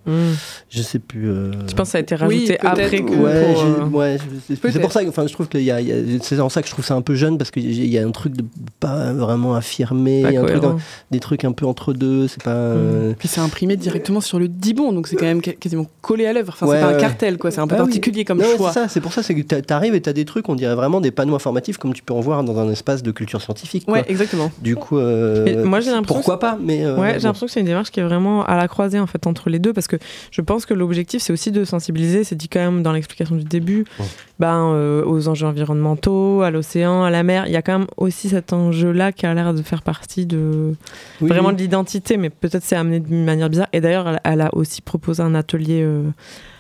Je 0.70 0.82
sais 0.82 1.00
plus. 1.00 1.30
euh, 1.30 1.52
Tu 1.68 1.76
penses 1.76 1.88
que 1.88 1.92
ça 1.94 1.98
a 1.98 2.02
été 2.02 2.16
Oui, 2.16 2.20
rajouté 2.22 2.46
peut-être 2.58 2.66
après 2.66 3.02
que- 3.02 3.12
ouais, 3.14 3.54
pour, 3.54 3.62
j'ai- 3.62 3.98
ouais, 3.98 4.18
je- 4.50 4.56
c'est- 4.56 4.80
pour 4.80 4.92
ça 4.92 5.04
que 5.04 5.10
enfin, 5.10 5.28
je 5.28 5.34
trouve 5.34 5.48
que 5.48 5.58
il 5.58 5.64
y 5.64 5.72
a- 5.72 5.80
il 5.82 5.88
y 5.88 6.16
a- 6.16 6.20
c'est 6.22 6.40
en 6.40 6.50
ça 6.50 6.62
que 6.62 6.68
je 6.68 6.74
trouve 6.74 6.86
ça 6.86 6.96
un 6.96 7.02
peu 7.02 7.16
jeune 7.16 7.38
parce 7.38 7.52
qu'il 7.52 7.86
y 7.86 7.98
a 7.98 8.06
un 8.06 8.12
truc 8.12 8.34
de 8.36 8.44
pas 8.80 9.14
vraiment 9.14 9.56
affirmé, 9.56 10.22
pas 10.24 10.30
un 10.30 10.46
truc 10.46 10.64
des 11.12 11.20
trucs 11.20 11.44
un 11.46 11.52
peu 11.52 11.66
entre 11.66 11.94
deux, 11.94 12.28
c'est 12.28 12.44
pas. 12.44 12.52
euh, 12.52 13.14
Puis 13.18 13.28
c'est 13.28 13.42
imprimé 13.42 13.76
directement 13.76 14.22
sur 14.22 14.40
le 14.40 14.48
dibon, 14.48 14.92
donc 14.94 15.08
c'est 15.08 15.16
quand 15.16 15.26
même 15.26 15.42
quasiment 15.42 15.86
collé 16.02 16.26
à 16.26 16.34
l'œuvre. 16.34 16.54
Enfin, 16.56 16.68
Ouais, 16.68 16.76
c'est 16.80 16.82
pas 16.86 16.92
un 16.96 17.00
cartel, 17.00 17.38
quoi. 17.38 17.52
C'est 17.52 17.62
un 17.62 17.68
peu 17.68 17.76
Ah 17.78 17.80
oui. 17.82 17.86
particulier 17.86 18.26
comme 18.26 18.40
Non, 18.40 18.46
choix. 18.58 18.72
c'est 18.72 18.80
ça, 18.82 18.88
c'est 18.88 19.02
pour 19.02 19.14
ça, 19.14 19.24
c'est 19.24 19.36
que 19.36 19.42
t'a- 19.42 19.62
t'arrives 19.62 19.96
et 19.96 20.02
t'as 20.02 20.14
des 20.14 20.26
trucs, 20.26 20.48
on 20.50 20.56
dirait 20.56 20.76
vraiment 20.76 21.02
des 21.02 21.12
panneaux 21.12 21.36
informatifs 21.36 21.78
comme 21.78 21.94
tu 21.94 22.04
peux 22.04 22.14
en 22.14 22.20
voir 22.20 22.44
dans 22.44 22.58
un 22.60 22.70
espace 22.70 23.04
de 23.04 23.12
culture 23.12 23.42
scientifique. 23.42 23.86
quoi. 23.86 23.96
Ouais, 23.96 24.06
exactement. 24.08 24.52
Du 24.62 24.76
coup, 24.76 24.98
euh, 24.98 25.64
moi, 25.66 25.80
j'ai 25.80 25.92
l'impression 25.92 26.16
pourquoi 26.16 26.40
pas, 26.40 26.58
mais 26.62 26.86
euh, 26.86 26.98
Ouais, 27.00 27.14
j'ai 27.16 27.22
l'impression 27.26 27.48
que 27.48 27.52
c'est 27.52 27.60
une 27.60 27.66
démarche 27.66 27.92
qui 27.92 28.00
est 28.00 28.04
vraiment 28.04 28.46
à 28.46 28.56
la 28.58 28.68
croisée 28.68 29.00
en 29.00 29.08
fait 29.08 29.26
entre 29.28 29.50
les 29.50 29.60
deux 29.60 29.74
parce 29.74 29.88
que 29.88 29.98
je 30.32 30.42
pense 30.42 30.66
que 30.66 30.74
l'objectif 30.74 31.22
c'est 31.22 31.34
aussi 31.34 31.52
de 31.52 31.66
sensibiliser, 31.66 32.24
c'est 32.24 32.36
dit 32.36 32.50
quand 32.50 32.60
même 32.60 32.84
dans 32.84 32.92
l'explication 32.92 33.36
du 33.36 33.44
début, 33.44 33.86
Ouais. 34.00 34.06
ben, 34.40 34.72
euh, 34.74 35.04
aux 35.06 35.28
enjeux 35.28 35.48
environnementaux, 35.48 36.42
à 36.42 36.52
l'océan, 36.52 37.04
à 37.04 37.10
la 37.10 37.24
mer. 37.24 37.46
Il 37.48 37.52
y 37.54 37.56
a 37.56 37.62
quand 37.62 37.80
même 37.80 37.88
aussi 37.98 38.30
cet 38.44 38.54
enjeu-là 38.54 39.12
qui 39.14 39.26
a 39.26 39.34
l'air 39.34 39.54
de 39.54 39.62
faire 39.62 39.82
partie 39.82 40.26
de 40.26 40.74
Oui, 41.22 41.30
vraiment 41.30 41.52
de 41.54 41.58
l'identité, 41.58 42.18
mais 42.18 42.30
peut-être 42.30 42.64
c'est 42.64 42.76
amené 42.76 43.00
d'une 43.00 43.24
manière 43.24 43.50
bizarre. 43.50 43.68
Et 43.74 43.80
d'ailleurs, 43.82 44.08
elle, 44.10 44.20
elle 44.26 44.42
a 44.42 44.54
aussi 44.56 44.82
proposé 44.82 45.22
un 45.24 45.34
atelier. 45.36 45.82
euh, 45.84 46.04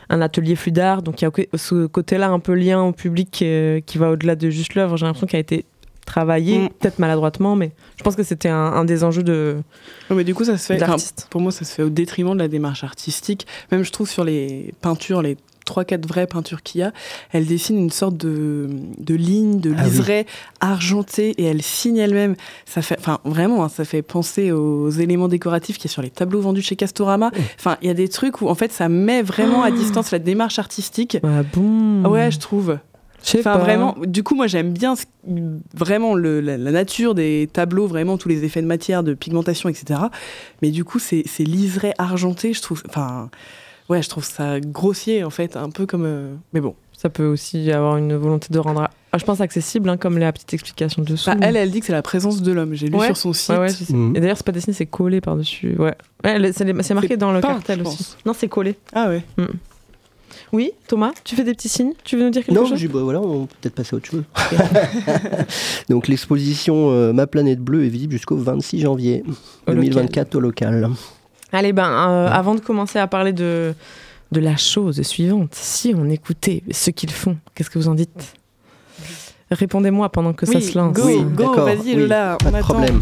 un 0.09 0.21
atelier 0.21 0.55
flux 0.55 0.71
d'art, 0.71 1.01
donc 1.01 1.21
il 1.21 1.25
y 1.25 1.27
a 1.27 1.31
ce 1.57 1.87
côté-là 1.87 2.29
un 2.29 2.39
peu 2.39 2.53
lien 2.53 2.83
au 2.83 2.91
public 2.91 3.29
qui, 3.31 3.45
est- 3.45 3.83
qui 3.85 3.97
va 3.97 4.11
au-delà 4.11 4.35
de 4.35 4.49
juste 4.49 4.75
l'œuvre. 4.75 4.95
J'ai 4.97 5.05
l'impression 5.05 5.25
qu'il 5.27 5.37
a 5.37 5.39
été 5.39 5.65
travaillé, 6.05 6.59
Mm. 6.59 6.69
peut-être 6.79 6.99
maladroitement, 6.99 7.55
mais 7.55 7.71
je 7.97 8.03
pense 8.03 8.15
que 8.15 8.21
c'était 8.21 8.49
un, 8.49 8.55
un 8.57 8.85
des 8.85 9.03
enjeux 9.05 9.23
de, 9.23 9.57
Non, 10.09 10.15
mais 10.17 10.23
du 10.25 10.35
coup, 10.35 10.43
ça 10.43 10.57
se 10.57 10.65
fait. 10.73 11.25
pour 11.31 11.41
moi, 11.41 11.51
ça 11.51 11.63
se 11.65 11.73
fait 11.73 11.83
au 11.83 11.89
détriment 11.89 12.33
de 12.33 12.39
la 12.39 12.49
démarche 12.49 12.83
artistique. 12.83 13.47
Même, 13.71 13.83
je 13.83 13.91
trouve, 13.91 14.07
sur 14.09 14.23
les 14.25 14.73
peintures, 14.81 15.21
les 15.21 15.37
3-4 15.65 16.05
vraies 16.07 16.27
peintures 16.27 16.61
qu'il 16.63 16.81
y 16.81 16.83
a, 16.83 16.91
elle 17.31 17.45
dessine 17.45 17.77
une 17.77 17.89
sorte 17.89 18.17
de, 18.17 18.69
de 18.97 19.15
ligne, 19.15 19.59
de 19.59 19.73
Ah 19.77 19.81
oui. 19.83 19.89
liseré 19.89 20.25
argenté 20.59 21.29
et 21.37 21.43
elle 21.45 21.61
signe 21.61 21.97
elle-même. 21.97 22.35
Ça 22.65 22.81
fait, 22.81 22.97
enfin, 22.99 23.19
vraiment, 23.25 23.63
hein, 23.63 23.69
ça 23.69 23.85
fait 23.85 24.01
penser 24.01 24.51
aux 24.51 24.89
éléments 24.89 25.27
décoratifs 25.27 25.77
qu'il 25.77 25.89
y 25.89 25.91
a 25.91 25.93
sur 25.93 26.01
les 26.01 26.09
tableaux 26.09 26.41
vendus 26.41 26.61
chez 26.61 26.75
Castorama. 26.75 27.31
Enfin, 27.59 27.77
il 27.81 27.87
y 27.87 27.91
a 27.91 27.93
des 27.93 28.07
trucs 28.09 28.41
où, 28.41 28.47
en 28.47 28.55
fait, 28.55 28.71
ça 28.71 28.89
met 28.89 29.21
vraiment 29.21 29.63
à 29.63 29.71
distance 29.71 30.11
la 30.11 30.19
démarche 30.19 30.59
artistique. 30.59 31.17
Ah 31.23 31.43
bon 31.53 32.03
Ouais, 32.05 32.31
je 32.31 32.39
trouve. 32.39 32.77
Enfin, 33.35 33.57
vraiment, 33.57 33.95
du 34.05 34.21
coup, 34.21 34.35
moi, 34.35 34.47
j'aime 34.47 34.73
bien 34.73 34.97
ce- 34.97 35.05
vraiment 35.73 36.13
le- 36.13 36.41
la, 36.41 36.57
la 36.57 36.71
nature 36.71 37.15
des 37.15 37.47
tableaux, 37.51 37.87
vraiment 37.87 38.17
tous 38.17 38.27
les 38.27 38.43
effets 38.43 38.61
de 38.61 38.67
matière, 38.67 39.01
de 39.01 39.13
pigmentation, 39.13 39.69
etc. 39.69 40.01
Mais 40.61 40.71
du 40.71 40.83
coup, 40.83 40.99
c'est 40.99 41.23
c'est 41.25 41.45
liseré 41.45 41.93
argenté, 41.97 42.51
je 42.53 42.61
trouve. 42.61 42.83
Enfin, 42.89 43.29
ouais, 43.89 44.01
je 44.01 44.09
trouve 44.09 44.23
ça 44.23 44.59
grossier, 44.59 45.23
en 45.23 45.29
fait, 45.29 45.55
un 45.57 45.69
peu 45.69 45.85
comme. 45.85 46.05
euh, 46.05 46.33
Mais 46.53 46.61
bon. 46.61 46.75
Ça 46.95 47.09
peut 47.09 47.25
aussi 47.25 47.69
avoir 47.71 47.97
une 47.97 48.15
volonté 48.15 48.47
de 48.49 48.57
rendre, 48.59 48.87
ah, 49.11 49.17
je 49.17 49.25
pense, 49.25 49.41
accessible, 49.41 49.89
hein, 49.89 49.97
comme 49.97 50.17
la 50.17 50.31
petite 50.31 50.53
explication 50.53 51.01
dessous. 51.01 51.29
Bah, 51.31 51.35
elle, 51.41 51.57
elle 51.57 51.69
dit 51.69 51.81
que 51.81 51.85
c'est 51.87 51.91
la 51.91 52.01
présence 52.03 52.41
de 52.41 52.51
l'homme. 52.53 52.75
J'ai 52.75 52.87
lu 52.87 52.95
Ouais. 52.97 53.07
sur 53.07 53.17
son 53.17 53.33
site. 53.33 53.49
Ouais. 53.57 53.67
Mhm. 53.89 54.15
Et 54.15 54.21
d'ailleurs, 54.21 54.37
c'est 54.37 54.45
pas 54.45 54.53
dessiné, 54.53 54.73
c'est 54.73 54.85
collé 54.85 55.19
par-dessus. 55.19 55.75
Ouais. 55.77 55.95
c'est 56.23 56.93
marqué 56.93 57.17
dans 57.17 57.33
le 57.33 57.41
peint, 57.41 57.55
cartel 57.55 57.81
aussi. 57.81 58.15
Non, 58.25 58.31
c'est 58.33 58.47
collé. 58.47 58.77
Ah 58.93 59.09
ouais. 59.09 59.23
Oui, 60.53 60.71
Thomas, 60.87 61.11
tu 61.23 61.35
fais 61.35 61.43
des 61.43 61.53
petits 61.53 61.67
signes? 61.67 61.93
Tu 62.05 62.15
veux 62.15 62.23
nous 62.23 62.29
dire 62.29 62.45
quelque 62.45 62.55
Non, 62.55 62.65
chose? 62.67 62.77
j'ai- 62.77 62.87
bah, 62.87 63.01
voilà, 63.01 63.19
on 63.21 63.47
peut 63.47 63.55
peut-être 63.61 63.75
passer 63.75 63.95
à 63.95 63.97
autre 63.97 64.07
chose. 64.09 64.23
Donc 65.89 66.07
l'exposition 66.07 66.91
euh, 66.91 67.11
Ma 67.11 67.27
planète 67.27 67.59
bleue 67.59 67.85
est 67.85 67.89
visible 67.89 68.13
jusqu'au 68.13 68.37
26 68.37 68.79
janvier 68.81 69.23
Au 69.67 69.73
2024 69.73 70.35
au 70.35 70.39
local. 70.39 70.89
Allez, 71.53 71.71
ben, 71.71 71.87
euh, 72.09 72.27
avant 72.31 72.55
de 72.55 72.59
commencer 72.59 72.97
à 72.99 73.05
parler 73.07 73.31
de, 73.31 73.73
de 74.31 74.39
la 74.39 74.57
chose 74.57 75.01
suivante, 75.03 75.53
si 75.53 75.93
on 75.97 76.09
écoutait 76.09 76.63
ce 76.71 76.89
qu'ils 76.89 77.11
font, 77.11 77.37
qu'est-ce 77.53 77.69
que 77.69 77.77
vous 77.79 77.87
en 77.87 77.93
dites? 77.95 78.33
Répondez-moi 79.51 80.09
pendant 80.09 80.33
que 80.33 80.45
ça 80.47 80.59
se 80.59 80.75
lance. 80.77 80.95
go, 80.95 81.03
Oui, 81.05 81.21
go, 81.35 81.53
vas-y, 81.63 81.93
oui, 81.93 81.95
Lola, 81.95 82.37
Pas 82.39 82.47
on 82.47 82.51
de 82.51 82.55
attend. 82.55 82.67
problème. 82.73 82.99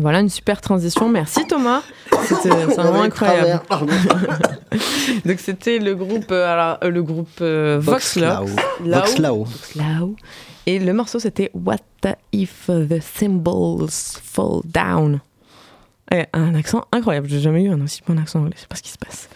Voilà 0.00 0.20
une 0.20 0.28
super 0.28 0.60
transition. 0.60 1.08
Merci 1.08 1.46
Thomas. 1.46 1.82
C'était 2.22 2.48
c'est 2.48 2.74
vraiment 2.74 3.02
incroyable. 3.02 3.62
Donc 5.24 5.38
c'était 5.38 5.78
le 5.78 5.94
groupe, 5.94 6.30
euh, 6.30 6.52
alors, 6.52 6.78
euh, 6.82 6.90
le 6.90 7.02
groupe 7.02 7.28
euh, 7.40 7.78
Vox 7.80 8.16
Lao. 8.16 8.46
Vox. 8.80 9.18
Lao. 9.18 10.16
Et 10.66 10.78
le 10.78 10.92
morceau 10.92 11.18
c'était 11.18 11.50
What 11.54 11.76
if 12.32 12.66
the 12.66 13.00
symbols 13.00 13.90
fall 14.22 14.62
down. 14.64 15.20
Et 16.12 16.24
un 16.32 16.54
accent 16.54 16.84
incroyable. 16.92 17.28
J'ai 17.28 17.40
jamais 17.40 17.64
eu 17.64 17.70
un 17.70 17.80
aussi 17.82 18.00
bon 18.06 18.18
accent 18.18 18.40
anglais. 18.40 18.54
Je 18.56 18.62
sais 18.62 18.66
pas 18.66 18.76
ce 18.76 18.82
qui 18.82 18.90
se 18.90 18.98
passe. 18.98 19.28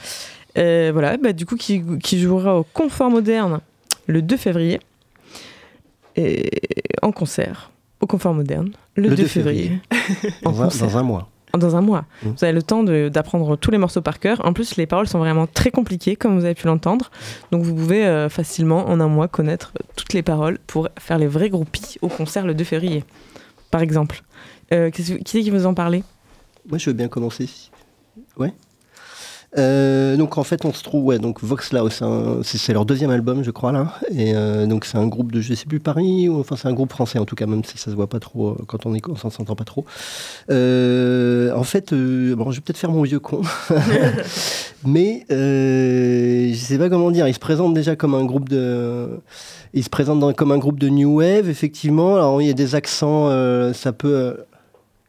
Euh, 0.56 0.90
voilà, 0.92 1.16
bah, 1.16 1.32
du 1.32 1.46
coup, 1.46 1.56
qui, 1.56 1.82
qui 2.02 2.20
jouera 2.20 2.58
au 2.58 2.64
Confort 2.64 3.10
Moderne 3.10 3.60
le 4.06 4.22
2 4.22 4.36
février. 4.36 4.80
Et 6.16 6.50
en 7.02 7.10
concert 7.12 7.70
au 8.04 8.06
Confort 8.06 8.34
Moderne 8.34 8.70
le, 8.96 9.08
2, 9.08 9.24
février. 9.24 9.80
en 10.44 10.52
Dans 10.52 10.62
un, 10.62 10.64
concert. 10.66 10.86
dans 10.86 10.98
un 10.98 11.02
mois. 11.02 11.28
Dans 11.56 11.76
un 11.76 11.80
mois. 11.80 12.04
Mm. 12.22 12.28
Vous 12.28 12.44
avez 12.44 12.52
le 12.52 12.62
temps 12.62 12.82
d'apprendre 12.84 13.56
tous 13.56 13.70
les 13.70 13.78
morceaux 13.78 14.02
par 14.02 14.20
cœur. 14.20 14.44
En 14.44 14.52
plus, 14.52 14.76
les 14.76 14.86
paroles 14.86 15.08
sont 15.08 15.18
vraiment 15.18 15.46
très 15.46 15.70
compliquées, 15.70 16.14
comme 16.14 16.38
vous 16.38 16.44
avez 16.44 16.54
pu 16.54 16.66
l'entendre. 16.66 17.10
Donc, 17.50 17.62
vous 17.62 17.74
pouvez 17.74 18.06
euh, 18.06 18.28
facilement, 18.28 18.86
en 18.88 19.00
un 19.00 19.08
mois, 19.08 19.26
connaître 19.26 19.72
euh, 19.80 19.84
toutes 19.96 20.12
les 20.12 20.22
paroles 20.22 20.58
pour 20.66 20.88
faire 20.98 21.18
les 21.18 21.26
vrais 21.26 21.48
groupies 21.48 21.96
au 22.02 22.08
concert 22.08 22.46
le 22.46 22.54
2 22.54 22.62
février, 22.64 23.04
par 23.70 23.80
exemple. 23.80 24.22
Euh, 24.72 24.90
qui 24.90 25.02
c'est 25.02 25.18
qui 25.18 25.50
vous 25.50 25.66
en 25.66 25.74
parlait 25.74 26.04
Moi, 26.68 26.78
je 26.78 26.90
veux 26.90 26.96
bien 26.96 27.08
commencer. 27.08 27.48
Ouais. 28.36 28.52
Euh, 29.56 30.16
donc 30.16 30.36
en 30.36 30.42
fait 30.42 30.64
on 30.64 30.72
se 30.72 30.82
trouve 30.82 31.04
ouais 31.04 31.20
donc 31.20 31.40
Vox 31.40 31.72
Lao 31.72 31.88
c'est 31.88 32.72
leur 32.72 32.84
deuxième 32.84 33.10
album 33.10 33.44
je 33.44 33.50
crois 33.52 33.70
là. 33.70 33.94
Et 34.10 34.34
euh, 34.34 34.66
donc 34.66 34.84
c'est 34.84 34.98
un 34.98 35.06
groupe 35.06 35.30
de 35.30 35.40
je 35.40 35.54
sais 35.54 35.66
plus 35.66 35.78
Paris 35.78 36.28
ou 36.28 36.40
enfin 36.40 36.56
c'est 36.56 36.66
un 36.66 36.72
groupe 36.72 36.90
français 36.90 37.18
en 37.20 37.24
tout 37.24 37.36
cas 37.36 37.46
même 37.46 37.62
si 37.62 37.78
ça 37.78 37.90
se 37.90 37.96
voit 37.96 38.08
pas 38.08 38.18
trop 38.18 38.50
euh, 38.50 38.56
quand 38.66 38.84
on 38.86 38.94
est 38.94 39.02
on 39.08 39.14
s'entend 39.30 39.54
pas 39.54 39.64
trop. 39.64 39.84
Euh, 40.50 41.54
en 41.54 41.62
fait 41.62 41.94
bon 41.94 42.50
je 42.50 42.56
vais 42.56 42.62
peut-être 42.62 42.78
faire 42.78 42.90
mon 42.90 43.02
vieux 43.02 43.20
con. 43.20 43.42
Mais 44.84 45.24
je 45.30 46.54
sais 46.56 46.78
pas 46.78 46.88
comment 46.88 47.10
dire 47.10 47.28
il 47.28 47.34
se 47.34 47.38
présente 47.38 47.74
déjà 47.74 47.94
comme 47.94 48.14
un 48.14 48.24
groupe 48.24 48.48
de 48.48 49.20
il 49.72 49.84
se 49.84 49.90
présente 49.90 50.20
dans- 50.20 50.32
comme 50.32 50.52
un 50.52 50.58
groupe 50.58 50.80
de 50.80 50.88
new 50.88 51.18
wave 51.20 51.48
effectivement. 51.48 52.16
Alors 52.16 52.42
il 52.42 52.48
y 52.48 52.50
a 52.50 52.54
des 52.54 52.74
accents 52.74 53.28
ça 53.72 53.92
peut 53.92 54.36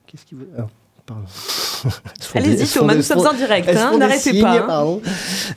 qu'est-ce 0.06 0.26
qu'il 0.26 0.38
veut 0.38 0.50
ah, 0.60 0.68
Allez-y, 2.34 2.66
Thomas, 2.80 2.96
nous 2.96 3.02
sommes 3.04 3.20
en 3.28 3.34
direct. 3.34 3.68
hein, 3.78 3.92
N'arrêtez 4.00 4.32
pas. 4.42 4.54
hein. 4.82 4.98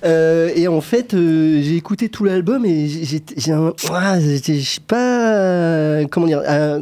Euh, 0.05 0.51
et 0.55 0.69
en 0.69 0.81
fait, 0.83 1.15
euh, 1.15 1.63
j'ai 1.63 1.77
écouté 1.77 2.11
tout 2.11 2.25
l'album 2.25 2.67
et 2.67 2.87
j'ai- 2.87 3.23
un, 3.53 3.73
ah, 3.91 4.19
je 4.21 4.37
sais 4.61 4.81
pas, 4.87 5.33
euh, 5.33 6.07
comment 6.11 6.27
dire, 6.27 6.43
euh, 6.47 6.81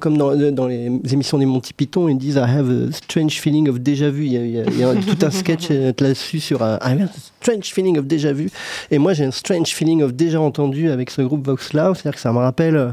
comme 0.00 0.16
dans, 0.18 0.34
dans 0.50 0.66
les 0.66 0.90
émissions 1.12 1.38
des 1.38 1.46
Monty 1.46 1.72
Python, 1.72 2.08
ils 2.08 2.18
disent 2.18 2.34
I 2.34 2.38
have 2.50 2.68
a 2.68 2.92
strange 2.92 3.40
feeling 3.40 3.68
of 3.68 3.78
déjà 3.78 4.10
vu. 4.10 4.26
Il 4.26 4.32
y 4.32 4.36
a, 4.38 4.40
il 4.44 4.50
y 4.56 4.58
a- 4.60 4.64
il 4.68 4.78
y 4.78 4.82
a 4.84 4.92
tout 4.94 5.24
un 5.24 5.30
sketch 5.30 5.68
là-dessus 5.70 6.40
sur 6.40 6.62
un 6.64 6.78
I 6.82 6.92
have 6.94 7.02
a 7.02 7.08
strange 7.40 7.72
feeling 7.72 7.96
of 7.98 8.06
déjà 8.06 8.32
vu. 8.32 8.50
Et 8.90 8.98
moi, 8.98 9.12
j'ai 9.12 9.24
un 9.24 9.30
strange 9.30 9.68
feeling 9.68 10.02
of 10.02 10.14
déjà 10.14 10.40
entendu 10.40 10.90
avec 10.90 11.10
ce 11.10 11.22
groupe 11.22 11.46
Vox 11.46 11.72
Loud. 11.74 11.94
C'est-à-dire 11.94 12.16
que 12.16 12.20
ça 12.20 12.32
me 12.32 12.38
rappelle. 12.38 12.92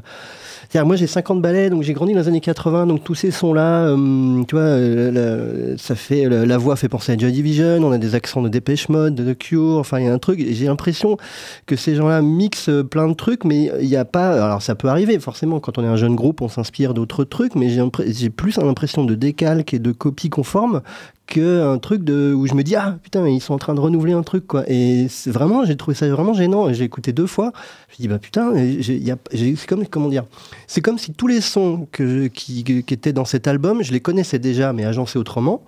Moi 0.75 0.95
j'ai 0.95 1.08
50 1.08 1.41
ballets, 1.41 1.69
donc 1.69 1.84
j'ai 1.84 1.93
grandi 1.93 2.13
dans 2.13 2.19
les 2.19 2.27
années 2.27 2.41
80, 2.41 2.88
donc 2.88 3.03
tous 3.03 3.15
ces 3.15 3.32
sons-là, 3.32 3.88
euh, 3.88 4.43
tu 4.47 4.56
vois, 4.56 4.63
euh, 4.63 5.71
la- 5.71 5.77
ça 5.77 5.95
fait, 5.95 6.27
la, 6.30 6.58
voix 6.58 6.75
fait 6.75 6.89
penser 6.89 7.13
à 7.13 7.17
Joy 7.17 7.32
Division, 7.32 7.80
on 7.84 7.91
a 7.91 7.97
des 7.97 8.15
accents 8.15 8.41
de 8.41 8.49
Dépêche 8.49 8.89
Mode, 8.89 9.15
de 9.15 9.34
Cure, 9.34 9.77
enfin 9.77 9.99
il 9.99 10.06
y 10.06 10.10
a 10.10 10.13
un 10.13 10.19
truc, 10.19 10.39
j'ai 10.47 10.65
l'impression 10.65 11.17
que 11.65 11.75
ces 11.75 11.95
gens-là 11.95 12.21
mixent 12.21 12.69
euh, 12.69 12.84
plein 12.84 13.08
de 13.08 13.13
trucs, 13.13 13.43
mais 13.43 13.71
il 13.82 13.88
n'y 13.88 13.95
a 13.95 14.06
pas, 14.06 14.43
alors 14.43 14.62
ça 14.62 14.75
peut 14.75 14.88
arriver 14.88 15.19
forcément, 15.19 15.60
quand 15.60 15.77
on 15.77 15.84
est 15.84 15.88
un 15.88 15.95
jeune 15.95 16.15
groupe, 16.15 16.41
on 16.41 16.49
s'inspire 16.49 16.93
d'autres 16.93 17.23
trucs, 17.23 17.56
mais 17.56 17.69
j'ai 17.69 18.30
plus 18.30 18.58
l'impression 18.58 19.03
de 19.03 19.15
décalque 19.15 19.73
et 19.73 19.80
de 19.80 19.91
copie 19.91 20.30
conforme 20.30 20.82
que 21.27 21.61
un 21.61 21.77
truc 21.77 22.03
de 22.03 22.33
où 22.33 22.47
je 22.47 22.53
me 22.53 22.63
dis 22.63 22.75
ah 22.75 22.97
putain 23.03 23.27
ils 23.27 23.41
sont 23.41 23.53
en 23.53 23.57
train 23.57 23.75
de 23.75 23.79
renouveler 23.79 24.13
un 24.13 24.23
truc 24.23 24.47
quoi. 24.47 24.63
Et 24.67 25.07
vraiment 25.27 25.65
j'ai 25.65 25.75
trouvé 25.75 25.93
ça 25.95 26.07
vraiment 26.09 26.33
gênant. 26.33 26.71
J'ai 26.73 26.85
écouté 26.85 27.11
deux 27.13 27.27
fois. 27.27 27.51
Je 27.91 27.97
dis 27.97 28.07
bah 28.07 28.17
putain 28.17 28.53
c'est 28.55 29.67
comme 29.67 29.85
comment 29.87 30.07
dire? 30.09 30.23
C'est 30.65 30.81
comme 30.81 30.97
si 30.97 31.13
tous 31.13 31.27
les 31.27 31.41
sons 31.41 31.87
que 31.91 32.07
je- 32.07 32.27
qui, 32.27 32.63
qui 32.63 32.93
étaient 32.93 33.13
dans 33.13 33.25
cet 33.25 33.47
album, 33.47 33.83
je 33.83 33.91
les 33.91 33.99
connaissais 33.99 34.39
déjà, 34.39 34.73
mais 34.73 34.85
agencés 34.85 35.19
autrement. 35.19 35.63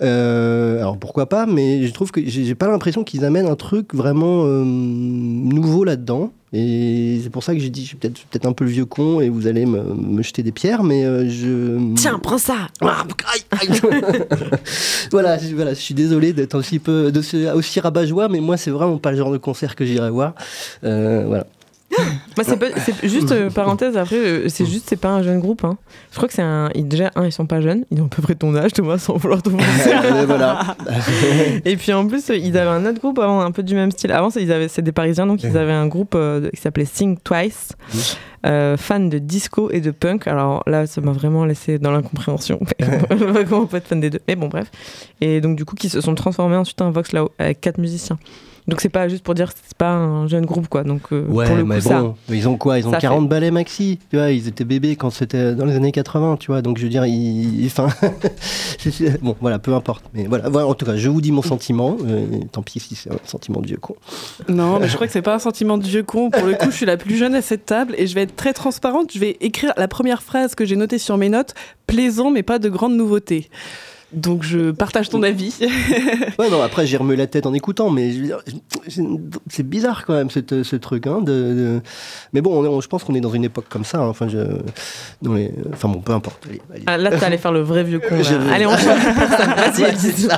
Euh, 0.00 0.78
alors 0.78 0.98
pourquoi 0.98 1.28
pas, 1.28 1.46
mais 1.46 1.86
je 1.86 1.92
trouve 1.92 2.10
que 2.10 2.20
j'ai 2.26 2.54
pas 2.54 2.68
l'impression 2.68 3.04
qu'ils 3.04 3.24
amènent 3.24 3.46
un 3.46 3.56
truc 3.56 3.94
vraiment 3.94 4.44
euh, 4.46 4.64
nouveau 4.64 5.84
là-dedans. 5.84 6.32
Et 6.54 7.18
c'est 7.22 7.30
pour 7.30 7.42
ça 7.42 7.54
que 7.54 7.60
j'ai 7.60 7.70
dit, 7.70 7.82
je 7.82 7.88
suis 7.88 7.96
peut-être 7.96 8.26
peut 8.30 8.46
un 8.46 8.52
peu 8.52 8.64
le 8.64 8.70
vieux 8.70 8.84
con 8.84 9.20
et 9.20 9.30
vous 9.30 9.46
allez 9.46 9.64
me, 9.64 9.82
me 9.82 10.22
jeter 10.22 10.42
des 10.42 10.52
pierres, 10.52 10.82
mais 10.82 11.04
euh, 11.04 11.26
je. 11.28 11.94
Tiens, 11.94 12.18
prends 12.18 12.36
ça. 12.36 12.68
Ah, 12.82 13.04
aïe, 13.32 13.68
aïe. 13.70 13.80
voilà, 15.10 15.38
je, 15.38 15.54
voilà, 15.54 15.72
je 15.72 15.80
suis 15.80 15.94
désolé 15.94 16.34
d'être 16.34 16.54
aussi 16.54 16.78
peu, 16.78 17.10
de 17.10 17.20
aussi 17.54 17.80
rabat-joie, 17.80 18.28
mais 18.28 18.40
moi 18.40 18.58
c'est 18.58 18.70
vraiment 18.70 18.98
pas 18.98 19.12
le 19.12 19.16
genre 19.16 19.32
de 19.32 19.38
concert 19.38 19.74
que 19.76 19.86
j'irai 19.86 20.10
voir. 20.10 20.34
Euh, 20.84 21.24
voilà. 21.26 21.46
C'est 22.42 22.58
pas- 22.58 22.66
c'est 22.84 23.08
juste 23.08 23.30
euh, 23.32 23.50
parenthèse. 23.50 23.96
Après, 23.96 24.16
euh, 24.16 24.48
c'est 24.48 24.64
juste, 24.66 24.86
c'est 24.88 24.96
pas 25.00 25.10
un 25.10 25.22
jeune 25.22 25.38
groupe. 25.40 25.64
hein. 25.64 25.76
Je 26.10 26.16
crois 26.16 26.28
que 26.28 26.34
c'est 26.34 26.42
un. 26.42 26.70
ils- 26.74 26.88
Déjà, 26.88 27.10
un, 27.14 27.24
ils 27.26 27.32
sont 27.32 27.46
pas 27.46 27.60
jeunes. 27.60 27.84
Ils 27.90 28.00
ont 28.00 28.06
à 28.06 28.08
peu 28.08 28.22
près 28.22 28.34
ton 28.34 28.54
âge, 28.56 28.72
Thomas, 28.72 28.98
sans 28.98 29.16
vouloir 29.16 29.42
te 29.42 29.50
Euh, 29.50 30.24
voilà. 30.26 30.76
Et 31.64 31.76
puis 31.76 31.92
en 31.92 32.06
plus, 32.06 32.30
euh, 32.30 32.36
ils 32.36 32.56
avaient 32.56 32.70
un 32.70 32.84
autre 32.86 32.98
groupe 33.00 33.18
avant, 33.18 33.40
un 33.40 33.50
peu 33.50 33.62
du 33.62 33.74
même 33.74 33.90
style. 33.90 34.12
Avant, 34.12 34.30
c'est- 34.30 34.42
ils 34.42 34.52
avaient, 34.52 34.68
c'est 34.68 34.82
des 34.82 34.92
Parisiens, 34.92 35.26
donc 35.26 35.42
ils 35.42 35.56
avaient 35.56 35.72
un 35.72 35.86
groupe 35.86 36.14
euh, 36.14 36.48
qui 36.54 36.60
s'appelait 36.60 36.84
Sing 36.86 37.18
Twice, 37.22 37.72
Mhm. 37.92 38.00
euh, 38.46 38.76
fan 38.76 39.08
de 39.10 39.18
disco 39.18 39.70
et 39.70 39.80
de 39.80 39.90
punk. 39.90 40.26
Alors 40.26 40.62
là, 40.66 40.86
ça 40.86 41.00
m'a 41.00 41.12
vraiment 41.12 41.44
laissé 41.44 41.78
dans 41.78 41.90
l'incompréhension. 41.92 42.58
Comment 43.48 43.62
on 43.62 43.66
peut 43.66 43.76
être 43.76 43.88
fan 43.88 44.00
des 44.00 44.10
deux 44.10 44.20
Mais 44.26 44.36
bon, 44.36 44.48
bref. 44.48 44.70
Et 45.20 45.40
donc 45.40 45.56
du 45.56 45.64
coup, 45.64 45.74
qui 45.76 45.88
se 45.88 46.00
sont 46.00 46.14
transformés 46.14 46.56
ensuite 46.56 46.80
en 46.80 46.90
Vox 46.90 47.12
là 47.12 47.24
avec 47.38 47.60
quatre 47.60 47.78
musiciens. 47.78 48.18
Donc 48.68 48.80
c'est 48.80 48.88
pas 48.88 49.08
juste 49.08 49.24
pour 49.24 49.34
dire 49.34 49.52
que 49.52 49.58
c'est 49.64 49.76
pas 49.76 49.90
un 49.90 50.28
jeune 50.28 50.46
groupe, 50.46 50.68
quoi. 50.68 50.84
Donc 50.84 51.12
euh, 51.12 51.26
Ouais, 51.26 51.46
pour 51.46 51.56
le 51.56 51.64
mais 51.64 51.76
coup, 51.80 51.88
ça. 51.88 52.14
ils 52.30 52.48
ont 52.48 52.56
quoi? 52.56 52.78
Ils 52.78 52.86
ont 52.86 52.92
ça 52.92 52.98
40 52.98 53.28
balais 53.28 53.50
maxi. 53.50 53.98
Tu 54.10 54.16
vois, 54.16 54.30
ils 54.30 54.46
étaient 54.46 54.64
bébés 54.64 54.94
quand 54.96 55.10
c'était 55.10 55.54
dans 55.54 55.64
les 55.64 55.74
années 55.74 55.90
80, 55.90 56.36
tu 56.38 56.46
vois. 56.52 56.62
Donc 56.62 56.78
je 56.78 56.84
veux 56.84 56.88
dire, 56.88 57.04
ils. 57.04 57.66
Enfin. 57.66 57.88
bon, 59.22 59.36
voilà, 59.40 59.58
peu 59.58 59.74
importe. 59.74 60.04
Mais 60.14 60.26
voilà, 60.26 60.48
voilà, 60.48 60.66
en 60.68 60.74
tout 60.74 60.86
cas, 60.86 60.96
je 60.96 61.08
vous 61.08 61.20
dis 61.20 61.32
mon 61.32 61.42
sentiment. 61.42 61.96
euh, 62.06 62.24
tant 62.52 62.62
pis 62.62 62.78
si 62.80 62.94
c'est 62.94 63.10
un 63.10 63.16
sentiment 63.24 63.60
de 63.60 63.66
vieux 63.66 63.78
con. 63.78 63.96
Non, 64.48 64.78
mais 64.78 64.88
je 64.88 64.94
crois 64.94 65.06
que 65.06 65.12
c'est 65.12 65.22
pas 65.22 65.34
un 65.34 65.38
sentiment 65.40 65.76
de 65.78 65.84
vieux 65.84 66.02
con. 66.02 66.30
Pour 66.30 66.46
le 66.46 66.54
coup, 66.54 66.70
je 66.70 66.76
suis 66.76 66.86
la 66.86 66.96
plus 66.96 67.16
jeune 67.16 67.34
à 67.34 67.42
cette 67.42 67.66
table 67.66 67.94
et 67.98 68.06
je 68.06 68.14
vais 68.14 68.22
être 68.22 68.36
très 68.36 68.52
transparente. 68.52 69.10
Je 69.12 69.18
vais 69.18 69.36
écrire 69.40 69.72
la 69.76 69.88
première 69.88 70.22
phrase 70.22 70.54
que 70.54 70.64
j'ai 70.64 70.76
notée 70.76 70.98
sur 70.98 71.16
mes 71.16 71.28
notes 71.28 71.54
plaisant, 71.86 72.30
mais 72.30 72.42
pas 72.42 72.58
de 72.58 72.68
grande 72.68 72.94
nouveauté. 72.96 73.48
Donc 74.12 74.42
je 74.42 74.70
partage 74.70 75.08
ton 75.08 75.22
avis. 75.22 75.54
Ouais, 76.38 76.48
non, 76.50 76.62
après, 76.62 76.86
j'ai 76.86 76.96
remué 76.96 77.16
la 77.16 77.26
tête 77.26 77.46
en 77.46 77.52
écoutant, 77.54 77.90
mais 77.90 78.12
c'est- 79.48 79.62
bizarre 79.62 80.04
quand 80.06 80.14
même, 80.14 80.30
cette- 80.30 80.62
ce 80.62 80.76
truc. 80.76 81.06
Hein, 81.06 81.20
de, 81.20 81.32
de- 81.32 81.80
Mais 82.32 82.40
bon, 82.40 82.58
on 82.58 82.64
est- 82.64 82.68
on- 82.68 82.80
je 82.80 82.88
pense 82.88 83.04
qu'on 83.04 83.14
est 83.14 83.20
dans 83.20 83.32
une 83.32 83.44
époque 83.44 83.66
comme 83.68 83.84
ça. 83.84 83.98
hein, 83.98 84.08
Enfin, 84.08 84.28
je... 84.28 84.38
dans 85.20 85.34
les- 85.34 85.52
enfin 85.72 85.88
bon, 85.88 86.00
peu 86.00 86.12
importe. 86.12 86.44
Allez, 86.48 86.60
allez. 86.74 86.82
Ah, 86.86 86.96
là, 86.98 87.16
t'allais 87.16 87.38
faire 87.38 87.52
le 87.52 87.60
vrai 87.60 87.84
vieux 87.84 88.00
con. 88.00 88.16
Allez, 88.52 88.66
on 88.66 88.76
change. 88.76 88.98
Vas-y. 89.78 90.28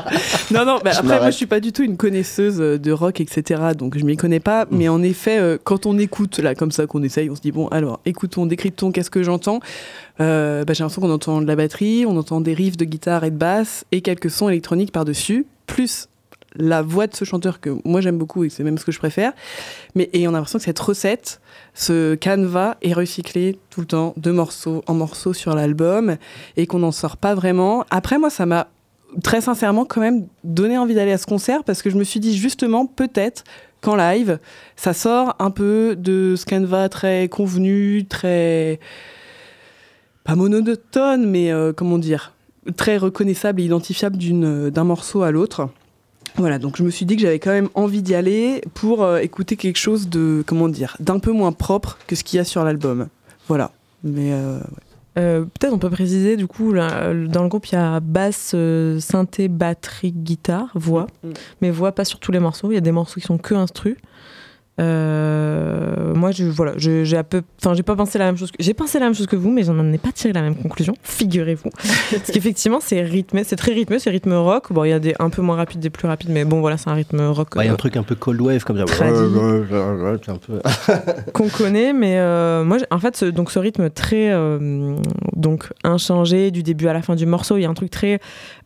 Non, 0.53 0.65
non, 0.65 0.79
bah 0.85 0.91
après, 0.97 1.19
moi, 1.19 1.31
je 1.31 1.37
suis 1.37 1.47
pas 1.47 1.61
du 1.61 1.73
tout 1.73 1.83
une 1.83 1.97
connaisseuse 1.97 2.61
euh, 2.61 2.79
de 2.79 2.93
rock, 2.93 3.21
etc. 3.21 3.61
Donc, 3.77 3.97
je 3.99 4.05
m'y 4.05 4.17
connais 4.17 4.41
pas. 4.41 4.67
Mais 4.71 4.89
en 4.89 5.03
effet, 5.03 5.39
euh, 5.39 5.59
quand 5.63 5.87
on 5.87 5.99
écoute, 5.99 6.39
là, 6.39 6.55
comme 6.55 6.71
ça, 6.73 6.87
qu'on 6.87 7.03
essaye, 7.03 7.31
on 7.31 7.37
se 7.37 7.41
dit, 7.41 7.53
bon, 7.53 7.69
alors, 7.69 8.01
écoutons, 8.05 8.47
décryptons, 8.47 8.93
qu'est-ce 8.93 9.11
que 9.11 9.23
j'entends? 9.23 9.61
Euh, 10.21 10.65
bah, 10.65 10.73
J'ai 10.73 10.83
l'impression 10.83 11.03
qu'on 11.03 11.13
entend 11.13 11.41
de 11.41 11.47
la 11.47 11.57
batterie, 11.57 12.05
on 12.07 12.17
entend 12.17 12.41
des 12.41 12.55
riffs 12.55 12.77
de 12.77 12.85
guitare 12.85 13.25
et 13.25 13.31
de 13.31 13.37
basse, 13.37 13.85
et 13.93 14.01
quelques 14.01 14.31
sons 14.31 14.49
électroniques 14.49 14.93
par-dessus, 14.93 15.47
plus 15.67 16.09
la 16.57 16.83
voix 16.83 17.07
de 17.07 17.15
ce 17.17 17.25
chanteur 17.25 17.61
que 17.61 17.71
moi 17.85 18.01
j'aime 18.01 18.17
beaucoup 18.17 18.45
et 18.45 18.49
c'est 18.49 18.63
même 18.63 18.79
ce 18.79 18.85
que 18.85 18.93
je 18.93 18.99
préfère. 18.99 19.33
Mais, 19.95 20.09
et 20.13 20.29
on 20.29 20.31
a 20.31 20.35
l'impression 20.35 20.59
que 20.59 20.65
cette 20.65 20.79
recette, 20.79 21.41
ce 21.75 22.15
canevas 22.15 22.77
est 22.81 22.93
recyclé 22.93 23.59
tout 23.71 23.81
le 23.81 23.87
temps 23.87 24.15
de 24.17 24.31
morceau 24.31 24.85
en 24.87 24.95
morceau 24.95 25.33
sur 25.33 25.55
l'album 25.55 26.17
et 26.57 26.67
qu'on 26.67 26.79
n'en 26.79 26.93
sort 26.93 27.17
pas 27.17 27.35
vraiment. 27.35 27.85
Après, 27.91 28.19
moi, 28.19 28.31
ça 28.31 28.47
m'a 28.47 28.69
très 29.23 29.41
sincèrement 29.41 29.85
quand 29.85 30.01
même 30.01 30.27
donné 30.45 30.79
envie 30.79 30.95
d'aller 30.95 31.13
à 31.13 31.19
ce 31.19 31.27
concert 31.27 31.65
parce 31.65 31.83
que 31.83 31.91
je 31.91 31.97
me 31.97 32.05
suis 32.05 32.21
dit 32.21 32.37
justement 32.37 32.87
peut-être 32.87 33.45
qu'en 33.81 33.97
live 33.97 34.39
ça 34.77 34.93
sort 34.93 35.37
un 35.39 35.51
peu 35.51 35.95
de 35.97 36.35
ce 36.37 36.45
canevas 36.45 36.89
très 36.89 37.29
convenu, 37.29 38.07
très 38.09 38.81
pas 40.25 40.35
monotone 40.35 41.27
mais 41.27 41.53
euh, 41.53 41.73
comment 41.73 41.99
dire 41.99 42.33
très 42.77 42.97
reconnaissable 42.97 43.61
et 43.61 43.65
identifiable 43.65 44.17
d'une 44.17 44.71
d'un 44.71 44.85
morceau 44.85 45.23
à 45.23 45.31
l'autre. 45.31 45.69
Voilà, 46.37 46.59
donc 46.59 46.77
je 46.77 46.83
me 46.83 46.91
suis 46.91 47.07
dit 47.07 47.15
que 47.15 47.23
j'avais 47.23 47.39
quand 47.39 47.53
même 47.53 47.69
envie 47.75 48.03
d'y 48.03 48.15
aller 48.15 48.63
pour 48.75 49.05
euh, 49.05 49.19
écouter 49.19 49.57
quelque 49.57 49.77
chose 49.77 50.09
de 50.09 50.43
comment 50.47 50.69
dire 50.69 50.97
d'un 50.99 51.21
peu 51.21 51.31
moins 51.31 51.53
propre 51.53 51.99
que 52.07 52.17
ce 52.17 52.25
qu'il 52.25 52.39
y 52.39 52.41
a 52.41 52.45
sur 52.45 52.65
l'album. 52.65 53.09
Voilà. 53.47 53.71
Mais 54.03 54.33
euh, 54.33 54.59
Euh, 55.19 55.45
Peut-être 55.45 55.73
on 55.73 55.79
peut 55.79 55.91
préciser, 55.91 56.37
du 56.37 56.47
coup, 56.47 56.73
là, 56.73 57.05
euh, 57.05 57.27
dans 57.27 57.43
le 57.43 57.49
groupe, 57.49 57.67
il 57.67 57.75
y 57.75 57.79
a 57.79 58.01
basse, 58.01 58.53
euh, 58.55 58.99
synthé, 59.01 59.49
batterie, 59.49 60.13
guitare, 60.13 60.71
voix. 60.75 61.07
Mm. 61.23 61.31
Mais 61.61 61.71
voix 61.71 61.93
pas 61.93 62.05
sur 62.05 62.19
tous 62.19 62.33
les 62.33 62.41
morceaux. 62.41 62.71
Il 62.71 62.75
y 62.75 62.79
a 62.79 62.83
des 62.83 62.93
morceaux 62.93 63.21
qui 63.21 63.27
sont 63.27 63.39
que 63.39 63.55
instru. 63.55 63.97
Euh, 64.81 66.15
moi, 66.15 66.33
je, 66.33 66.45
voilà, 66.45 66.73
j'ai 66.77 67.17
un 67.17 67.23
peu, 67.23 67.43
enfin, 67.61 67.75
j'ai 67.75 67.85
pas 67.85 67.95
pensé 67.95 68.19
la 68.19 68.27
même 68.27 68.37
chose. 68.37 68.51
Que, 68.51 68.57
j'ai 68.59 68.75
pensé 68.75 68.99
la 68.99 69.07
même 69.07 69.15
chose 69.15 69.27
que 69.27 69.37
vous, 69.37 69.51
mais 69.51 69.63
j'en 69.63 69.93
ai 69.93 69.99
pas 69.99 70.11
tiré 70.13 70.33
la 70.33 70.43
même 70.43 70.57
conclusion. 70.57 70.95
Figurez-vous, 71.03 71.71
parce 71.71 72.31
qu'effectivement, 72.33 72.81
c'est 72.81 73.03
rythmé, 73.03 73.45
c'est 73.45 73.57
très 73.57 73.73
rythmé, 73.73 73.99
c'est 73.99 74.11
rythme 74.11 74.33
rock. 74.33 74.73
Bon, 74.73 74.85
il 74.85 74.91
y 74.91 74.93
a 74.93 74.99
des 74.99 75.15
un 75.21 75.31
peu 75.31 75.43
moins 75.43 75.57
rapides, 75.57 75.81
des 75.81 75.91
plus 75.91 76.09
rapides, 76.09 76.31
mais 76.31 76.45
bon, 76.45 76.61
voilà, 76.61 76.77
c'est 76.77 76.91
un 76.91 76.95
rythme 76.95 77.21
rock 77.21 77.51
Bah, 77.55 77.63
Il 77.63 77.67
y 77.67 77.69
a 77.69 77.71
un 77.71 77.75
euh, 77.75 77.77
truc 77.77 77.97
un 77.97 78.03
peu 78.03 78.17
cold 78.17 78.41
wave 78.41 78.65
comme 78.65 78.79
ça. 78.79 78.85
Qu'on 81.33 81.49
connaît, 81.49 81.93
mais 81.93 82.19
euh, 82.19 82.65
moi, 82.65 82.79
en 82.91 82.99
fait, 82.99 83.17
ce, 83.17 83.27
donc 83.27 83.53
ce 83.53 83.61
rythme 83.61 83.91
très 83.91 84.35
donc 85.37 85.69
inchangé 85.85 86.51
du 86.51 86.63
début 86.63 86.89
à 86.89 86.93
la 86.93 87.03
fin 87.03 87.15
du 87.15 87.27
morceau, 87.27 87.59
il 87.59 87.63
y 87.63 87.65
a 87.65 87.71
un 87.71 87.75
truc 87.75 87.91
très 87.91 88.19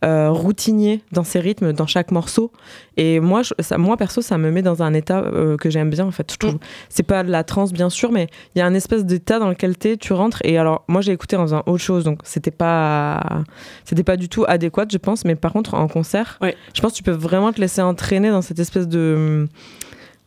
euh, 0.05 0.29
routinier 0.31 1.01
dans 1.11 1.23
ces 1.25 1.39
rythmes, 1.39 1.73
dans 1.73 1.87
chaque 1.87 2.11
morceau. 2.11 2.51
Et 2.95 3.19
moi, 3.19 3.41
je- 3.43 3.53
ça, 3.59 3.77
moi 3.77 3.97
perso, 3.97 4.21
ça 4.21 4.37
me 4.37 4.49
met 4.51 4.61
dans 4.61 4.81
un 4.81 4.93
état 4.93 5.19
euh, 5.19 5.57
que 5.57 5.69
j'aime 5.69 5.89
bien. 5.89 6.05
En 6.05 6.11
fait, 6.11 6.31
je 6.31 6.37
trouve. 6.37 6.57
C'est 6.87 7.03
pas 7.03 7.23
de 7.23 7.29
la 7.31 7.43
trance, 7.43 7.73
bien 7.73 7.89
sûr, 7.89 8.11
mais 8.11 8.27
il 8.55 8.59
y 8.59 8.61
a 8.61 8.65
un 8.65 8.73
espèce 8.73 9.03
d'état 9.05 9.39
dans 9.39 9.49
lequel 9.49 9.77
t'es, 9.77 9.97
tu 9.97 10.13
rentres. 10.13 10.39
Et 10.45 10.57
alors, 10.57 10.83
moi, 10.87 11.01
j'ai 11.01 11.11
écouté 11.11 11.35
en 11.35 11.41
faisant 11.41 11.63
autre 11.65 11.83
chose, 11.83 12.03
donc 12.05 12.19
c'était 12.23 12.51
pas, 12.51 13.43
c'était 13.83 14.03
pas 14.03 14.15
du 14.17 14.29
tout 14.29 14.45
adéquat, 14.47 14.85
je 14.91 14.97
pense. 14.97 15.25
Mais 15.25 15.35
par 15.35 15.51
contre, 15.53 15.73
en 15.73 15.87
concert, 15.87 16.37
Ouais. 16.41 16.55
je 16.73 16.81
pense 16.81 16.91
que 16.93 16.97
tu 16.97 17.03
peux 17.03 17.11
vraiment 17.11 17.51
te 17.51 17.59
laisser 17.59 17.81
entraîner 17.81 18.29
dans 18.29 18.41
cette 18.41 18.59
espèce 18.59 18.87
de 18.87 19.47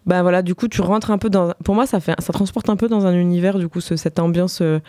bah 0.05 0.23
voilà, 0.23 0.43
du 0.43 0.55
coup, 0.57 0.67
tu 0.67 0.81
rentres 0.81 1.11
un 1.13 1.19
peu 1.19 1.31
dans. 1.31 1.53
Pour 1.65 1.75
moi, 1.77 1.87
ça 1.87 2.01
fait, 2.01 2.15
ça 2.19 2.33
transporte 2.33 2.69
un 2.69 2.77
peu 2.77 2.89
dans 2.89 3.07
un 3.07 3.15
univers, 3.15 3.57
du 3.59 3.69
coup, 3.69 3.81
ce- 3.81 3.95
cette 3.97 4.19
ambiance 4.19 4.59
euh, 4.61 4.81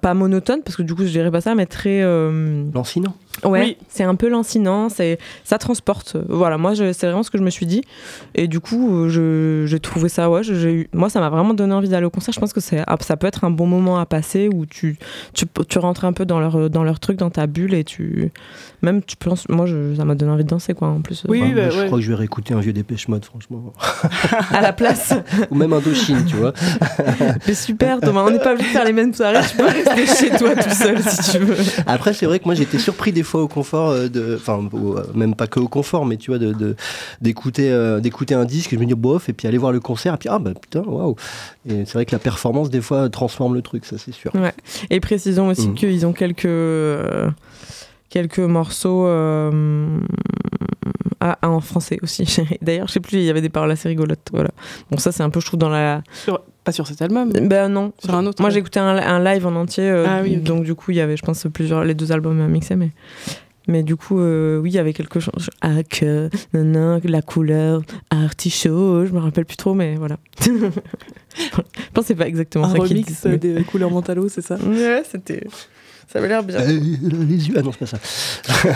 pas 0.00 0.14
monotone, 0.14 0.60
parce 0.64 0.76
que 0.76 0.82
du 0.82 0.94
coup, 0.94 1.02
je 1.04 1.10
dirais 1.10 1.30
pas 1.30 1.40
ça, 1.40 1.54
mais 1.56 1.66
très. 1.66 2.02
euh, 2.02 2.64
Lancinant. 2.72 3.14
Ouais, 3.42 3.60
Oui. 3.60 3.76
c'est 3.88 4.04
un 4.04 4.14
peu 4.14 4.28
lancinant, 4.28 4.88
c'est 4.88 5.18
ça 5.42 5.58
transporte. 5.58 6.16
Voilà, 6.28 6.56
moi, 6.56 6.74
je- 6.74 6.92
c'est 6.92 7.06
vraiment 7.06 7.22
ce 7.24 7.30
que 7.30 7.36
je 7.38 7.42
me 7.42 7.50
suis 7.50 7.66
dit, 7.66 7.82
et 8.34 8.46
du 8.46 8.60
coup, 8.60 8.94
euh, 8.94 9.08
je- 9.08 9.66
j'ai 9.66 9.80
trouvé 9.80 10.08
ça. 10.08 10.30
Ouais, 10.30 10.42
je- 10.44 10.54
j'ai 10.54 10.72
eu, 10.72 10.88
moi, 10.92 11.10
ça 11.10 11.20
m'a 11.20 11.28
vraiment 11.30 11.52
donné 11.52 11.74
envie 11.74 11.88
d'aller 11.88 12.06
au 12.06 12.10
concert. 12.10 12.32
Je 12.32 12.40
pense 12.40 12.52
que 12.52 12.60
c'est, 12.60 12.82
ah, 12.86 12.96
ça 13.00 13.16
peut 13.16 13.26
être 13.26 13.44
un 13.44 13.50
bon 13.50 13.66
moment 13.66 13.98
à 13.98 14.06
passer 14.06 14.48
où 14.52 14.66
tu, 14.66 14.96
tu, 15.34 15.46
tu 15.68 15.78
rentres 15.78 16.04
un 16.04 16.12
peu 16.12 16.24
dans 16.24 16.38
leur, 16.38 16.70
dans 16.70 16.84
leur 16.84 17.00
truc, 17.00 17.18
dans 17.18 17.30
ta 17.30 17.46
bulle, 17.48 17.74
et 17.74 17.82
tu, 17.84 18.30
même, 18.82 19.02
tu 19.02 19.16
penses, 19.16 19.48
moi, 19.48 19.66
je- 19.66 19.94
ça 19.96 20.04
m'a 20.04 20.14
donné 20.14 20.30
envie 20.30 20.44
de 20.44 20.48
danser, 20.48 20.72
quoi, 20.74 20.88
en 20.88 21.00
plus. 21.00 21.24
Oui, 21.28 21.52
bah, 21.54 21.70
je 21.70 21.78
ouais. 21.80 21.86
crois 21.86 21.98
que 21.98 22.04
je 22.04 22.10
vais 22.10 22.16
réécouter 22.16 22.54
un 22.54 22.60
vieux 22.60 22.72
Dépêche 22.72 23.08
Mode, 23.08 23.24
franchement. 23.24 23.72
à 24.52 24.60
la 24.60 24.72
place. 24.72 25.12
Ou 25.50 25.56
même 25.56 25.72
Indochine, 25.72 26.24
tu 26.24 26.36
vois. 26.36 26.52
Mais 27.48 27.54
super, 27.54 28.00
Thomas, 28.00 28.22
on 28.26 28.30
n'est 28.30 28.38
pas 28.38 28.52
obligé 28.52 28.68
de 28.68 28.72
faire 28.72 28.84
les 28.84 28.92
mêmes 28.92 29.12
soirées, 29.12 29.40
tu 29.50 29.56
peux 29.56 29.64
rester 29.64 30.06
chez 30.06 30.30
toi 30.30 30.54
tout 30.54 30.70
seul 30.70 31.02
si 31.02 31.32
tu 31.32 31.38
veux. 31.38 31.56
Après, 31.86 32.12
c'est 32.14 32.26
vrai 32.26 32.38
que 32.38 32.44
moi, 32.44 32.54
j'étais 32.54 32.78
surpris 32.78 33.10
des 33.12 33.23
fois 33.24 33.42
au 33.42 33.48
confort, 33.48 33.90
euh, 33.90 34.08
de, 34.08 34.36
enfin, 34.36 34.60
euh, 34.74 35.02
même 35.14 35.34
pas 35.34 35.46
que 35.46 35.58
au 35.60 35.68
confort, 35.68 36.06
mais 36.06 36.16
tu 36.16 36.30
vois, 36.30 36.38
de, 36.38 36.76
d'écouter, 37.20 37.70
euh, 37.70 38.00
d'écouter 38.00 38.34
un 38.34 38.44
disque 38.44 38.72
et 38.72 38.76
je 38.76 38.80
me 38.80 38.86
dis 38.86 38.94
bof, 38.94 39.28
et 39.28 39.32
puis 39.32 39.48
aller 39.48 39.58
voir 39.58 39.72
le 39.72 39.80
concert, 39.80 40.14
et 40.14 40.18
puis 40.18 40.28
ah 40.30 40.38
bah 40.38 40.52
putain, 40.60 40.80
waouh. 40.82 41.16
Et 41.68 41.84
c'est 41.86 41.94
vrai 41.94 42.04
que 42.06 42.12
la 42.12 42.18
performance, 42.18 42.70
des 42.70 42.80
fois, 42.80 43.08
transforme 43.08 43.54
le 43.54 43.62
truc, 43.62 43.84
ça 43.84 43.96
c'est 43.98 44.12
sûr. 44.12 44.32
Et 44.90 45.00
précisons 45.00 45.48
aussi 45.48 45.68
Mhm. 45.68 45.74
qu'ils 45.74 46.06
ont 46.06 46.12
quelques, 46.12 46.46
quelques 48.10 48.38
morceaux 48.38 49.06
euh, 49.06 49.98
ah, 51.20 51.38
ah, 51.42 51.50
en 51.50 51.60
français 51.60 51.98
aussi. 52.02 52.24
D'ailleurs, 52.62 52.88
je 52.88 52.92
sais 52.92 53.00
plus, 53.00 53.18
il 53.18 53.24
y 53.24 53.30
avait 53.30 53.40
des 53.40 53.48
paroles 53.48 53.70
assez 53.70 53.88
rigolotes. 53.88 54.28
Voilà. 54.32 54.50
Bon, 54.90 54.98
ça, 54.98 55.10
c'est 55.12 55.22
un 55.22 55.30
peu, 55.30 55.40
je 55.40 55.46
trouve, 55.46 55.58
dans 55.60 55.68
la. 55.70 56.02
Sur- 56.12 56.42
Pas 56.64 56.72
sur 56.72 56.86
cet 56.86 57.00
album. 57.02 57.30
Ben 57.32 57.68
non. 57.68 57.92
Sur 57.98 58.14
un 58.14 58.26
autre. 58.26 58.40
Moi, 58.42 58.50
j'ai 58.50 58.58
écouté 58.58 58.80
un, 58.80 58.86
un 58.96 59.22
live 59.24 59.46
en 59.46 59.54
entier, 59.56 59.88
euh, 59.88 60.04
Ah 60.08 60.20
oui, 60.22 60.36
donc 60.36 60.64
du 60.64 60.74
coup, 60.74 60.90
il 60.90 60.96
y 60.96 61.00
avait, 61.00 61.16
je 61.16 61.22
pense, 61.22 61.46
plusieurs, 61.52 61.84
les 61.84 61.94
deux 61.94 62.12
albums 62.12 62.40
à 62.40 62.46
mixer, 62.48 62.76
mais. 62.76 62.90
Mais 63.66 63.82
du 63.82 63.96
coup, 63.96 64.20
euh, 64.20 64.58
oui, 64.58 64.70
il 64.72 64.74
y 64.74 64.78
avait 64.78 64.92
quelque 64.92 65.20
chose. 65.20 65.48
Ah, 65.62 65.82
que, 65.88 66.28
nanan, 66.52 67.00
la 67.02 67.22
couleur, 67.22 67.80
artichaut, 68.10 69.06
je 69.06 69.12
me 69.12 69.18
rappelle 69.20 69.46
plus 69.46 69.56
trop, 69.56 69.72
mais 69.72 69.94
voilà. 69.96 70.18
je 70.44 70.52
pense 71.94 72.02
que 72.04 72.08
c'est 72.08 72.14
pas 72.14 72.28
exactement 72.28 72.66
un 72.66 72.72
ça 72.76 72.82
remix 72.82 73.06
disent. 73.06 73.20
mais- 73.24 73.38
des 73.38 73.62
couleurs 73.64 73.90
mentalo, 73.90 74.28
c'est 74.28 74.42
ça? 74.42 74.56
Ouais, 74.56 75.02
c'était. 75.10 75.46
Ça 76.14 76.20
avait 76.20 76.28
l'air 76.28 76.44
bien. 76.44 76.60
Euh, 76.60 76.68
les 76.68 77.48
yeux, 77.48 77.54
ah 77.58 77.62
non, 77.62 77.72
c'est 77.72 77.80
pas 77.80 77.86
ça. 77.86 77.98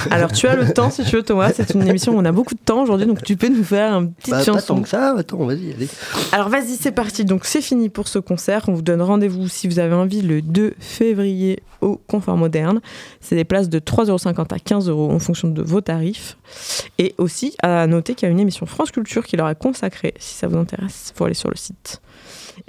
Alors, 0.11 0.33
tu 0.33 0.49
as 0.49 0.57
le 0.57 0.73
temps, 0.73 0.91
si 0.91 1.05
tu 1.05 1.15
veux, 1.15 1.23
Thomas. 1.23 1.53
C'est 1.55 1.73
une 1.73 1.87
émission 1.87 2.13
où 2.17 2.19
on 2.19 2.25
a 2.25 2.33
beaucoup 2.33 2.55
de 2.55 2.59
temps 2.61 2.83
aujourd'hui, 2.83 3.07
donc 3.07 3.23
tu 3.23 3.37
peux 3.37 3.47
nous 3.47 3.63
faire 3.63 3.93
une 3.93 4.13
petite 4.13 4.33
Bah, 4.33 4.39
pas 4.39 4.45
chanson. 4.45 4.75
tant 4.75 4.83
que 4.83 4.89
ça, 4.89 5.15
attends, 5.17 5.45
vas-y, 5.47 5.73
allez. 5.73 5.87
Alors, 6.33 6.49
vas-y, 6.49 6.75
c'est 6.75 6.91
parti. 6.91 7.25
Donc, 7.25 7.45
c'est 7.45 7.61
fini 7.61 7.91
pour 7.91 8.09
ce 8.09 8.19
concert. 8.19 8.65
On 8.67 8.73
vous 8.75 8.83
donne 8.83 9.01
rendez-vous, 9.03 9.47
si 9.47 9.69
vous 9.69 9.79
avez 9.79 9.95
envie, 9.95 10.21
le 10.21 10.43
2 10.43 10.75
février 10.81 11.63
au 11.81 11.95
Confort 12.09 12.37
Moderne. 12.37 12.81
C'est 13.21 13.37
des 13.37 13.45
places 13.45 13.69
de 13.69 13.79
3,50€ 13.79 14.53
à 14.53 14.57
15€ 14.57 14.91
en 14.91 15.19
fonction 15.21 15.47
de 15.47 15.63
vos 15.63 15.81
tarifs. 15.81 16.37
Et 16.99 17.15
aussi, 17.19 17.55
à 17.63 17.87
noter 17.87 18.17
qu'il 18.17 18.27
y 18.27 18.29
a 18.29 18.33
une 18.33 18.41
émission 18.41 18.67
France 18.67 18.91
Culture 18.91 19.25
qui 19.25 19.37
leur 19.37 19.49
est 19.49 19.55
consacrée. 19.59 20.15
Si 20.19 20.35
ça 20.35 20.49
vous 20.49 20.59
intéresse, 20.59 21.13
il 21.15 21.17
faut 21.17 21.25
aller 21.25 21.35
sur 21.35 21.51
le 21.51 21.57
site. 21.57 22.01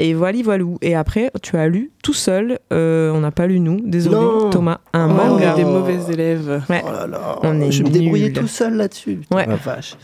Et 0.01 0.13
voilà, 0.13 0.41
voilou. 0.43 0.77
Et 0.81 0.95
après, 0.95 1.29
tu 1.41 1.57
as 1.57 1.67
lu 1.67 1.91
tout 2.03 2.13
seul. 2.13 2.59
euh, 2.71 3.11
on 3.11 3.19
n'a 3.19 3.31
pas 3.31 3.45
lu 3.47 3.59
nous, 3.59 3.81
désolé, 3.83 4.15
Non. 4.15 4.49
Thomas, 4.49 4.77
un 4.93 5.09
Oh, 5.09 5.13
manga. 5.13 5.53
des 5.55 5.65
mauvais 5.65 5.97
élèves. 6.11 6.63
Ouais. 6.69 6.81
Oh 6.85 6.89
là 6.91 7.05
là, 7.07 7.35
On 7.43 7.59
est 7.61 7.71
je 7.71 7.83
vais 7.83 7.89
me 7.89 7.93
débrouiller 7.93 8.25
nuls. 8.29 8.33
tout 8.33 8.47
seul 8.47 8.75
là-dessus. 8.75 9.19
Ouais. 9.31 9.45
la 9.45 9.55
vache. 9.57 9.95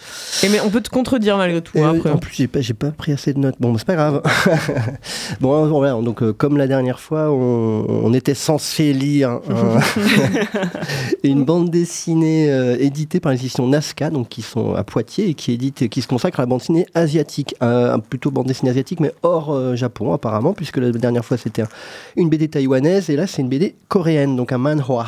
Et 0.44 0.50
mais 0.50 0.60
on 0.60 0.70
peut 0.70 0.82
te 0.82 0.90
contredire 0.90 1.38
malgré 1.38 1.62
tout. 1.62 1.78
Hein, 1.80 1.92
oui, 1.94 1.98
après. 2.00 2.12
en 2.12 2.18
plus, 2.18 2.34
j'ai 2.36 2.48
pas, 2.48 2.60
j'ai 2.62 2.74
pas 2.74 2.92
pris 2.92 3.14
assez 3.14 3.34
de 3.34 3.40
notes. 3.40 3.56
Bon, 3.60 3.78
c'est 3.78 3.88
pas 3.88 3.96
grave. 3.96 4.22
bon, 5.42 5.66
voilà, 5.68 5.94
donc 6.02 6.22
euh, 6.22 6.34
comme 6.34 6.58
la 6.58 6.68
dernière 6.68 7.00
fois, 7.00 7.32
on, 7.32 7.86
on 7.88 8.14
était 8.14 8.34
censé 8.34 8.92
lire 8.94 9.40
un- 9.50 9.80
une 11.24 11.44
bande 11.46 11.70
dessinée 11.70 12.52
euh, 12.52 12.76
éditée 12.80 13.20
par 13.20 13.32
les 13.32 13.38
éditions 13.40 13.68
Nazca, 13.68 14.10
donc 14.10 14.30
qui 14.30 14.42
sont 14.42 14.74
à 14.76 14.84
Poitiers 14.84 15.30
et 15.30 15.34
qui 15.34 15.54
édite, 15.54 15.88
qui 15.90 16.02
se 16.02 16.08
consacre 16.08 16.40
à 16.40 16.44
la 16.44 16.48
bande 16.48 16.60
dessinée 16.60 16.86
asiatique, 16.94 17.56
euh, 17.64 17.98
plutôt 17.98 18.32
bande 18.32 18.48
dessinée 18.48 18.72
asiatique, 18.72 19.00
mais 19.00 19.14
hors 19.24 19.52
euh, 19.54 19.76
Japon 19.86 20.14
apparemment, 20.14 20.54
puisque 20.54 20.78
la 20.78 20.92
dernière 20.92 21.24
fois 21.24 21.38
c'était 21.38 21.62
un- 21.62 21.68
une 22.16 22.30
BD 22.30 22.48
taïwanaise 22.48 23.10
et 23.10 23.16
là 23.16 23.28
c'est 23.28 23.42
une 23.42 23.50
BD 23.50 23.76
coréenne, 23.88 24.36
donc 24.36 24.52
un 24.52 24.58
manhwa. 24.58 25.06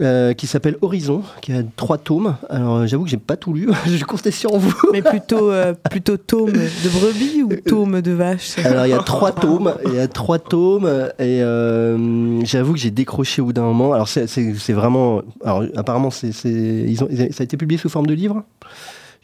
euh, 0.00 0.32
qui 0.32 0.46
s'appelle 0.46 0.76
Horizon, 0.80 1.22
qui 1.42 1.52
a 1.52 1.62
trois 1.74 1.98
tomes. 1.98 2.36
Alors 2.50 2.76
euh, 2.76 2.86
j'avoue 2.86 3.02
que 3.04 3.10
j'ai 3.10 3.16
pas 3.16 3.36
tout 3.36 3.52
lu, 3.52 3.68
je 3.86 4.04
comptais 4.04 4.30
sur 4.30 4.56
vous. 4.56 4.72
Mais 4.92 5.02
plutôt, 5.02 5.50
euh, 5.50 5.74
plutôt 5.90 6.16
tome 6.16 6.52
de 6.52 6.88
brebis 6.88 7.42
ou 7.42 7.48
tome 7.68 8.00
de 8.00 8.12
vache? 8.12 8.58
Alors 8.64 8.86
il 8.86 8.90
y 8.90 8.92
a 8.92 8.98
trois 9.02 9.32
tomes, 9.32 9.74
il 9.84 9.94
y 9.94 9.98
a 9.98 10.06
trois 10.06 10.38
tomes 10.38 10.86
et 11.18 11.42
euh, 11.42 12.40
j'avoue 12.44 12.74
que 12.74 12.78
j'ai 12.78 12.92
décroché 12.92 13.42
au 13.42 13.46
bout 13.46 13.52
d'un 13.52 13.62
moment. 13.62 13.92
Alors 13.92 14.06
c'est- 14.08 14.26
vraiment, 14.72 15.22
alors 15.44 15.64
apparemment 15.76 16.10
c'est- 16.10 16.30
ils 16.44 17.02
ont, 17.02 17.08
ça 17.32 17.40
a 17.40 17.44
été 17.44 17.56
publié 17.56 17.78
sous 17.80 17.88
forme 17.88 18.06
de 18.06 18.14
livre? 18.14 18.44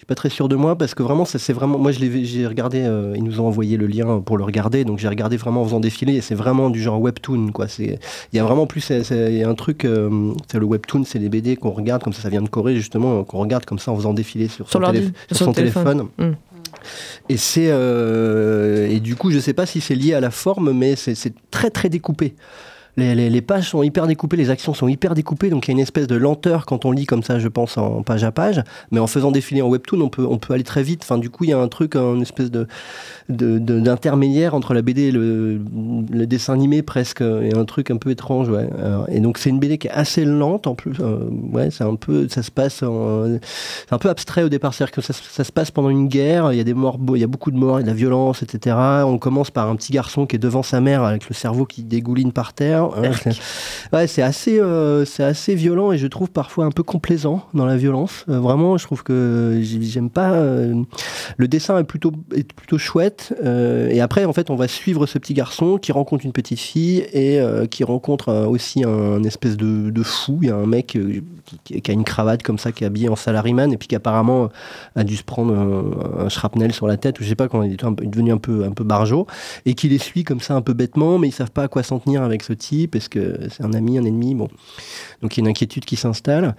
Suis 0.05 0.09
pas 0.09 0.15
très 0.17 0.29
sûr 0.29 0.51
de 0.51 0.55
moi 0.57 0.77
parce 0.77 0.95
que 0.95 1.03
vraiment 1.03 1.25
ça 1.25 1.39
c'est 1.39 1.55
vraiment, 1.55 1.79
moi 1.79 1.91
je 1.91 1.99
l'ai 1.99 2.27
j'ai 2.27 2.47
regardé, 2.47 2.83
euh, 2.83 3.15
ils 3.17 3.25
nous 3.25 3.41
ont 3.41 3.47
envoyé 3.47 3.79
le 3.79 3.87
lien 3.87 4.21
pour 4.21 4.37
le 4.37 4.45
regarder, 4.45 4.85
donc 4.85 4.99
j'ai 4.99 5.09
regardé 5.09 5.39
vraiment 5.39 5.63
en 5.63 5.65
faisant 5.65 5.81
défiler 5.81 6.17
et 6.17 6.21
c'est 6.21 6.35
vraiment 6.35 6.69
du 6.69 6.83
genre 6.83 7.01
webtoon 7.01 7.53
quoi. 7.53 7.69
C'est, 7.69 7.99
il 8.31 8.37
y 8.37 8.39
a 8.39 8.45
vraiment 8.45 8.67
plus, 8.67 8.87
il 8.91 9.35
y 9.35 9.43
a 9.43 9.49
un 9.49 9.55
truc, 9.55 9.87
euh, 9.87 10.35
c'est 10.53 10.59
le 10.59 10.67
webtoon, 10.67 11.05
c'est 11.07 11.19
les 11.19 11.31
BD 11.31 11.57
qu'on 11.57 11.71
regarde 11.71 12.03
comme 12.03 12.13
ça, 12.13 12.21
ça 12.21 12.29
vient 12.29 12.43
de 12.43 12.51
Corée 12.51 12.77
justement, 12.77 13.25
qu'on 13.25 13.39
regarde 13.39 13.65
comme 13.65 13.79
ça 13.79 13.93
en 13.93 13.97
faisant 13.97 14.13
défiler 14.13 14.49
sur, 14.49 14.69
Sur 14.69 14.79
son, 14.85 14.93
télé- 14.93 15.09
sur 15.33 15.53
téléphone. 15.55 15.85
téléphone. 15.85 16.09
Mm. 16.19 16.37
Et 17.31 17.39
c'est 17.39 17.69
euh, 17.71 18.87
et 18.91 19.01
du 19.01 19.17
coup, 19.17 19.31
je 19.31 19.39
sais 19.39 19.55
pas 19.55 19.65
si 19.65 19.81
c'est 19.81 19.95
lié 19.95 20.13
à 20.13 20.21
la 20.21 20.31
forme, 20.31 20.73
mais 20.73 20.97
c'est 20.97 21.15
c'est 21.15 21.33
très 21.51 21.71
très 21.71 21.89
découpé. 21.89 22.35
Les, 22.97 23.43
pages 23.43 23.71
sont 23.71 23.83
hyper 23.83 24.07
découpées, 24.07 24.37
les 24.37 24.51
actions 24.51 24.75
sont 24.75 24.89
hyper 24.89 25.15
découpées, 25.15 25.51
donc 25.51 25.67
il 25.67 25.71
y 25.71 25.73
a 25.73 25.77
une 25.77 25.81
espèce 25.81 26.07
de 26.07 26.17
lenteur 26.17 26.67
quand 26.67 26.85
on 26.85 26.93
lit 26.93 27.07
comme 27.07 27.23
ça, 27.23 27.39
je 27.39 27.49
pense, 27.49 27.77
en 27.77 28.03
page 28.03 28.25
à 28.25 28.33
page. 28.33 28.63
Mais 28.91 29.01
en 29.01 29.07
faisant 29.07 29.31
défiler 29.31 29.63
en 29.63 29.69
webtoon, 29.69 30.01
on 30.01 30.39
peut, 30.39 30.55
aller 30.55 30.65
très 30.65 30.83
vite. 30.83 31.01
Enfin, 31.03 31.19
du 31.19 31.31
coup, 31.31 31.45
il 31.45 31.51
y 31.51 31.53
a 31.53 31.59
un 31.59 31.69
truc, 31.69 31.97
une 31.97 32.23
espèce 32.23 32.51
de 32.51 32.67
d'intermédiaire 33.29 34.55
entre 34.55 34.75
la 34.75 34.83
BD 34.83 35.05
et 35.05 35.11
le, 35.11 35.59
dessin 36.27 36.53
animé 36.53 36.83
presque, 36.83 37.23
et 37.23 37.55
un 37.55 37.65
truc 37.65 37.91
un 37.91 37.97
peu 37.97 38.11
étrange, 38.11 38.51
et 39.09 39.21
donc 39.21 39.39
c'est 39.39 39.51
une 39.51 39.59
BD 39.59 39.79
qui 39.79 39.89
est 39.89 39.93
assez 39.93 40.25
lente 40.25 40.67
en 40.67 40.75
plus. 40.75 40.95
euh, 41.01 41.29
ouais, 41.53 41.71
c'est 41.71 41.85
un 41.85 41.97
peu, 41.97 42.29
ça 42.29 42.43
se 42.43 42.51
un 43.91 43.99
peu 43.99 44.09
abstrait 44.09 44.43
au 44.43 44.49
départ, 44.49 44.75
c'est-à-dire 44.75 44.93
que 44.93 45.01
ça, 45.01 45.13
se- 45.13 45.53
passe 45.53 45.71
pendant 45.71 45.91
une 45.91 46.09
guerre. 46.09 46.53
Il 46.53 46.57
y 46.57 46.61
a 46.61 46.65
des 46.65 46.75
morts, 46.75 46.99
il 47.15 47.21
y 47.21 47.25
a 47.25 47.27
beaucoup 47.27 47.51
de 47.51 47.57
morts, 47.57 47.79
il 47.79 47.83
y 47.83 47.85
a 47.85 47.87
de 47.87 47.91
la 47.91 47.95
violence, 47.95 48.43
etc. 48.43 48.77
On 49.05 49.19
commence 49.19 49.51
par 49.51 49.69
un 49.69 49.77
petit 49.77 49.93
garçon 49.93 50.27
qui 50.27 50.37
est 50.37 50.39
devant 50.39 50.63
sa 50.63 50.81
mère 50.81 51.05
avec 51.05 51.29
le 51.29 51.35
cerveau 51.35 51.65
qui 51.65 51.83
dégouline 51.83 52.33
par 52.33 52.53
terre. 52.53 52.84
Hein, 52.97 53.03
c'est- 53.23 53.97
ouais, 53.97 54.07
c'est 54.07 54.23
assez, 54.23 54.61
euh, 54.61 55.05
c'est 55.05 55.25
assez 55.25 55.55
violent 55.55 55.93
et 55.93 55.99
je 55.99 56.07
trouve 56.07 56.31
parfois 56.31 56.65
un 56.65 56.71
peu 56.71 56.83
complaisant 56.83 57.47
dans 57.55 57.67
la 57.67 57.77
violence. 57.77 58.25
Euh, 58.29 58.39
vraiment, 58.41 58.77
je 58.79 58.85
trouve 58.85 59.03
que 59.03 59.59
j'ai- 59.63 59.83
j'aime 59.83 60.11
pas. 60.11 60.33
euh, 60.33 60.75
le 61.37 61.49
dessin 61.49 61.79
est 61.79 61.85
plutôt, 61.85 62.13
est 62.35 62.53
plutôt 62.53 62.79
chouette. 62.79 63.33
et 63.91 64.01
après, 64.01 64.25
en 64.25 64.33
fait, 64.33 64.51
on 64.51 64.57
va 64.57 64.69
suivre 64.69 65.07
ce 65.07 65.19
petit 65.19 65.35
garçon 65.35 65.79
qui 65.79 65.93
rencontre 65.93 66.25
une 66.25 66.33
petite 66.33 66.59
fille 66.61 67.05
et 67.13 67.41
qui 67.71 67.85
rencontre 67.85 68.33
aussi 68.47 68.85
un, 68.85 69.23
espèce 69.25 69.57
de, 69.57 69.91
de 69.91 70.03
fou. 70.03 70.39
Il 70.43 70.49
y 70.49 70.51
a 70.51 70.57
un 70.57 70.67
mec 70.67 70.99
qui, 71.65 71.81
qui 71.81 71.91
a 71.91 71.95
une 71.95 72.05
cravate 72.05 72.43
comme 72.43 72.59
ça, 72.59 72.73
qui 72.73 72.85
est 72.85 72.87
habillé 72.87 73.09
en 73.09 73.17
salaryman 73.17 73.73
et 73.73 73.77
puis 73.77 73.89
qui 73.89 73.95
apparemment 73.97 74.49
a 74.97 75.05
dû 75.05 75.17
se 75.17 75.23
prendre 75.25 75.55
un, 75.55 76.25
un 76.25 76.29
shrapnel 76.29 76.73
sur 76.73 76.87
la 76.87 76.97
tête, 76.97 77.21
ou 77.21 77.23
je 77.25 77.29
sais 77.29 77.35
pas, 77.35 77.49
quand 77.49 77.63
il 77.63 77.73
est 77.73 77.85
devenu 78.07 78.33
un 78.33 78.39
peu, 78.39 78.65
un 78.65 78.71
peu 78.73 78.85
barjot, 78.85 79.27
et 79.67 79.75
qui 79.75 79.89
les 79.89 79.99
suit 79.99 80.25
comme 80.25 80.41
ça 80.41 80.55
un 80.55 80.63
peu 80.63 80.73
bêtement, 80.73 81.19
mais 81.19 81.29
ils 81.29 81.33
savent 81.33 81.51
pas 81.51 81.65
à 81.65 81.69
quoi 81.69 81.83
s'en 81.83 81.99
tenir 81.99 82.23
avec 82.23 82.43
ce 82.43 82.53
type. 82.53 82.74
Est-ce 82.83 83.09
que 83.09 83.39
c'est 83.51 83.63
un 83.65 83.73
ami, 83.73 83.99
un 83.99 84.05
ennemi 84.05 84.35
Bon, 84.35 84.49
donc 85.23 85.37
il 85.37 85.41
y 85.41 85.41
a 85.41 85.43
une 85.45 85.49
inquiétude 85.49 85.85
qui 85.85 85.97
s'installe. 85.97 86.55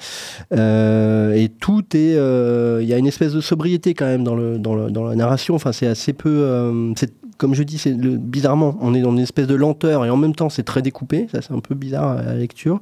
Euh, 0.53 1.34
et 1.34 1.49
tout 1.49 1.84
est, 1.95 2.16
euh, 2.16 2.80
il 2.82 2.88
y 2.88 2.93
a 2.93 2.97
une 2.97 3.07
espèce 3.07 3.34
de 3.34 3.41
sobriété 3.41 3.93
quand 3.93 4.05
même 4.05 4.24
dans, 4.24 4.36
le, 4.36 4.57
dans, 4.57 4.76
le- 4.76 4.91
dans 4.91 5.03
la 5.03 5.16
narration. 5.16 5.55
Enfin, 5.55 5.72
c'est 5.72 5.88
assez 5.88 6.13
peu, 6.13 6.30
euh, 6.30 6.93
comme 7.38 7.53
je 7.53 7.63
dis, 7.63 7.78
c'est 7.78 7.93
bizarrement, 7.95 8.78
on 8.82 8.93
est 8.93 9.01
dans 9.01 9.11
une 9.11 9.20
espèce 9.20 9.47
de 9.47 9.55
lenteur 9.55 10.05
et 10.05 10.09
en 10.09 10.18
même 10.18 10.34
temps 10.36 10.49
c'est 10.49 10.63
très 10.63 10.82
découpé. 10.82 11.28
Ça, 11.32 11.41
c'est 11.41 11.53
un 11.53 11.59
peu 11.59 11.76
bizarre 11.76 12.18
à 12.18 12.24
la 12.24 12.36
lecture. 12.36 12.80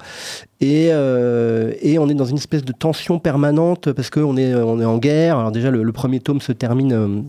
Et, 0.62 0.88
et 0.88 2.00
on 2.00 2.08
est 2.10 2.14
dans 2.14 2.26
une 2.26 2.38
espèce 2.38 2.64
de 2.64 2.72
tension 2.72 3.20
permanente 3.20 3.92
parce 3.92 4.10
qu'on 4.10 4.38
est, 4.38 4.54
on 4.56 4.80
est 4.80 4.86
en 4.86 4.98
guerre. 4.98 5.38
Alors 5.38 5.52
déjà, 5.52 5.72
le 5.72 5.92
premier 5.92 6.20
tome 6.20 6.40
se 6.42 6.52
termine. 6.54 7.26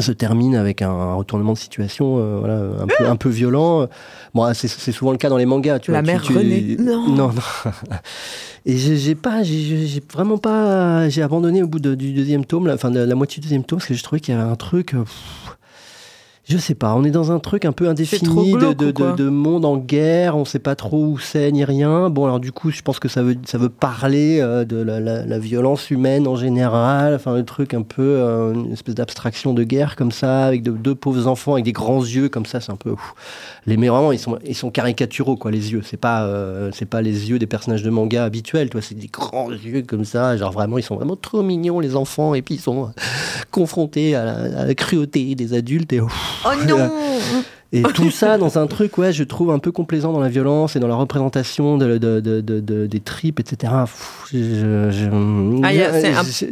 Se 0.00 0.12
termine 0.12 0.56
avec 0.56 0.80
un, 0.82 1.14
retournement 1.14 1.52
de 1.52 1.58
situation 1.58 2.16
euh, 2.18 2.38
voilà, 2.38 2.54
un, 2.82 2.86
peu, 2.86 3.06
un 3.06 3.16
peu 3.16 3.28
violent. 3.28 3.88
Bon, 4.34 4.52
c'est 4.54 4.68
c'est 4.68 4.92
souvent 4.92 5.10
le 5.12 5.18
cas 5.18 5.28
dans 5.28 5.36
les 5.36 5.44
mangas. 5.46 5.78
Tu 5.80 5.90
La 5.90 6.00
vois, 6.00 6.12
mère 6.12 6.22
tu- 6.22 6.32
Renée. 6.36 6.76
Non. 6.78 7.08
non, 7.08 7.28
non. 7.28 7.42
Et 8.64 8.76
j'ai 8.76 8.96
j'ai 8.96 9.14
pas, 9.16 9.42
j'ai- 9.42 10.02
vraiment 10.12 10.38
pas, 10.38 11.08
j'ai 11.08 11.20
abandonné 11.22 11.62
au 11.62 11.66
bout 11.66 11.80
de- 11.80 11.94
du 11.96 12.12
deuxième 12.12 12.44
tome, 12.44 12.68
la, 12.68 12.74
enfin 12.74 12.90
de 12.92 13.00
la 13.00 13.14
moitié 13.16 13.40
du 13.40 13.46
deuxième 13.48 13.64
tome, 13.64 13.80
parce 13.80 13.88
que 13.88 13.94
je 13.94 14.02
trouvais 14.02 14.20
qu'il 14.20 14.34
y 14.34 14.38
avait 14.38 14.48
un 14.48 14.54
truc. 14.56 14.92
pff, 14.92 15.41
je 16.44 16.58
sais 16.58 16.74
pas, 16.74 16.94
on 16.96 17.04
est 17.04 17.10
dans 17.12 17.30
un 17.30 17.38
truc 17.38 17.64
un 17.64 17.70
peu 17.72 17.88
indéfini 17.88 18.52
de, 18.52 18.58
glauque, 18.58 18.76
de, 18.76 18.90
de- 19.12 19.24
de 19.24 19.28
monde 19.28 19.64
en 19.64 19.76
guerre, 19.76 20.36
on 20.36 20.44
sait 20.44 20.58
pas 20.58 20.74
trop 20.74 21.04
où 21.04 21.18
c'est 21.18 21.50
ni 21.52 21.64
rien. 21.64 22.10
Bon, 22.10 22.24
alors 22.24 22.40
du 22.40 22.50
coup, 22.50 22.70
je 22.72 22.82
pense 22.82 22.98
que 22.98 23.08
ça 23.08 23.22
veut, 23.22 23.36
ça 23.46 23.58
veut 23.58 23.68
parler 23.68 24.40
euh, 24.40 24.64
de 24.64 24.76
la, 24.76 24.98
la- 24.98 25.24
la 25.24 25.38
violence 25.38 25.90
humaine 25.90 26.26
en 26.26 26.34
général, 26.34 27.14
enfin 27.14 27.34
le 27.36 27.44
truc 27.44 27.74
un 27.74 27.82
peu, 27.82 28.02
euh, 28.02 28.54
une 28.54 28.72
espèce 28.72 28.96
d'abstraction 28.96 29.54
de 29.54 29.62
guerre 29.62 29.94
comme 29.94 30.10
ça, 30.10 30.44
avec 30.46 30.64
de- 30.64 30.72
deux 30.72 30.96
pauvres 30.96 31.28
enfants 31.28 31.52
avec 31.52 31.64
des 31.64 31.72
grands 31.72 32.00
yeux 32.02 32.28
comme 32.28 32.44
ça, 32.46 32.60
c'est 32.60 32.72
un 32.72 32.76
peu. 32.76 32.90
ouf. 32.90 33.14
Les 33.66 33.76
mais 33.76 33.88
vraiment, 33.88 34.10
ils 34.10 34.18
sont, 34.18 34.36
ils 34.44 34.56
sont 34.56 34.70
caricaturaux 34.72 35.36
quoi, 35.36 35.52
les 35.52 35.72
yeux. 35.72 35.82
C'est 35.84 35.96
pas, 35.96 36.24
euh, 36.24 36.70
c'est 36.74 36.86
pas 36.86 37.02
les 37.02 37.30
yeux 37.30 37.38
des 37.38 37.46
personnages 37.46 37.84
de 37.84 37.90
manga 37.90 38.24
habituels, 38.24 38.68
toi, 38.68 38.82
c'est 38.82 38.96
des 38.96 39.06
grands 39.06 39.52
yeux 39.52 39.82
comme 39.86 40.04
ça, 40.04 40.36
genre 40.36 40.50
vraiment, 40.50 40.76
ils 40.78 40.82
sont 40.82 40.96
vraiment 40.96 41.14
trop 41.16 41.42
mignons 41.44 41.78
les 41.78 41.94
enfants, 41.94 42.34
et 42.34 42.42
puis 42.42 42.56
ils 42.56 42.60
sont 42.60 42.86
euh, 42.86 43.02
confrontés 43.52 44.16
à 44.16 44.24
la, 44.24 44.60
à 44.62 44.66
la 44.66 44.74
cruauté 44.74 45.36
des 45.36 45.54
adultes 45.54 45.92
et. 45.92 46.00
ouf. 46.00 46.30
Oh 46.44 46.50
non 46.68 46.90
Et 47.74 47.82
tout 47.82 48.10
ça 48.10 48.36
dans 48.36 48.58
un 48.58 48.66
truc, 48.66 48.98
ouais, 48.98 49.12
je 49.14 49.24
trouve 49.24 49.50
un 49.50 49.58
peu 49.58 49.72
complaisant 49.72 50.12
dans 50.12 50.20
la 50.20 50.28
violence 50.28 50.76
et 50.76 50.80
dans 50.80 50.88
la 50.88 50.94
représentation 50.94 51.78
de, 51.78 51.96
de- 51.96 52.20
de- 52.20 52.40
de- 52.42 52.60
de- 52.60 52.86
des 52.86 53.00
tripes, 53.00 53.40
etc. 53.40 53.72
Ah, 53.74 53.86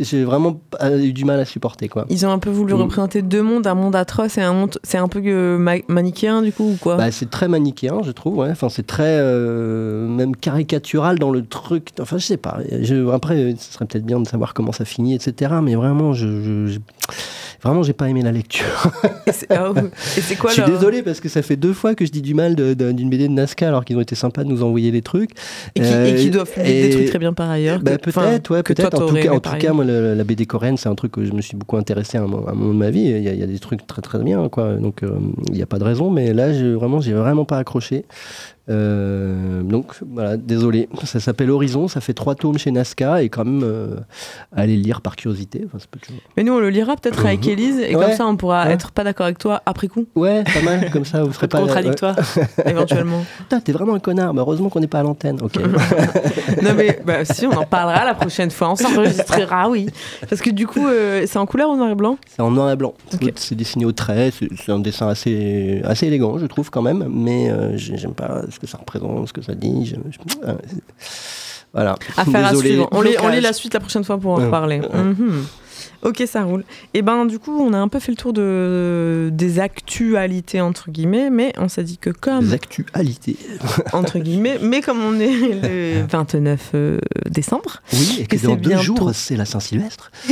j'ai 0.00 0.24
vraiment 0.24 0.60
eu 0.98 1.12
du 1.12 1.24
mal 1.24 1.40
à 1.40 1.44
supporter, 1.44 1.88
quoi. 1.88 2.06
Ils 2.08 2.24
ont 2.26 2.30
un 2.32 2.38
peu 2.38 2.50
voulu 2.50 2.72
Mm. 2.74 2.80
représenter 2.82 3.22
deux 3.22 3.42
mondes, 3.42 3.66
un 3.66 3.74
monde 3.74 3.96
atroce 3.96 4.38
et 4.38 4.42
un 4.42 4.52
monde. 4.52 4.78
C'est 4.82 4.98
un 4.98 5.08
peu 5.08 5.20
euh, 5.24 5.58
ma- 5.58 5.74
manichéen 5.88 6.42
du 6.42 6.52
coup 6.52 6.70
ou 6.72 6.76
quoi? 6.80 6.96
Bah, 6.96 7.10
c'est 7.10 7.30
très 7.30 7.48
manichéen, 7.48 7.98
je 8.04 8.10
trouve. 8.12 8.38
Ouais. 8.38 8.50
Enfin, 8.50 8.68
c'est 8.68 8.86
très 8.86 9.02
euh, 9.20 10.06
même 10.08 10.34
caricatural 10.36 11.18
dans 11.18 11.30
le 11.30 11.44
truc. 11.44 11.88
Enfin, 12.00 12.18
je 12.18 12.24
sais 12.24 12.36
pas. 12.36 12.58
Je, 12.80 13.08
après, 13.10 13.54
ce 13.58 13.72
serait 13.74 13.84
peut-être 13.86 14.06
bien 14.06 14.20
de 14.20 14.26
savoir 14.26 14.54
comment 14.54 14.72
ça 14.72 14.84
finit, 14.84 15.14
etc. 15.14 15.52
Mais 15.62 15.74
vraiment, 15.74 16.12
je, 16.12 16.26
je- 16.26 16.66
je- 16.66 16.78
vraiment, 17.62 17.82
j'ai 17.82 17.92
pas 17.92 18.08
aimé 18.08 18.22
la 18.22 18.32
lecture. 18.32 18.90
Et 19.26 19.32
c'est 19.32 19.46
ah, 19.50 19.72
quoi 20.38 20.50
je 20.50 20.54
suis 20.54 20.60
leur- 20.62 20.70
désolé 20.70 21.02
parce 21.02 21.20
que 21.20 21.28
ça 21.28 21.42
fait 21.42 21.56
deux 21.56 21.72
fois 21.72 21.94
que 21.94 22.04
je 22.04 22.10
dis 22.10 22.22
du 22.22 22.34
mal 22.34 22.54
d'une 22.56 23.10
BD 23.10 23.28
de 23.28 23.32
Nazca 23.32 23.68
alors 23.68 23.84
qu'ils 23.84 23.96
ont 23.96 24.00
été 24.00 24.14
sympas 24.14 24.44
de 24.44 24.48
nous 24.48 24.62
envoyer 24.62 24.90
les 24.90 25.02
trucs. 25.02 25.30
Et 25.74 25.80
qui, 25.80 25.86
Euh, 25.92 26.06
et 26.06 26.14
qui 26.14 26.30
doivent 26.30 26.50
publier 26.50 26.82
des 26.88 26.90
trucs 26.90 27.06
très 27.06 27.18
bien 27.18 27.32
par 27.32 27.50
ailleurs. 27.50 27.80
Bah, 27.80 27.98
peut-être, 27.98 28.50
ouais, 28.50 28.62
peut-être. 28.62 28.94
En 29.02 29.06
tout 29.06 29.14
cas, 29.14 29.30
en 29.32 29.40
tout 29.40 29.74
moi, 29.74 29.84
la 29.84 30.24
BD 30.24 30.46
coréenne, 30.46 30.76
c'est 30.76 30.88
un 30.88 30.94
truc 30.94 31.12
que 31.12 31.24
je 31.24 31.32
me 31.32 31.40
suis 31.42 31.56
beaucoup 31.56 31.76
intéressé 31.76 32.18
à 32.18 32.22
un, 32.22 32.26
mo- 32.26 32.44
à 32.46 32.50
un 32.52 32.54
moment 32.54 32.72
de 32.74 32.78
ma 32.78 32.90
vie. 32.90 33.02
Il 33.02 33.22
y, 33.22 33.28
a, 33.28 33.32
il 33.32 33.38
y 33.38 33.42
a 33.42 33.46
des 33.46 33.58
trucs 33.58 33.86
très 33.86 34.02
très 34.02 34.18
bien, 34.22 34.48
quoi. 34.48 34.74
Donc, 34.74 35.02
euh, 35.02 35.10
il 35.48 35.54
n'y 35.54 35.62
a 35.62 35.66
pas 35.66 35.78
de 35.78 35.84
raison. 35.84 36.10
Mais 36.10 36.32
là, 36.32 36.52
je, 36.52 36.66
vraiment, 36.74 37.00
j'ai 37.00 37.12
vraiment 37.12 37.44
pas 37.44 37.58
accroché. 37.58 38.04
Euh, 38.68 39.62
donc, 39.62 39.94
voilà, 40.06 40.36
désolé. 40.36 40.88
Ça 41.04 41.18
s'appelle 41.20 41.50
Horizon. 41.50 41.88
Ça 41.88 42.00
fait 42.00 42.12
trois 42.14 42.34
tomes 42.34 42.58
chez 42.58 42.70
Nazca 42.70 43.22
et 43.22 43.28
quand 43.28 43.44
même, 43.44 43.62
euh, 43.64 43.96
allez 44.54 44.76
le 44.76 44.82
lire 44.82 45.00
par 45.00 45.16
curiosité. 45.16 45.62
Enfin, 45.66 45.78
c'est 45.80 45.90
pas 45.90 45.98
toujours- 45.98 46.20
Mais 46.36 46.44
nous, 46.44 46.52
on 46.52 46.60
le 46.60 46.70
lira 46.70 46.94
peut-être 46.96 47.24
avec 47.26 47.44
Mhm. 47.44 47.50
Élise 47.52 47.78
et 47.80 47.96
Ouais. 47.96 48.04
comme 48.06 48.12
ça, 48.14 48.26
on 48.26 48.36
pourra 48.36 48.66
Ouais. 48.66 48.72
être 48.72 48.92
pas 48.92 49.02
d'accord 49.04 49.24
avec 49.26 49.38
toi 49.38 49.62
après 49.66 49.88
coup, 49.88 50.06
Ouais, 50.14 50.44
pas 50.44 50.62
mal. 50.62 50.90
Comme 50.90 51.04
ça, 51.04 51.24
vous 51.24 51.32
serez 51.32 51.48
pas 51.48 51.58
pas 51.58 51.64
contradictoire, 51.64 52.16
éventuellement. 52.66 53.18
ouais. 53.18 53.24
Putain, 53.38 53.60
t'es 53.60 53.72
vraiment 53.72 53.94
un 53.94 53.98
connard. 54.00 54.34
Mais 54.34 54.40
heureusement 54.40 54.68
qu'on 54.68 54.80
n'est 54.80 54.86
pas 54.86 55.00
à 55.00 55.02
l'antenne. 55.02 55.38
Ok. 55.42 55.54
non 56.62 56.74
mais 56.76 57.00
bah, 57.04 57.24
si, 57.24 57.46
on 57.46 57.52
en 57.56 57.64
parlera 57.64 58.04
la 58.04 58.14
prochaine 58.14 58.50
fois, 58.50 58.70
on 58.70 58.76
s'enregistrera, 58.76 59.68
oui. 59.68 59.86
Parce 60.28 60.40
que 60.42 60.50
du 60.50 60.66
coup, 60.66 60.86
euh, 60.86 61.24
c'est 61.26 61.38
en 61.38 61.46
couleur 61.46 61.70
ou 61.70 61.76
noir 61.76 61.90
et 61.90 61.94
blanc? 61.94 62.18
C'est 62.28 62.42
en 62.42 62.50
noir 62.50 62.70
et 62.70 62.76
blanc. 62.76 62.94
C'est 63.36 63.54
dessiné 63.54 63.84
au 63.84 63.92
trait. 63.92 64.30
C'est 64.64 64.72
un 64.72 64.78
dessin 64.78 65.08
assez, 65.08 65.80
assez 65.84 66.06
élégant, 66.06 66.38
je 66.38 66.46
trouve, 66.46 66.70
quand 66.70 66.82
même. 66.82 67.06
Mais 67.10 67.50
euh, 67.50 67.76
j'ai- 67.76 67.96
j'aime 67.96 68.14
pas 68.14 68.42
ce 68.50 68.58
que 68.58 68.66
ça 68.66 68.78
représente, 68.78 69.28
ce 69.28 69.32
que 69.32 69.42
ça 69.42 69.54
dit. 69.54 69.86
Je- 69.86 69.94
je- 70.10 70.46
euh, 70.48 70.54
c'est- 70.66 70.82
voilà. 71.72 71.96
Affaire 72.16 72.46
à 72.46 72.54
suivre. 72.54 72.88
On 72.92 73.00
lit, 73.00 73.14
on 73.22 73.28
lit 73.28 73.40
la 73.40 73.52
suite 73.52 73.74
la 73.74 73.80
prochaine 73.80 74.04
fois 74.04 74.18
pour 74.18 74.32
en 74.32 74.38
Ouais. 74.38 74.44
reparler. 74.46 74.80
Mhm. 74.80 75.44
Ok, 76.02 76.22
ça 76.26 76.44
roule. 76.44 76.64
Et 76.94 77.02
ben 77.02 77.26
du 77.26 77.38
coup, 77.38 77.58
on 77.60 77.72
a 77.74 77.78
un 77.78 77.88
peu 77.88 77.98
fait 78.00 78.10
le 78.12 78.16
tour 78.16 78.32
de, 78.32 79.28
des 79.32 79.58
actualités 79.60 80.60
entre 80.62 80.90
guillemets, 80.90 81.28
mais 81.28 81.52
on 81.58 81.68
s'est 81.68 81.84
dit 81.84 81.98
que 81.98 82.08
comme 82.10 82.46
Les 82.46 82.52
actualités. 82.54 83.36
entre 83.92 84.18
guillemets, 84.18 84.58
mais 84.62 84.80
comme 84.80 85.00
on 85.02 85.20
est 85.20 85.30
le 85.62 86.06
29 86.10 86.70
euh, 86.74 86.98
décembre, 87.28 87.82
Oui, 87.92 88.16
et 88.20 88.26
que 88.26 88.36
Que 88.36 88.42
dans 88.46 88.54
c'est 88.54 88.60
deux 88.60 88.76
jours, 88.78 89.10
c'est 89.14 89.36
la 89.36 89.44
Saint-Sylvestre. 89.44 90.10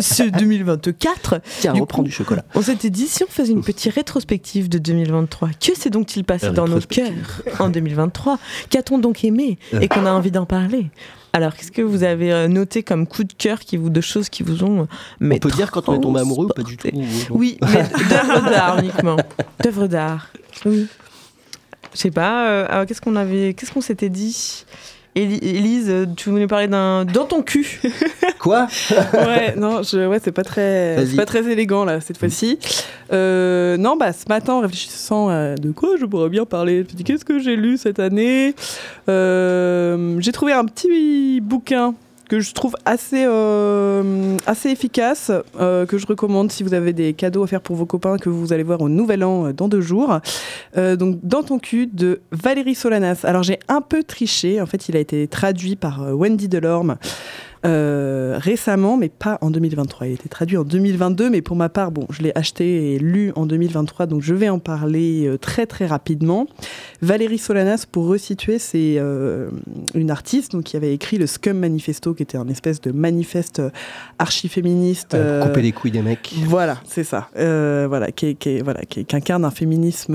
c'est 0.00 0.30
2024, 0.30 1.40
Tiens, 1.60 1.72
Du 1.72 1.80
reprends 1.80 1.98
coup- 2.02 2.04
du 2.08 2.10
chocolat. 2.12 2.44
on 2.54 2.62
s'était 2.62 2.90
dit 2.90 3.06
si 3.06 3.22
on 3.22 3.26
faisait 3.28 3.52
une 3.52 3.62
petite 3.62 3.92
rétrospective 3.94 4.68
de 4.68 4.78
2023, 4.78 5.50
que 5.60 5.74
s'est 5.78 5.90
donc-il 5.90 6.24
passé 6.24 6.46
Euh, 6.46 6.50
dans 6.50 6.66
nos 6.68 6.80
cœurs 6.80 7.10
en 7.58 7.68
2023 7.68 8.38
Qu'a-t-on 8.70 8.98
donc 8.98 9.24
aimé 9.24 9.58
Euh. 9.72 9.80
et 9.80 9.88
qu'on 9.88 10.04
a 10.06 10.10
envie 10.10 10.30
d'en 10.30 10.46
parler? 10.46 10.90
Alors, 11.34 11.54
qu'est-ce 11.56 11.72
que 11.72 11.82
vous 11.82 12.04
avez 12.04 12.32
euh, 12.32 12.46
noté 12.46 12.84
comme 12.84 13.06
coup 13.08 13.24
de 13.24 13.32
cœur 13.32 13.58
qui 13.58 13.76
vous, 13.76 13.90
de 13.90 14.00
choses 14.00 14.28
qui 14.28 14.44
vous 14.44 14.62
ont. 14.62 14.82
euh, 14.82 14.86
mais 15.18 15.34
On 15.34 15.38
peut 15.40 15.50
dire 15.50 15.70
quand 15.72 15.88
on 15.88 15.94
est 15.96 16.00
tombé 16.00 16.20
amoureux 16.20 16.46
ou 16.46 16.48
pas 16.48 16.62
du 16.62 16.76
tout 16.76 16.88
Oui, 17.30 17.58
mais 17.62 17.82
d'œuvres 18.08 18.50
d'art 18.50 18.78
uniquement. 18.78 19.16
D'œuvres 19.62 19.88
d'art. 19.88 20.28
Oui. 20.64 20.86
Je 21.92 21.98
sais 21.98 22.10
pas. 22.12 22.48
euh, 22.48 22.66
alors, 22.70 22.86
qu'est-ce 22.86 23.00
qu'on 23.00 23.16
avait, 23.16 23.54
qu'est-ce 23.54 23.72
qu'on 23.72 23.80
s'était 23.80 24.08
dit? 24.10 24.64
Élise, 25.16 25.90
euh, 25.90 26.06
tu 26.16 26.30
voulais 26.30 26.48
parler 26.48 26.66
d'un 26.66 27.04
dans 27.04 27.24
ton 27.24 27.42
cul. 27.42 27.80
Quoi? 28.40 28.66
Ouais, 29.12 29.54
non, 29.56 29.82
je, 29.82 30.08
ouais, 30.08 30.18
c'est 30.22 30.32
pas 30.32 30.42
très, 30.42 31.06
c'est 31.06 31.14
pas 31.16 31.24
très 31.24 31.48
élégant 31.48 31.84
là 31.84 32.00
cette 32.00 32.18
fois-ci. 32.18 32.58
Euh, 33.12 33.76
non, 33.76 33.96
bah 33.96 34.12
ce 34.12 34.24
matin, 34.28 34.54
en 34.54 34.60
réfléchissant 34.60 35.28
à 35.28 35.54
de 35.54 35.70
quoi 35.70 35.90
je 36.00 36.04
pourrais 36.04 36.30
bien 36.30 36.44
parler, 36.44 36.78
je 36.78 36.82
me 36.82 36.88
suis 36.88 36.96
dit 36.96 37.04
qu'est-ce 37.04 37.24
que 37.24 37.38
j'ai 37.38 37.54
lu 37.54 37.76
cette 37.78 38.00
année? 38.00 38.54
Euh, 39.08 40.16
j'ai 40.18 40.32
trouvé 40.32 40.52
un 40.52 40.64
petit 40.64 41.40
bouquin 41.40 41.94
que 42.34 42.40
je 42.40 42.52
trouve 42.52 42.74
assez, 42.84 43.24
euh, 43.26 44.36
assez 44.46 44.68
efficace, 44.70 45.30
euh, 45.60 45.86
que 45.86 45.98
je 45.98 46.06
recommande 46.06 46.50
si 46.50 46.64
vous 46.64 46.74
avez 46.74 46.92
des 46.92 47.12
cadeaux 47.12 47.44
à 47.44 47.46
faire 47.46 47.60
pour 47.60 47.76
vos 47.76 47.86
copains 47.86 48.18
que 48.18 48.28
vous 48.28 48.52
allez 48.52 48.64
voir 48.64 48.80
au 48.80 48.88
Nouvel 48.88 49.22
An 49.22 49.46
euh, 49.46 49.52
dans 49.52 49.68
deux 49.68 49.80
jours. 49.80 50.18
Donc, 50.76 51.20
Dans 51.22 51.42
ton 51.44 51.58
cul 51.58 51.86
de 51.86 52.20
Valérie 52.32 52.74
Solanas. 52.74 53.20
Alors, 53.22 53.44
j'ai 53.44 53.60
un 53.68 53.80
peu 53.80 54.02
triché. 54.02 54.60
En 54.60 54.66
fait, 54.66 54.88
il 54.88 54.96
a 54.96 55.00
été 55.00 55.28
traduit 55.28 55.76
par 55.76 56.00
Wendy 56.12 56.48
Delorme. 56.48 56.96
Euh, 57.66 58.36
récemment, 58.40 58.96
mais 58.96 59.08
pas 59.08 59.38
en 59.40 59.50
2023. 59.50 60.06
Il 60.06 60.10
a 60.10 60.14
été 60.14 60.28
traduit 60.28 60.56
en 60.56 60.64
2022, 60.64 61.30
mais 61.30 61.40
pour 61.42 61.56
ma 61.56 61.68
part, 61.68 61.90
bon, 61.90 62.06
je 62.10 62.22
l'ai 62.22 62.32
acheté 62.34 62.94
et 62.94 62.98
lu 62.98 63.32
en 63.36 63.46
2023, 63.46 64.06
donc 64.06 64.22
je 64.22 64.34
vais 64.34 64.48
en 64.48 64.58
parler 64.58 65.26
euh, 65.26 65.38
très 65.38 65.66
très 65.66 65.86
rapidement. 65.86 66.46
Valérie 67.02 67.38
Solanas, 67.38 67.84
pour 67.90 68.06
resituer, 68.06 68.58
c'est 68.58 68.96
euh, 68.98 69.48
une 69.94 70.10
artiste 70.10 70.52
donc, 70.52 70.64
qui 70.64 70.76
avait 70.76 70.92
écrit 70.92 71.18
le 71.18 71.26
Scum 71.26 71.58
Manifesto, 71.58 72.14
qui 72.14 72.22
était 72.22 72.38
un 72.38 72.48
espèce 72.48 72.80
de 72.80 72.92
manifeste 72.92 73.62
archi-féministe. 74.18 75.14
Euh, 75.14 75.42
Couper 75.46 75.62
les 75.62 75.72
couilles 75.72 75.90
des 75.90 76.02
mecs. 76.02 76.34
voilà, 76.46 76.78
c'est 76.86 77.04
ça. 77.04 77.28
Voilà, 77.34 78.10
qui, 78.12 78.36
voilà, 78.62 78.80
qui, 78.82 79.00
est- 79.00 79.04
qui 79.04 79.16
incarne 79.16 79.44
un 79.44 79.50
féminisme 79.50 80.14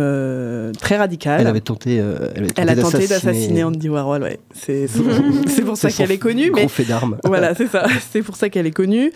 très 0.79 0.97
radical. 0.97 1.41
Elle 1.41 1.47
avait 1.47 1.61
tenté, 1.61 1.95
elle 1.95 2.69
avait 2.69 2.81
tenté 2.81 3.07
d'assassiner 3.07 3.63
Andy 3.63 3.89
Warhol, 3.89 4.23
ouais. 4.23 4.39
C'est 4.53 4.87
pour 5.65 5.77
ça 5.77 5.89
qu'elle 5.89 6.11
est 6.11 6.17
connue, 6.17 6.51
mais 6.53 6.67
fait 6.67 6.83
d'armes. 6.85 7.17
Voilà, 7.39 7.55
c'est 7.55 7.67
ça. 7.67 7.85
C'est 8.11 8.21
pour 8.21 8.35
ça 8.35 8.49
qu'elle 8.49 8.67
est 8.67 8.71
connue. 8.71 9.11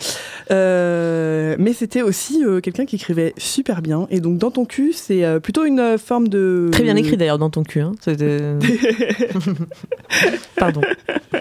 Euh, 0.50 1.56
mais 1.58 1.72
c'était 1.72 2.02
aussi 2.02 2.44
euh, 2.44 2.60
quelqu'un 2.60 2.84
qui 2.84 2.96
écrivait 2.96 3.34
super 3.36 3.82
bien. 3.82 4.06
Et 4.10 4.20
donc, 4.20 4.38
dans 4.38 4.50
ton 4.50 4.64
cul, 4.64 4.92
c'est 4.92 5.24
euh, 5.24 5.40
plutôt 5.40 5.64
une 5.64 5.98
forme 5.98 6.28
de. 6.28 6.68
Très 6.72 6.82
bien 6.82 6.96
écrit 6.96 7.16
d'ailleurs 7.16 7.38
dans 7.38 7.50
ton 7.50 7.62
cul. 7.62 7.80
Hein. 7.80 7.92
Pardon. 10.56 10.82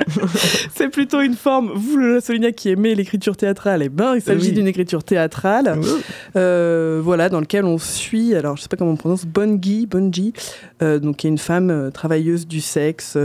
c'est 0.76 0.90
plutôt 0.90 1.22
une 1.22 1.36
forme. 1.36 1.72
Vous, 1.76 1.98
le 1.98 2.20
Solinia 2.20 2.52
qui 2.52 2.70
aimez 2.70 2.96
l'écriture 2.96 3.38
théâtrale, 3.38 3.84
eh 3.84 3.90
ben, 3.90 4.16
il 4.16 4.22
s'agit 4.22 4.48
Oui. 4.48 4.54
d'une 4.54 4.68
écriture 4.68 5.04
théâtrale. 5.04 5.80
Voilà, 6.34 7.30
dans 7.30 7.40
lequel 7.40 7.66
on 7.66 7.78
suit, 7.78 8.36
alors 8.36 8.58
je 8.58 8.64
sais 8.64 8.70
pas 8.70 8.78
comment 8.78 8.92
on 8.92 8.96
prononce, 8.96 9.26
Bongi, 9.26 9.86
Bonji, 9.86 10.34
donc 10.82 11.18
qui 11.18 11.28
est 11.28 11.30
une 11.30 11.38
femme 11.38 11.92
travailleuse 11.94 12.48
du 12.48 12.62
sexe, 12.62 13.18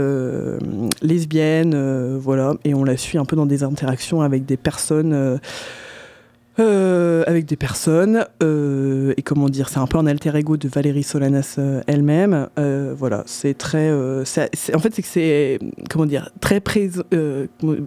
lesbienne, 1.01 2.17
voilà, 2.17 2.55
et 2.63 2.73
on 2.73 2.83
la 2.83 2.97
suit 2.97 3.17
un 3.17 3.25
peu 3.25 3.35
dans 3.35 3.45
des 3.49 3.63
interactions 3.63 4.21
avec 4.21 4.45
des 4.45 4.55
personnes. 4.57 5.11
euh, 5.13 5.37
euh, 6.59 7.23
avec 7.25 7.45
des 7.45 7.55
personnes. 7.55 8.25
euh, 8.43 9.13
et 9.15 9.21
comment 9.21 9.47
dire, 9.47 9.69
c'est 9.69 9.79
un 9.79 9.87
peu 9.87 9.97
un 9.97 10.05
alter 10.07 10.35
ego 10.35 10.57
de 10.57 10.67
Valérie 10.67 11.03
Solanas 11.03 11.55
euh, 11.57 11.81
elle-même. 11.87 12.49
Euh, 12.57 12.93
voilà, 12.97 13.23
c'est 13.27 13.57
très. 13.57 13.87
euh, 13.89 14.23
en 14.73 14.79
fait, 14.79 14.93
c'est 14.93 15.01
que 15.01 15.07
c'est 15.07 15.59
comment 15.89 16.05
dire 16.05 16.31
très 16.41 16.59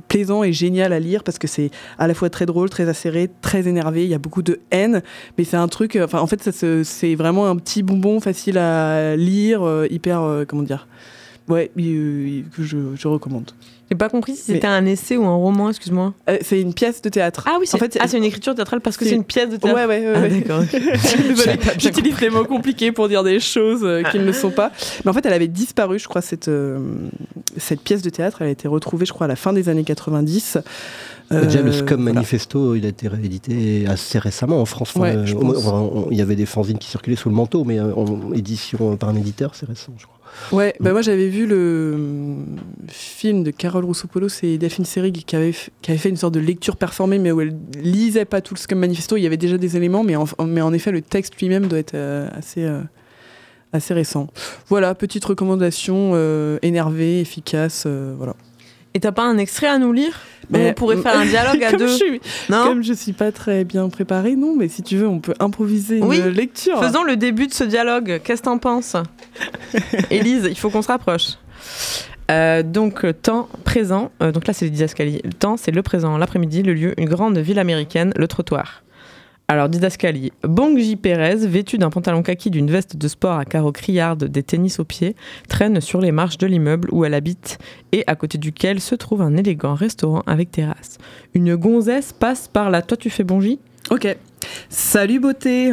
plaisant 0.08 0.42
et 0.42 0.52
génial 0.54 0.94
à 0.94 1.00
lire 1.00 1.22
parce 1.22 1.38
que 1.38 1.46
c'est 1.48 1.70
à 1.98 2.06
la 2.06 2.14
fois 2.14 2.30
très 2.30 2.46
drôle, 2.46 2.70
très 2.70 2.88
acéré, 2.88 3.28
très 3.42 3.68
énervé. 3.68 4.04
Il 4.04 4.10
y 4.10 4.14
a 4.14 4.18
beaucoup 4.18 4.42
de 4.42 4.60
haine, 4.70 5.02
mais 5.36 5.44
c'est 5.44 5.58
un 5.58 5.68
truc. 5.68 5.98
Enfin, 6.02 6.20
en 6.20 6.26
fait, 6.26 6.40
c'est 6.84 7.14
vraiment 7.14 7.48
un 7.48 7.56
petit 7.56 7.82
bonbon 7.82 8.20
facile 8.20 8.56
à 8.56 9.16
lire, 9.16 9.62
hyper 9.90 10.44
comment 10.48 10.62
dire. 10.62 10.88
Ouais, 11.48 11.70
euh, 11.78 12.42
que 12.56 12.62
je, 12.62 12.76
je 12.94 13.08
recommande. 13.08 13.50
J'ai 13.90 13.96
pas 13.98 14.08
compris 14.08 14.36
si 14.36 14.44
Mais- 14.48 14.54
c'était 14.54 14.68
un 14.68 14.86
essai 14.86 15.16
ou 15.18 15.24
un 15.26 15.34
roman, 15.34 15.68
excuse-moi. 15.68 16.14
Euh, 16.30 16.38
c'est 16.40 16.60
une 16.60 16.72
pièce 16.72 17.02
de 17.02 17.08
théâtre. 17.10 17.44
Ah 17.46 17.56
oui, 17.60 17.66
c'est 17.66 17.76
En 17.76 17.78
fait, 17.78 17.98
ah, 18.00 18.08
c'est 18.08 18.16
une 18.16 18.24
écriture 18.24 18.54
théâtrale 18.54 18.80
parce 18.80 18.96
que 18.96 19.04
c'est- 19.04 19.10
c'est 19.10 19.16
une 19.16 19.24
pièce 19.24 19.50
de 19.50 19.56
théâtre. 19.56 19.76
Ouais, 19.76 19.84
ouais, 19.86 20.06
ouais. 20.06 20.12
Ah, 20.16 20.20
ouais. 20.20 20.28
d'accord. 20.30 20.60
ok. 20.62 20.70
Désolée, 20.72 21.34
J'avais 21.36 21.56
pas 21.58 21.64
bien 21.74 21.78
j'utilise 21.78 22.16
des 22.16 22.30
mots 22.30 22.44
compliqués 22.44 22.90
pour 22.92 23.08
dire 23.08 23.22
des 23.22 23.38
choses 23.40 23.80
euh, 23.84 24.02
qui 24.04 24.18
ne 24.18 24.24
le 24.24 24.32
sont 24.32 24.50
pas. 24.50 24.70
Mais 25.04 25.10
en 25.10 25.12
fait, 25.14 25.26
elle 25.26 25.32
avait 25.34 25.48
disparu, 25.48 25.98
je 25.98 26.08
crois, 26.08 26.22
cette, 26.22 26.48
euh, 26.48 26.78
cette 27.58 27.82
pièce 27.82 28.00
de 28.02 28.08
théâtre. 28.08 28.38
Elle 28.40 28.48
a 28.48 28.50
été 28.50 28.66
retrouvée, 28.68 29.04
je 29.04 29.12
crois, 29.12 29.26
à 29.26 29.28
la 29.28 29.36
fin 29.36 29.52
des 29.52 29.68
années 29.68 29.84
90. 29.84 30.58
Euh, 31.32 31.44
Déjà, 31.44 31.62
le 31.62 31.72
Scum 31.72 32.00
voilà. 32.02 32.14
Manifesto, 32.14 32.74
il 32.74 32.84
a 32.84 32.88
été 32.88 33.08
réédité 33.08 33.86
assez 33.86 34.18
récemment 34.18 34.60
en 34.60 34.64
France. 34.66 34.90
Enfin, 34.94 35.00
Ouais, 35.00 35.16
euh, 35.16 35.26
je 35.26 35.34
on- 35.36 35.40
pense. 35.40 35.66
on- 35.66 36.06
on- 36.06 36.08
il 36.10 36.18
y 36.18 36.22
avait 36.22 36.36
des 36.36 36.46
fanzines 36.46 36.78
qui 36.78 36.88
circulaient 36.90 37.16
sous 37.16 37.28
le 37.28 37.34
manteau, 37.34 37.64
mais 37.64 37.78
euh, 37.80 37.94
en 37.94 38.32
édition 38.32 38.96
par 38.96 39.08
un 39.08 39.16
éditeur, 39.16 39.54
c'est 39.54 39.66
récent, 39.66 39.92
je 39.98 40.04
crois. 40.04 40.18
Ouais, 40.50 40.74
bah 40.80 40.92
moi 40.92 41.02
j'avais 41.02 41.28
vu 41.28 41.46
le 41.46 41.92
hum, 41.94 42.56
film 42.88 43.42
de 43.44 43.50
Carole 43.50 43.84
Rousseau-Polo, 43.84 44.30
c'est 44.30 44.56
Delphine 44.56 44.86
Seyrig 44.86 45.24
qui 45.26 45.36
avait, 45.36 45.52
qui 45.82 45.90
avait 45.90 45.98
fait 45.98 46.08
une 46.08 46.16
sorte 46.16 46.32
de 46.32 46.40
lecture 46.40 46.76
performée, 46.76 47.18
mais 47.18 47.30
où 47.32 47.42
elle 47.42 47.54
lisait 47.82 48.24
pas 48.24 48.40
tout 48.40 48.54
le 48.54 48.58
Scum 48.58 48.78
Manifesto. 48.78 49.18
Il 49.18 49.22
y 49.22 49.26
avait 49.26 49.36
déjà 49.36 49.58
des 49.58 49.76
éléments, 49.76 50.02
mais 50.04 50.16
en, 50.16 50.24
mais 50.46 50.62
en 50.62 50.72
effet, 50.72 50.90
le 50.90 51.02
texte 51.02 51.36
lui-même 51.38 51.66
doit 51.66 51.78
être 51.78 51.94
euh, 51.94 52.28
assez, 52.32 52.64
euh, 52.64 52.80
assez 53.74 53.92
récent. 53.92 54.28
Voilà, 54.68 54.94
petite 54.94 55.24
recommandation 55.26 56.12
euh, 56.14 56.58
énervée, 56.62 57.20
efficace. 57.20 57.84
euh, 57.86 58.14
voilà. 58.16 58.34
Et 58.94 59.00
t'as 59.00 59.12
pas 59.12 59.24
un 59.24 59.36
extrait 59.36 59.66
à 59.68 59.78
nous 59.78 59.92
lire? 59.92 60.18
Mais- 60.50 60.70
On 60.70 60.74
pourrait 60.74 60.96
faire 60.96 61.18
un 61.18 61.24
dialogue 61.26 61.62
à 61.62 61.72
deux. 61.76 61.86
je 61.86 61.92
suis- 61.92 62.20
Non 62.50 62.64
Comme 62.64 62.82
je 62.82 62.92
suis 62.92 63.12
pas 63.12 63.32
très 63.32 63.64
bien 63.64 63.88
préparée, 63.88 64.36
non, 64.36 64.54
mais 64.56 64.68
si 64.68 64.82
tu 64.82 64.96
veux, 64.96 65.08
on 65.08 65.18
peut 65.20 65.34
improviser 65.40 65.98
une 65.98 66.04
Oui, 66.04 66.20
lecture. 66.32 66.82
Faisons 66.82 67.04
le 67.04 67.16
début 67.16 67.46
de 67.46 67.54
ce 67.54 67.64
dialogue. 67.64 68.20
Qu'est-ce 68.24 68.40
que 68.42 68.46
t'en 68.46 68.58
penses 68.58 68.96
Élise, 70.10 70.46
il 70.48 70.56
faut 70.58 70.70
qu'on 70.70 70.82
se 70.82 70.88
rapproche. 70.88 71.34
Euh, 72.30 72.62
donc, 72.62 73.04
temps 73.22 73.48
présent. 73.64 74.10
euh, 74.22 74.32
donc 74.32 74.46
là, 74.46 74.52
c'est 74.52 74.64
le 74.64 74.70
didascalie. 74.70 75.20
Le 75.24 75.32
temps, 75.32 75.56
c'est 75.56 75.70
le 75.70 75.82
présent. 75.82 76.16
L'après-midi, 76.18 76.62
le 76.62 76.72
lieu, 76.74 76.94
une 76.98 77.08
grande 77.08 77.36
ville 77.38 77.58
américaine, 77.58 78.12
le 78.16 78.26
trottoir. 78.28 78.82
Alors, 79.48 79.68
didascalie. 79.68 80.32
Bongji 80.44 80.96
Pérez, 80.96 81.46
vêtu 81.46 81.76
d'un 81.76 81.90
pantalon 81.90 82.22
kaki, 82.22 82.50
d'une 82.50 82.70
veste 82.70 82.96
de 82.96 83.06
sport 83.08 83.36
à 83.36 83.44
carreaux 83.44 83.72
criardes, 83.72 84.24
des 84.24 84.42
tennis 84.42 84.78
aux 84.80 84.84
pieds, 84.84 85.14
traîne 85.48 85.80
sur 85.80 86.00
les 86.00 86.12
marches 86.12 86.38
de 86.38 86.46
l'immeuble 86.46 86.88
où 86.90 87.04
elle 87.04 87.12
habite 87.12 87.58
et 87.92 88.02
à 88.06 88.16
côté 88.16 88.38
duquel 88.38 88.80
se 88.80 88.94
trouve 88.94 89.20
un 89.20 89.36
élégant 89.36 89.74
restaurant 89.74 90.22
avec 90.26 90.50
terrasse. 90.52 90.96
Une 91.34 91.54
gonzesse 91.56 92.12
passe 92.14 92.48
par 92.48 92.70
là. 92.70 92.80
Toi, 92.80 92.96
tu 92.96 93.10
fais 93.10 93.24
Bonji 93.24 93.58
Ok. 93.90 94.16
Salut 94.70 95.20
beauté, 95.20 95.72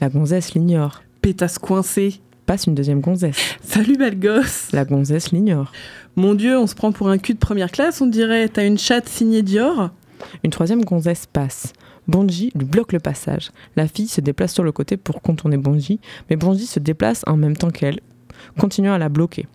La 0.00 0.08
gonzesse 0.10 0.54
l'ignore. 0.54 1.02
pétasse 1.20 1.58
coincée. 1.58 2.20
Passe 2.46 2.66
une 2.66 2.74
deuxième 2.74 3.00
gonzesse. 3.00 3.36
Salut 3.62 3.96
belle 3.98 4.18
gosse. 4.18 4.68
La 4.72 4.84
gonzesse 4.84 5.32
l'ignore. 5.32 5.72
Mon 6.16 6.34
Dieu, 6.34 6.56
on 6.56 6.66
se 6.66 6.74
prend 6.74 6.92
pour 6.92 7.08
un 7.08 7.18
cul 7.18 7.34
de 7.34 7.38
première 7.38 7.70
classe, 7.70 8.00
on 8.00 8.06
dirait. 8.06 8.48
T'as 8.48 8.64
une 8.66 8.78
chatte 8.78 9.08
signée 9.08 9.42
Dior? 9.42 9.90
Une 10.44 10.50
troisième 10.50 10.84
gonzesse 10.84 11.26
passe. 11.30 11.72
Bonji 12.08 12.50
lui 12.54 12.64
bloque 12.64 12.92
le 12.92 12.98
passage. 13.00 13.50
La 13.76 13.86
fille 13.86 14.08
se 14.08 14.20
déplace 14.20 14.52
sur 14.54 14.64
le 14.64 14.72
côté 14.72 14.96
pour 14.96 15.20
contourner 15.22 15.56
Bonji, 15.58 16.00
mais 16.30 16.36
Bonji 16.36 16.66
se 16.66 16.80
déplace 16.80 17.22
en 17.26 17.36
même 17.36 17.56
temps 17.56 17.70
qu'elle, 17.70 18.00
continuant 18.58 18.94
à 18.94 18.98
la 18.98 19.08
bloquer. 19.08 19.46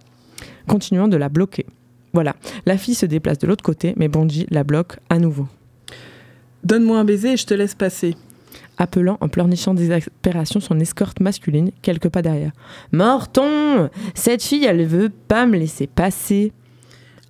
Continuant 0.68 1.08
de 1.08 1.18
la 1.18 1.30
bloquer. 1.30 1.66
Voilà. 2.14 2.36
La 2.66 2.78
fille 2.78 2.96
se 2.96 3.06
déplace 3.08 3.40
de 3.40 3.48
l'autre 3.48 3.64
côté, 3.64 3.94
mais 3.98 4.08
Bonji 4.08 4.46
la 4.52 4.64
bloque 4.64 4.98
à 5.10 5.18
nouveau. 5.20 5.48
Donne-moi 6.64 7.00
un 7.00 7.04
baiser 7.06 7.34
et 7.34 7.38
je 7.38 7.46
te 7.46 7.54
laisse 7.54 7.76
passer. 7.76 8.16
Appelant 8.78 9.18
en 9.22 9.28
pleurnichant 9.28 9.74
désespération 9.74 10.60
son 10.60 10.80
escorte 10.80 11.20
masculine, 11.20 11.72
quelques 11.82 12.10
pas 12.10 12.22
derrière. 12.22 12.52
Morton 12.92 13.90
Cette 14.16 14.44
fille, 14.44 14.66
elle 14.66 14.86
veut 14.86 15.10
pas 15.10 15.46
me 15.46 15.58
laisser 15.58 15.88
passer. 15.88 16.54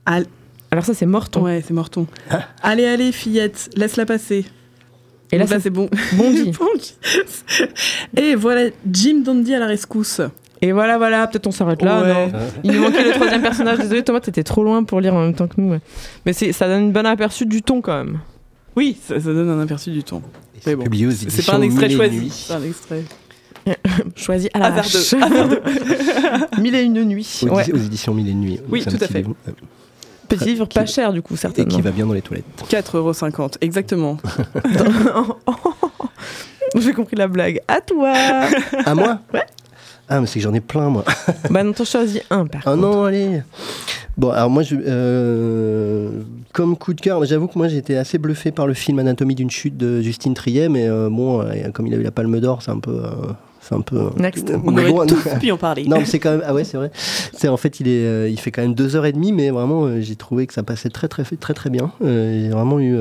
Al- 0.06 0.26
Alors 0.72 0.86
ça, 0.86 0.94
c'est 0.94 1.06
Morton. 1.06 1.42
Ouais, 1.44 1.62
c'est 1.66 1.74
Morton. 1.74 2.08
allez, 2.62 2.86
allez, 2.86 3.12
fillette, 3.12 3.70
laisse-la 3.76 4.06
passer. 4.06 4.46
Et 5.34 5.38
là, 5.40 5.46
là, 5.46 5.60
c'est 5.60 5.70
bon. 5.70 5.90
Bonji. 6.14 6.52
Bonji. 6.60 6.94
Et 8.16 8.36
voilà, 8.36 8.70
Jim 8.92 9.22
Dandy 9.26 9.54
à 9.56 9.60
la 9.60 9.68
rescousse. 9.68 10.22
Et 10.62 10.72
voilà, 10.72 10.98
voilà, 10.98 11.28
peut-être 11.28 11.48
on 11.48 11.52
s'arrête 11.52 11.82
là. 11.82 12.02
Ouais. 12.02 12.28
non 12.32 12.40
Il 12.64 12.72
nous 12.72 12.82
manquait 12.84 13.04
le 13.04 13.12
troisième 13.12 13.42
personnage. 13.42 13.80
Désolé, 13.80 14.04
Thomas, 14.04 14.22
t'étais 14.22 14.44
trop 14.44 14.64
loin 14.64 14.84
pour 14.84 15.02
lire 15.02 15.14
en 15.14 15.22
même 15.22 15.34
temps 15.36 15.48
que 15.48 15.60
nous. 15.60 15.72
ouais. 15.72 15.80
Mais 16.26 16.32
ça 16.34 16.68
donne 16.68 16.84
une 16.84 16.92
bonne 16.94 17.06
aperçu 17.06 17.46
du 17.46 17.62
ton 17.62 17.82
quand 17.82 17.98
même. 17.98 18.20
Oui, 18.76 18.98
ça, 19.06 19.20
ça 19.20 19.34
donne 19.34 19.50
un 19.50 19.60
aperçu 19.62 19.92
du 19.92 20.04
ton. 20.04 20.22
Mais 20.54 20.60
c'est 20.62 20.76
bon, 20.76 20.84
publié 20.84 21.08
aux 21.08 21.12
C'est 21.12 21.24
éditions 21.24 21.52
pas 21.52 21.58
un 21.60 21.62
extrait 21.64 21.88
Mille 21.88 21.94
et 21.94 21.98
choisi. 21.98 22.18
Nuits. 22.20 22.30
C'est 22.48 22.54
un 22.54 22.64
extrait. 22.64 23.04
Choisi 24.16 24.50
à 24.54 24.60
la 24.60 24.76
hache. 24.76 25.14
Mille 26.62 26.76
et 26.76 26.84
une 26.84 27.04
nuits. 27.04 27.42
Aux, 27.44 27.56
Ouais. 27.56 27.72
aux 27.74 27.78
éditions 27.78 28.14
Mille 28.14 28.28
et 28.28 28.32
une 28.32 28.42
Nuits. 28.42 28.60
Oui, 28.70 28.84
tout 28.84 28.98
à 29.00 29.08
fait. 29.08 29.24
euh, 29.26 29.52
Petit 30.30 30.46
livre 30.46 30.66
pas 30.66 30.86
cher 30.86 31.14
du 31.14 31.22
coup, 31.22 31.34
Et 31.34 31.38
certainement. 31.38 31.76
qui 31.76 31.82
va 31.82 31.92
bien 31.92 32.06
dans 32.06 32.14
les 32.14 32.22
toilettes. 32.22 32.46
4,50€, 32.70 33.56
exactement. 33.62 34.18
J'ai 36.76 36.94
compris 36.94 37.16
la 37.16 37.28
blague. 37.28 37.60
À 37.68 37.82
toi 37.82 38.14
À 38.86 38.96
moi 38.96 39.20
Ouais. 39.34 39.44
Ah, 40.10 40.20
mais 40.20 40.28
c'est 40.28 40.40
que 40.40 40.44
j'en 40.44 40.54
ai 40.54 40.60
plein, 40.60 40.90
moi. 40.90 41.04
Bah 41.50 41.64
non, 41.64 41.72
t'en 41.72 41.86
choisis 41.86 42.22
un 42.30 42.46
par 42.46 42.62
Ah 42.66 42.72
contre. 42.72 42.82
non, 42.82 43.04
allez 43.06 43.42
Bon, 44.18 44.30
alors 44.32 44.50
moi, 44.50 44.62
je, 44.62 44.76
euh, 44.86 46.22
comme 46.52 46.78
coup 46.78 46.94
de 46.94 47.02
cœur, 47.02 47.24
j'avoue 47.26 47.48
que 47.48 47.58
moi 47.58 47.68
j'étais 47.68 47.96
assez 47.96 48.20
bluffé 48.20 48.52
par 48.52 48.68
le 48.68 48.76
film 48.76 49.00
Anatomie 49.00 49.34
d'une 49.34 49.50
chute 49.50 49.76
de 49.76 50.02
Justine 50.02 50.36
Triet, 50.36 50.70
mais 50.70 50.88
euh, 50.88 51.10
bon, 51.10 51.42
euh, 51.42 51.70
comme 51.74 51.88
il 51.88 51.94
a 51.96 51.98
eu 51.98 52.04
la 52.04 52.12
Palme 52.12 52.40
d'Or, 52.40 52.62
c'est 52.62 52.70
un 52.72 52.80
peu. 52.80 53.02
C'est 53.64 53.76
un 53.76 53.82
peu. 53.82 54.10
Next. 54.18 54.52
On 54.64 54.74
aurait 54.74 54.92
bon, 54.92 55.06
tous 55.06 55.28
pu 55.40 55.52
en 55.52 55.58
parler. 55.58 55.86
Non, 55.86 56.00
mais 56.00 56.06
c'est 56.06 56.20
quand 56.20 56.32
même. 56.32 56.44
Ah 56.46 56.54
ouais, 56.54 56.66
c'est 56.66 56.78
vrai. 56.78 56.92
C'est 57.34 57.48
en 57.48 57.58
fait, 57.58 57.80
il 57.80 57.88
est, 57.88 58.06
euh, 58.06 58.30
il 58.30 58.40
fait 58.40 58.52
quand 58.52 58.62
même 58.62 58.74
deux 58.74 58.96
heures 58.96 59.06
et 59.06 59.14
demie, 59.14 59.32
mais 59.32 59.50
vraiment, 59.52 59.86
euh, 59.86 60.02
j'ai 60.02 60.16
trouvé 60.16 60.48
que 60.48 60.54
ça 60.54 60.64
passait 60.64 60.90
très, 60.90 61.08
très, 61.08 61.24
très, 61.24 61.54
très 61.54 61.70
bien. 61.70 61.92
Euh, 62.04 62.44
j'ai 62.44 62.50
vraiment 62.50 62.80
eu. 62.80 62.98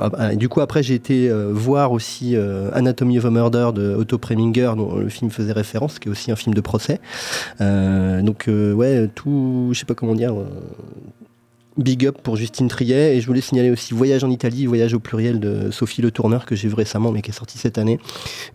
ah, 0.00 0.10
ah, 0.16 0.34
du 0.36 0.48
coup, 0.48 0.60
après, 0.60 0.82
j'ai 0.82 0.94
été 0.94 1.30
voir 1.50 1.92
aussi 1.92 2.36
Anatomy 2.72 3.18
of 3.18 3.24
a 3.26 3.30
Murder 3.30 3.70
de 3.74 3.94
Otto 3.94 4.18
Preminger, 4.18 4.72
dont 4.76 4.96
le 4.96 5.08
film 5.08 5.30
faisait 5.30 5.52
référence, 5.52 5.98
qui 5.98 6.08
est 6.08 6.10
aussi 6.10 6.30
un 6.30 6.36
film 6.36 6.54
de 6.54 6.60
procès. 6.60 7.00
Donc, 7.60 8.48
ouais, 8.48 9.08
tout, 9.14 9.70
je 9.72 9.78
sais 9.78 9.86
pas 9.86 9.94
comment 9.94 10.14
dire. 10.14 10.34
Big 11.78 12.04
up 12.06 12.18
pour 12.22 12.36
Justine 12.36 12.66
Triet 12.68 13.16
et 13.16 13.20
je 13.20 13.26
voulais 13.26 13.40
signaler 13.40 13.70
aussi 13.70 13.94
Voyage 13.94 14.24
en 14.24 14.30
Italie, 14.30 14.66
Voyage 14.66 14.94
au 14.94 14.98
pluriel 14.98 15.38
de 15.38 15.70
Sophie 15.70 16.02
Le 16.02 16.10
Tourneur 16.10 16.44
que 16.44 16.56
j'ai 16.56 16.66
vu 16.68 16.74
récemment 16.74 17.12
mais 17.12 17.22
qui 17.22 17.30
est 17.30 17.34
sorti 17.34 17.56
cette 17.56 17.78
année. 17.78 17.98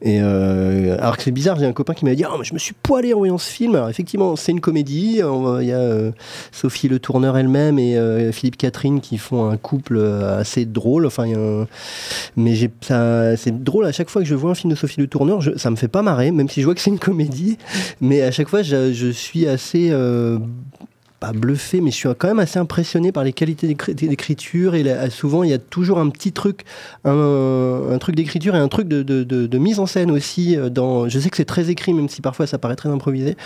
Et 0.01 0.19
euh, 0.21 0.97
alors 0.99 1.15
que 1.17 1.23
c'est 1.23 1.31
bizarre, 1.31 1.57
j'ai 1.57 1.65
un 1.65 1.71
copain 1.73 1.93
qui 1.93 2.03
m'a 2.05 2.13
dit 2.15 2.23
oh, 2.29 2.35
mais 2.37 2.43
je 2.43 2.53
me 2.53 2.59
suis 2.59 2.73
poilé 2.83 3.13
en 3.13 3.19
voyant 3.19 3.37
ce 3.37 3.49
film. 3.49 3.75
Alors 3.75 3.89
effectivement, 3.89 4.35
c'est 4.35 4.51
une 4.51 4.59
comédie. 4.61 5.21
Il 5.21 5.67
y 5.67 5.71
a 5.71 5.77
euh, 5.79 6.11
Sophie 6.51 6.89
Le 6.89 6.99
Tourneur 6.99 7.37
elle-même 7.37 7.79
et 7.79 7.97
euh, 7.97 8.31
Philippe 8.33 8.57
Catherine 8.57 8.99
qui 8.99 9.17
font 9.17 9.49
un 9.49 9.57
couple 9.57 9.95
euh, 9.97 10.37
assez 10.39 10.65
drôle. 10.65 11.05
Enfin, 11.05 11.25
y 11.25 11.33
a 11.33 11.39
un- 11.39 11.67
mais 12.35 12.55
j'ai 12.55 12.69
ça, 12.81 13.37
c'est 13.37 13.63
drôle 13.63 13.85
à 13.85 13.91
chaque 13.93 14.09
fois 14.09 14.21
que 14.21 14.27
je 14.27 14.35
vois 14.35 14.51
un 14.51 14.55
film 14.55 14.71
de 14.71 14.77
Sophie 14.77 14.99
Le 14.99 15.07
Tourneur, 15.07 15.39
je- 15.41 15.57
ça 15.57 15.69
me 15.71 15.75
fait 15.77 15.87
pas 15.87 16.01
marrer, 16.01 16.31
même 16.31 16.49
si 16.49 16.59
je 16.59 16.65
vois 16.65 16.75
que 16.75 16.81
c'est 16.81 16.89
une 16.91 16.99
comédie. 16.99 17.57
Mais 18.01 18.21
à 18.21 18.31
chaque 18.31 18.49
fois, 18.49 18.63
je, 18.63 18.91
je 18.91 19.07
suis 19.07 19.47
assez 19.47 19.91
pas 21.23 21.31
bluffé, 21.31 21.79
mais 21.79 21.89
je 21.89 21.95
suis 21.95 22.09
quand 22.17 22.27
même 22.27 22.39
assez 22.39 22.59
impressionné 22.59 23.13
par 23.13 23.23
les 23.23 23.31
qualités 23.31 23.65
d'écri- 23.65 23.95
d'écriture. 23.95 24.75
Et 24.75 24.83
la- 24.83 25.09
souvent, 25.09 25.43
il 25.43 25.51
y 25.51 25.53
a 25.53 25.57
toujours 25.57 25.97
un 25.99 26.09
petit 26.09 26.33
truc, 26.33 26.63
un, 27.05 27.97
truc 27.97 28.15
d'écriture 28.17 28.55
et 28.55 28.59
un 28.59 28.67
truc 28.67 28.89
de, 28.89 29.57
mise 29.57 29.79
en 29.79 29.85
scène 29.85 30.11
aussi. 30.11 30.57
euh, 30.57 30.67
Dans, 30.69 31.07
je 31.07 31.17
sais 31.19 31.29
que 31.29 31.37
c'est 31.37 31.45
très 31.45 31.69
écrit, 31.69 31.93
même 31.93 32.09
si 32.09 32.19
parfois 32.21 32.45
ça 32.45 32.57
paraît 32.57 32.75
très 32.75 32.89
improvisé. 32.89 33.37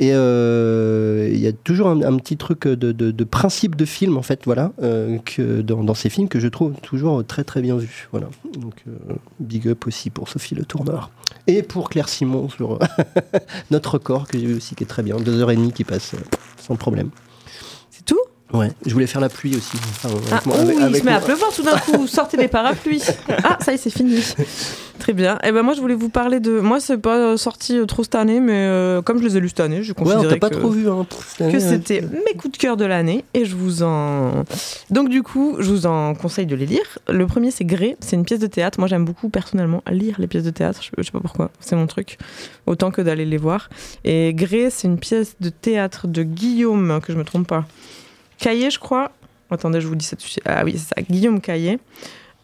Et 0.00 0.10
euh, 0.12 1.30
il 1.32 1.38
y 1.38 1.46
a 1.46 1.52
toujours 1.52 1.86
un, 1.88 2.16
petit 2.16 2.36
truc 2.36 2.66
de, 2.66 3.24
principe 3.24 3.76
de 3.76 3.84
film, 3.84 4.16
en 4.16 4.22
fait, 4.22 4.40
voilà, 4.44 4.72
euh, 4.82 5.18
que 5.24 5.60
dans, 5.62 5.94
ces 5.94 6.10
films 6.10 6.26
que 6.26 6.40
je 6.40 6.48
trouve 6.48 6.74
toujours 6.82 7.24
très 7.24 7.44
très 7.44 7.62
bien 7.62 7.76
vu. 7.76 8.08
Voilà. 8.10 8.26
Donc, 8.58 8.74
euh, 8.88 9.14
big 9.38 9.68
up 9.68 9.86
aussi 9.86 10.10
pour 10.10 10.28
Sophie 10.28 10.56
Le 10.56 10.64
Tourneur. 10.64 11.10
Et 11.46 11.62
pour 11.62 11.90
Claire 11.90 12.08
Simon 12.08 12.48
sur 12.48 12.80
notre 13.70 13.98
corps, 13.98 14.26
que 14.26 14.36
j'ai 14.36 14.46
vu 14.46 14.56
aussi, 14.56 14.74
qui 14.74 14.82
est 14.82 14.86
très 14.88 15.04
bien. 15.04 15.16
Deux 15.16 15.40
heures 15.40 15.52
et 15.52 15.56
demie 15.56 15.72
qui 15.72 15.84
passent 15.84 16.14
euh, 16.14 16.36
sans 16.60 16.76
problème. 16.76 17.10
Tout 18.06 18.20
Ouais, 18.52 18.72
je 18.84 18.92
voulais 18.92 19.06
faire 19.06 19.20
la 19.20 19.28
pluie 19.28 19.56
aussi. 19.56 19.76
Enfin, 19.76 20.08
ah, 20.32 20.40
oh 20.46 20.50
oui, 20.66 20.74
il 20.88 20.96
se 20.96 21.04
met 21.04 21.12
à 21.12 21.20
pleuvoir 21.20 21.52
tout 21.52 21.62
d'un 21.62 21.78
coup. 21.78 22.06
Sortez 22.08 22.36
les 22.36 22.48
parapluies. 22.48 23.02
Ah, 23.44 23.58
ça 23.60 23.72
y 23.72 23.76
est, 23.76 23.78
c'est 23.78 23.90
fini. 23.90 24.20
Très 24.98 25.14
bien. 25.14 25.36
Et 25.36 25.48
eh 25.48 25.52
ben 25.52 25.62
moi, 25.62 25.72
je 25.72 25.80
voulais 25.80 25.94
vous 25.94 26.10
parler 26.10 26.40
de. 26.40 26.60
Moi, 26.60 26.78
c'est 26.78 26.98
pas 26.98 27.38
sorti 27.38 27.78
euh, 27.78 27.86
trop 27.86 28.02
cette 28.02 28.16
année, 28.16 28.38
mais 28.38 28.66
euh, 28.66 29.00
comme 29.00 29.18
je 29.18 29.24
les 29.24 29.36
ai 29.38 29.40
lus 29.40 29.48
cette 29.48 29.60
année, 29.60 29.82
je 29.82 29.94
considère 29.94 30.30
ouais, 30.30 30.38
pas 30.38 30.50
trop 30.50 30.68
vu, 30.68 30.90
hein, 30.90 31.06
que 31.38 31.58
c'était 31.58 32.02
mes 32.02 32.36
coups 32.36 32.52
de 32.52 32.58
cœur 32.58 32.76
de 32.76 32.84
l'année. 32.84 33.24
Et 33.32 33.46
je 33.46 33.56
vous 33.56 33.82
en. 33.82 34.44
Donc, 34.90 35.08
du 35.08 35.22
coup, 35.22 35.56
je 35.58 35.70
vous 35.70 35.86
en 35.86 36.14
conseille 36.14 36.46
de 36.46 36.54
les 36.54 36.66
lire. 36.66 36.98
Le 37.08 37.26
premier, 37.26 37.50
c'est 37.50 37.64
Gré. 37.64 37.96
C'est 38.00 38.16
une 38.16 38.24
pièce 38.24 38.40
de 38.40 38.46
théâtre. 38.46 38.78
Moi, 38.78 38.88
j'aime 38.88 39.04
beaucoup 39.04 39.30
personnellement 39.30 39.82
lire 39.90 40.16
les 40.18 40.26
pièces 40.26 40.44
de 40.44 40.50
théâtre. 40.50 40.80
Je, 40.82 41.02
sais 41.02 41.12
pas 41.12 41.20
pourquoi. 41.20 41.50
C'est 41.60 41.76
mon 41.76 41.86
truc. 41.86 42.18
Autant 42.66 42.90
que 42.90 43.00
d'aller 43.00 43.24
les 43.24 43.38
voir. 43.38 43.70
Et 44.04 44.34
Gré, 44.34 44.68
c'est 44.70 44.86
une 44.86 44.98
pièce 44.98 45.36
de 45.40 45.48
théâtre 45.48 46.08
de 46.08 46.24
Guillaume, 46.24 47.00
que 47.02 47.12
je 47.12 47.18
me 47.18 47.24
trompe 47.24 47.46
pas. 47.46 47.64
Caillé, 48.40 48.70
je 48.70 48.78
crois. 48.78 49.12
Attendez, 49.50 49.80
je 49.80 49.86
vous 49.86 49.96
dis 49.96 50.06
ça. 50.06 50.16
Ah 50.46 50.62
oui, 50.64 50.72
c'est 50.72 50.94
ça. 50.94 51.02
Guillaume 51.02 51.40
Caillé. 51.40 51.78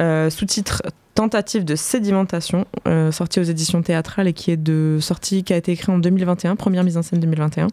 Euh, 0.00 0.30
sous-titre 0.30 0.82
Tentative 1.14 1.64
de 1.64 1.76
sédimentation, 1.76 2.66
euh, 2.86 3.10
sorti 3.10 3.40
aux 3.40 3.44
éditions 3.44 3.80
théâtrales 3.80 4.28
et 4.28 4.34
qui 4.34 4.50
est 4.50 4.58
de 4.58 4.98
sortie 5.00 5.44
qui 5.44 5.54
a 5.54 5.56
été 5.56 5.72
écrit 5.72 5.90
en 5.90 5.98
2021, 5.98 6.56
première 6.56 6.84
mise 6.84 6.98
en 6.98 7.02
scène 7.02 7.20
2021. 7.20 7.68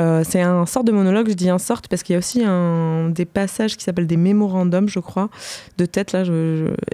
Euh, 0.00 0.24
c'est 0.28 0.40
un 0.40 0.66
sort 0.66 0.82
de 0.82 0.90
monologue, 0.90 1.28
je 1.28 1.34
dis 1.34 1.48
un 1.48 1.58
sort 1.58 1.82
parce 1.88 2.02
qu'il 2.02 2.14
y 2.14 2.16
a 2.16 2.18
aussi 2.18 2.42
un, 2.44 3.10
des 3.10 3.26
passages 3.26 3.76
qui 3.76 3.84
s'appellent 3.84 4.08
des 4.08 4.16
mémorandums, 4.16 4.88
je 4.88 4.98
crois, 4.98 5.30
de 5.78 5.86
tête 5.86 6.10
là, 6.10 6.24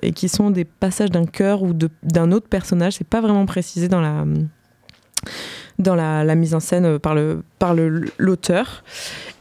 et 0.03 0.13
qui 0.13 0.29
sont 0.29 0.51
des 0.51 0.67
passages 0.67 1.11
d'un 1.11 1.25
cœur 1.25 1.63
ou 1.63 1.73
d'un 2.03 2.31
autre 2.33 2.49
personnage. 2.49 2.95
C'est 2.97 3.09
pas 3.09 3.23
vraiment 3.23 3.47
précisé 3.47 3.89
dans 3.89 4.03
la 4.03 4.27
dans 5.79 5.95
la, 5.95 6.35
mise 6.35 6.55
en 6.55 6.61
scène 6.61 6.99
par 6.99 7.15
le 7.15 7.43
par 7.59 7.75
l'auteur. 8.19 8.83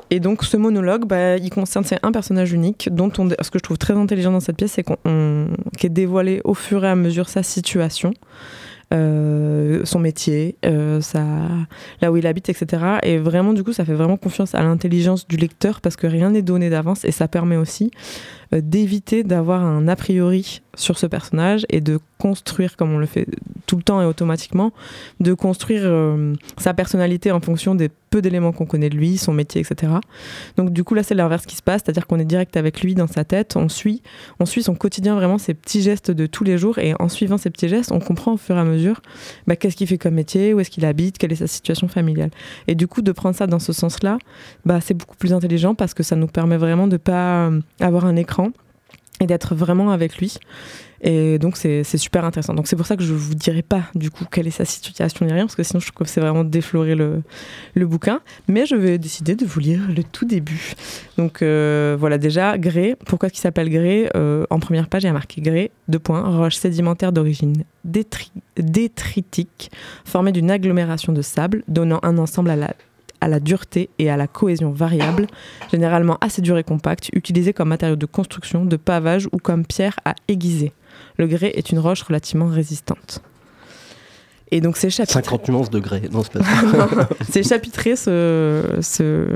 Et 0.09 0.19
donc 0.19 0.43
ce 0.43 0.57
monologue, 0.57 1.05
bah, 1.05 1.37
il 1.37 1.49
concerne 1.49 1.83
un 2.01 2.11
personnage 2.11 2.53
unique 2.53 2.89
dont 2.91 3.11
on, 3.17 3.29
ce 3.29 3.51
que 3.51 3.59
je 3.59 3.63
trouve 3.63 3.77
très 3.77 3.93
intelligent 3.93 4.31
dans 4.31 4.39
cette 4.39 4.57
pièce, 4.57 4.73
c'est 4.73 4.83
qu'on 4.83 5.47
est 5.81 5.89
dévoilé 5.89 6.41
au 6.43 6.53
fur 6.53 6.85
et 6.85 6.89
à 6.89 6.95
mesure 6.95 7.29
sa 7.29 7.43
situation. 7.43 8.13
Euh, 8.93 9.81
son 9.83 9.99
métier, 9.99 10.55
euh, 10.65 11.01
là 12.01 12.09
où 12.09 12.15
il 12.15 12.25
habite, 12.25 12.47
etc. 12.47 12.99
Et 13.03 13.17
vraiment, 13.17 13.51
du 13.51 13.61
coup, 13.61 13.73
ça 13.73 13.83
fait 13.83 13.93
vraiment 13.93 14.15
confiance 14.15 14.55
à 14.55 14.63
l'intelligence 14.63 15.27
du 15.27 15.35
lecteur 15.35 15.81
parce 15.81 15.97
que 15.97 16.07
rien 16.07 16.29
n'est 16.29 16.41
donné 16.41 16.69
d'avance 16.69 17.03
et 17.03 17.11
ça 17.11 17.27
permet 17.27 17.57
aussi 17.57 17.91
d'éviter 18.51 19.23
d'avoir 19.23 19.63
un 19.63 19.87
a 19.87 19.95
priori 19.95 20.61
sur 20.77 20.97
ce 20.97 21.05
personnage 21.05 21.65
et 21.69 21.81
de 21.81 21.99
construire, 22.17 22.77
comme 22.77 22.93
on 22.93 22.99
le 22.99 23.05
fait 23.05 23.27
tout 23.65 23.75
le 23.75 23.83
temps 23.83 24.01
et 24.01 24.05
automatiquement, 24.05 24.71
de 25.19 25.33
construire 25.33 25.81
euh, 25.83 26.33
sa 26.57 26.73
personnalité 26.73 27.31
en 27.31 27.41
fonction 27.41 27.75
des 27.75 27.89
peu 28.09 28.21
d'éléments 28.21 28.53
qu'on 28.53 28.65
connaît 28.65 28.89
de 28.89 28.95
lui, 28.95 29.17
son 29.17 29.33
métier, 29.33 29.61
etc. 29.61 29.91
Donc 30.55 30.71
du 30.71 30.85
coup 30.85 30.93
là 30.93 31.03
c'est 31.03 31.13
l'inverse 31.13 31.45
qui 31.45 31.55
se 31.57 31.61
passe, 31.61 31.81
c'est-à-dire 31.83 32.07
qu'on 32.07 32.19
est 32.19 32.25
direct 32.25 32.55
avec 32.55 32.81
lui 32.81 32.95
dans 32.95 33.07
sa 33.07 33.25
tête, 33.25 33.57
on 33.57 33.67
suit, 33.67 34.01
on 34.39 34.45
suit 34.45 34.63
son 34.63 34.75
quotidien 34.75 35.15
vraiment, 35.15 35.37
ses 35.37 35.53
petits 35.53 35.81
gestes 35.81 36.11
de 36.11 36.25
tous 36.25 36.45
les 36.45 36.57
jours 36.57 36.79
et 36.79 36.93
en 36.99 37.09
suivant 37.09 37.37
ces 37.37 37.49
petits 37.49 37.67
gestes, 37.67 37.91
on 37.91 37.99
comprend 37.99 38.33
au 38.33 38.37
fur 38.37 38.55
et 38.55 38.59
à 38.59 38.63
mesure 38.63 39.01
bah, 39.45 39.57
qu'est-ce 39.57 39.75
qu'il 39.75 39.87
fait 39.87 39.97
comme 39.97 40.13
métier, 40.13 40.53
où 40.53 40.59
est-ce 40.61 40.69
qu'il 40.69 40.85
habite, 40.85 41.17
quelle 41.17 41.33
est 41.33 41.37
sa 41.37 41.47
situation 41.47 41.87
familiale. 41.87 42.31
Et 42.67 42.75
du 42.75 42.87
coup 42.87 43.01
de 43.01 43.11
prendre 43.11 43.35
ça 43.35 43.45
dans 43.45 43.59
ce 43.59 43.73
sens-là, 43.73 44.17
bah, 44.65 44.79
c'est 44.79 44.93
beaucoup 44.93 45.17
plus 45.17 45.33
intelligent 45.33 45.75
parce 45.75 45.93
que 45.93 46.03
ça 46.03 46.15
nous 46.15 46.27
permet 46.27 46.57
vraiment 46.57 46.87
de 46.87 46.97
pas 46.97 47.47
euh, 47.47 47.59
avoir 47.81 48.05
un 48.05 48.15
écran 48.15 48.36
et 49.19 49.25
d'être 49.25 49.55
vraiment 49.55 49.91
avec 49.91 50.17
lui. 50.17 50.37
Et 51.01 51.37
donc 51.37 51.57
c'est 51.57 51.83
super 51.83 52.25
intéressant. 52.25 52.55
Donc 52.55 52.67
c'est 52.67 52.75
pour 52.75 52.87
ça 52.87 52.95
que 52.95 53.03
je 53.03 53.13
vous 53.13 53.35
dirai 53.35 53.61
pas 53.61 53.83
du 53.93 54.09
coup 54.09 54.25
quelle 54.31 54.47
est 54.47 54.51
sa 54.51 54.65
situation 54.65 55.25
ni 55.25 55.31
rien, 55.31 55.45
parce 55.45 55.55
que 55.55 55.61
sinon 55.61 55.79
je 55.79 55.91
trouve 55.91 56.07
que 56.07 56.11
c'est 56.11 56.21
vraiment 56.21 56.43
déflorer 56.43 56.95
le, 56.95 57.21
bouquin. 57.75 58.21
Mais 58.47 58.65
je 58.65 58.75
vais 58.75 58.97
décider 58.97 59.35
de 59.35 59.45
vous 59.45 59.59
lire 59.59 59.81
le 59.95 60.03
tout 60.03 60.25
début. 60.25 60.73
Donc 61.17 61.41
euh, 61.41 61.95
voilà 61.99 62.17
déjà, 62.17 62.57
grès, 62.57 62.97
pourquoi 63.05 63.29
il 63.31 63.37
s'appelle 63.37 63.69
grès 63.69 64.09
euh, 64.15 64.45
En 64.49 64.59
première 64.59 64.87
page 64.87 65.03
il 65.03 65.07
y 65.07 65.09
a 65.09 65.13
marqué 65.13 65.41
grès, 65.41 65.71
deux 65.87 65.99
points, 65.99 66.21
roche 66.21 66.55
sédimentaire 66.55 67.11
d'origine 67.11 67.63
détritique, 67.85 69.71
formée 70.03 70.31
d'une 70.31 70.49
agglomération 70.49 71.13
de 71.13 71.21
sable, 71.21 71.63
donnant 71.67 71.99
un 72.01 72.17
ensemble 72.17 72.49
à 72.49 72.55
la 72.55 72.73
à 73.21 73.27
la 73.27 73.39
dureté 73.39 73.89
et 73.99 74.09
à 74.09 74.17
la 74.17 74.27
cohésion 74.27 74.71
variable, 74.71 75.27
généralement 75.71 76.17
assez 76.21 76.41
dur 76.41 76.57
et 76.57 76.63
compact, 76.63 77.09
utilisé 77.13 77.53
comme 77.53 77.69
matériau 77.69 77.95
de 77.95 78.05
construction, 78.05 78.65
de 78.65 78.77
pavage 78.77 79.27
ou 79.31 79.37
comme 79.37 79.65
pierre 79.65 79.99
à 80.05 80.15
aiguiser. 80.27 80.71
Le 81.17 81.27
grès 81.27 81.51
est 81.55 81.71
une 81.71 81.79
roche 81.79 82.03
relativement 82.03 82.47
résistante. 82.47 83.21
Et 84.51 84.61
donc 84.61 84.77
c'est 84.77 84.89
chapitré. 84.89 85.23
50 85.23 85.49
nuances 85.49 85.69
de 85.69 85.79
grès, 85.79 86.03
non, 86.11 86.23
c'est 86.23 86.39
c'est 87.29 87.43
chapitré, 87.43 87.95
ce, 87.97 88.79
ce, 88.81 89.35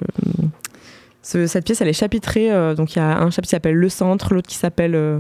cette 1.22 1.66
pièce, 1.66 1.82
elle 1.82 1.88
est 1.88 1.94
chapitrée. 1.94 2.52
Euh, 2.52 2.76
donc 2.76 2.96
il 2.96 3.00
y 3.00 3.02
a 3.02 3.20
un 3.20 3.30
chapitre 3.30 3.44
qui 3.44 3.50
s'appelle 3.50 3.76
Le 3.76 3.90
Centre, 3.90 4.34
l'autre 4.34 4.48
qui 4.48 4.56
s'appelle 4.56 4.96
euh, 4.96 5.20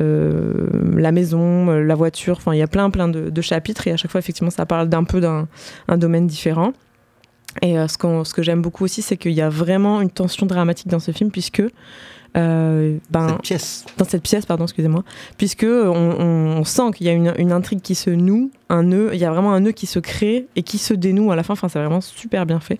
euh, 0.00 0.68
La 0.96 1.12
Maison, 1.12 1.66
la 1.66 1.94
voiture. 1.94 2.36
Enfin, 2.36 2.52
il 2.54 2.58
y 2.58 2.62
a 2.62 2.66
plein, 2.66 2.90
plein 2.90 3.08
de, 3.08 3.30
de, 3.30 3.40
chapitres 3.40 3.86
et 3.86 3.92
à 3.92 3.96
chaque 3.96 4.10
fois, 4.10 4.18
effectivement, 4.18 4.50
ça 4.50 4.66
parle 4.66 4.88
d'un 4.88 5.04
peu 5.04 5.20
d'un 5.20 5.46
domaine 5.96 6.26
différent. 6.26 6.72
Et 7.60 7.78
euh, 7.78 7.86
ce, 7.86 7.96
ce, 8.24 8.34
que 8.34 8.42
j'aime 8.42 8.62
beaucoup 8.62 8.84
aussi, 8.84 9.02
c'est 9.02 9.16
qu'il 9.16 9.32
y 9.32 9.42
a 9.42 9.50
vraiment 9.50 10.00
une 10.00 10.10
tension 10.10 10.46
dramatique 10.46 10.88
dans 10.88 11.00
ce 11.00 11.12
film, 11.12 11.30
puisque. 11.30 11.62
Euh, 12.34 12.96
ben, 13.10 13.28
cette 13.28 13.42
pièce. 13.42 13.84
Dans 13.98 14.06
cette 14.06 14.22
pièce, 14.22 14.46
pardon, 14.46 14.64
excusez-moi. 14.64 15.04
Puisque 15.36 15.64
on, 15.64 15.92
on, 15.92 16.64
sent 16.64 16.92
qu'il 16.94 17.06
y 17.06 17.10
a 17.10 17.12
une, 17.12 17.34
une, 17.36 17.52
intrigue 17.52 17.82
qui 17.82 17.94
se 17.94 18.08
noue, 18.08 18.50
un 18.70 18.84
nœud, 18.84 19.10
il 19.12 19.18
y 19.18 19.26
a 19.26 19.30
vraiment 19.30 19.52
un 19.52 19.60
nœud 19.60 19.72
qui 19.72 19.86
se 19.86 19.98
crée 19.98 20.46
et 20.56 20.62
qui 20.62 20.78
se 20.78 20.94
dénoue 20.94 21.30
à 21.30 21.36
la 21.36 21.42
fin. 21.42 21.52
Enfin, 21.52 21.68
c'est 21.68 21.78
vraiment 21.78 22.00
super 22.00 22.46
bien 22.46 22.58
fait. 22.58 22.78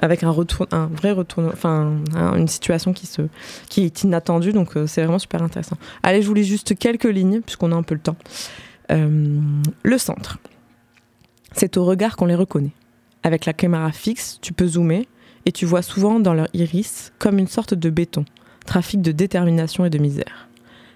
Avec 0.00 0.24
un, 0.24 0.30
retour, 0.30 0.66
un 0.72 0.86
vrai 0.86 1.12
retour, 1.12 1.44
enfin, 1.52 1.92
une 2.36 2.48
situation 2.48 2.92
qui, 2.92 3.06
se, 3.06 3.22
qui 3.68 3.84
est 3.84 4.02
inattendue. 4.02 4.52
Donc, 4.52 4.76
euh, 4.76 4.88
c'est 4.88 5.02
vraiment 5.02 5.20
super 5.20 5.44
intéressant. 5.44 5.76
Allez, 6.02 6.20
je 6.20 6.26
vous 6.26 6.34
lis 6.34 6.44
juste 6.44 6.76
quelques 6.76 7.04
lignes, 7.04 7.40
puisqu'on 7.40 7.70
a 7.70 7.76
un 7.76 7.84
peu 7.84 7.94
le 7.94 8.00
temps. 8.00 8.16
Euh, 8.90 9.38
le 9.84 9.98
centre. 9.98 10.38
C'est 11.52 11.76
au 11.76 11.84
regard 11.84 12.16
qu'on 12.16 12.26
les 12.26 12.34
reconnaît. 12.34 12.72
Avec 13.24 13.44
la 13.44 13.52
caméra 13.52 13.92
fixe, 13.92 14.38
tu 14.42 14.52
peux 14.52 14.66
zoomer 14.66 15.06
et 15.46 15.52
tu 15.52 15.66
vois 15.66 15.82
souvent 15.82 16.20
dans 16.20 16.34
leur 16.34 16.48
iris 16.54 17.12
comme 17.18 17.38
une 17.38 17.46
sorte 17.46 17.74
de 17.74 17.90
béton, 17.90 18.24
trafic 18.66 19.00
de 19.00 19.12
détermination 19.12 19.84
et 19.84 19.90
de 19.90 19.98
misère. 19.98 20.48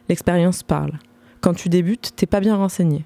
L'expérience 0.08 0.62
parle. 0.62 0.98
Quand 1.40 1.54
tu 1.54 1.68
débutes, 1.68 2.12
t'es 2.16 2.26
pas 2.26 2.40
bien 2.40 2.56
renseigné. 2.56 3.04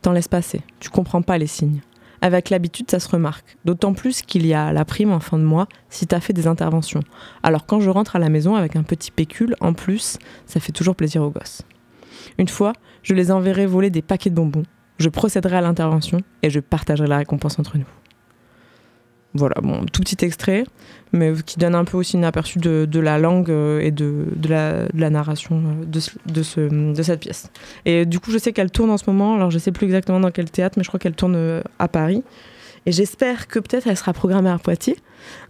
T'en 0.00 0.12
laisses 0.12 0.28
passer, 0.28 0.62
tu 0.80 0.90
comprends 0.90 1.22
pas 1.22 1.38
les 1.38 1.46
signes. 1.46 1.80
Avec 2.22 2.48
l'habitude, 2.48 2.90
ça 2.90 3.00
se 3.00 3.08
remarque, 3.08 3.58
d'autant 3.66 3.92
plus 3.92 4.22
qu'il 4.22 4.46
y 4.46 4.54
a 4.54 4.72
la 4.72 4.86
prime 4.86 5.12
en 5.12 5.20
fin 5.20 5.38
de 5.38 5.44
mois 5.44 5.68
si 5.90 6.06
t'as 6.06 6.20
fait 6.20 6.32
des 6.32 6.46
interventions. 6.46 7.02
Alors 7.42 7.66
quand 7.66 7.80
je 7.80 7.90
rentre 7.90 8.16
à 8.16 8.18
la 8.18 8.30
maison 8.30 8.54
avec 8.54 8.76
un 8.76 8.82
petit 8.82 9.10
pécule, 9.10 9.56
en 9.60 9.74
plus, 9.74 10.18
ça 10.46 10.58
fait 10.58 10.72
toujours 10.72 10.96
plaisir 10.96 11.22
aux 11.22 11.30
gosses. 11.30 11.62
Une 12.38 12.48
fois, 12.48 12.72
je 13.02 13.12
les 13.12 13.30
enverrai 13.30 13.66
voler 13.66 13.90
des 13.90 14.00
paquets 14.00 14.30
de 14.30 14.34
bonbons, 14.34 14.62
je 14.98 15.10
procéderai 15.10 15.56
à 15.56 15.60
l'intervention 15.60 16.20
et 16.42 16.48
je 16.48 16.60
partagerai 16.60 17.08
la 17.08 17.18
récompense 17.18 17.58
entre 17.58 17.76
nous. 17.76 17.84
Voilà, 19.34 19.56
bon, 19.62 19.84
tout 19.86 20.00
petit 20.00 20.24
extrait, 20.24 20.64
mais 21.12 21.32
qui 21.44 21.58
donne 21.58 21.74
un 21.74 21.84
peu 21.84 21.96
aussi 21.96 22.16
une 22.16 22.24
aperçu 22.24 22.60
de, 22.60 22.86
de 22.88 23.00
la 23.00 23.18
langue 23.18 23.50
euh, 23.50 23.80
et 23.80 23.90
de, 23.90 24.26
de, 24.36 24.48
la, 24.48 24.84
de 24.84 25.00
la, 25.00 25.10
narration 25.10 25.56
euh, 25.56 25.84
de, 25.84 26.00
de, 26.32 26.42
ce, 26.44 26.60
de 26.94 27.02
cette 27.02 27.20
pièce. 27.20 27.50
Et 27.84 28.06
du 28.06 28.20
coup, 28.20 28.30
je 28.30 28.38
sais 28.38 28.52
qu'elle 28.52 28.70
tourne 28.70 28.90
en 28.90 28.96
ce 28.96 29.04
moment, 29.08 29.34
alors 29.34 29.50
je 29.50 29.58
sais 29.58 29.72
plus 29.72 29.86
exactement 29.86 30.20
dans 30.20 30.30
quel 30.30 30.50
théâtre, 30.50 30.74
mais 30.78 30.84
je 30.84 30.88
crois 30.88 31.00
qu'elle 31.00 31.16
tourne 31.16 31.34
euh, 31.34 31.62
à 31.80 31.88
Paris. 31.88 32.22
Et 32.86 32.92
j'espère 32.92 33.48
que 33.48 33.58
peut-être 33.58 33.88
elle 33.88 33.96
sera 33.96 34.12
programmée 34.12 34.50
à 34.50 34.58
Poitiers 34.58 34.96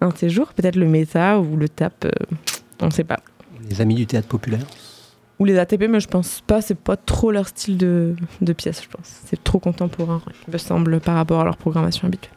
un 0.01 0.09
de 0.09 0.17
ces 0.17 0.31
jours, 0.31 0.55
peut-être 0.55 0.77
le 0.77 0.87
Méta 0.87 1.41
ou 1.41 1.57
le 1.57 1.69
TAP, 1.69 2.07
on 2.81 2.87
ne 2.87 2.91
sait 2.91 3.05
pas. 3.05 3.21
Les 3.69 3.81
amis 3.81 3.97
du 3.97 4.07
théâtre 4.07 4.29
populaire 4.29 4.65
ou 5.39 5.45
les 5.45 5.59
ATP, 5.59 5.89
mais 5.89 6.01
je 6.01 6.09
pense 6.09 6.43
pas, 6.47 6.61
c'est 6.61 6.79
pas 6.79 6.97
trop 6.97 7.33
leur 7.33 7.49
style 7.49 7.77
de, 7.77 8.15
de 8.41 8.53
pièce, 8.53 8.83
je 8.83 8.89
pense. 8.89 9.21
C'est 9.25 9.43
trop 9.43 9.59
contemporain, 9.59 10.23
il 10.47 10.53
me 10.53 10.59
semble, 10.59 11.01
par 11.01 11.17
rapport 11.17 11.41
à 11.41 11.45
leur 11.45 11.57
programmation 11.57 12.07
habituelle. 12.07 12.37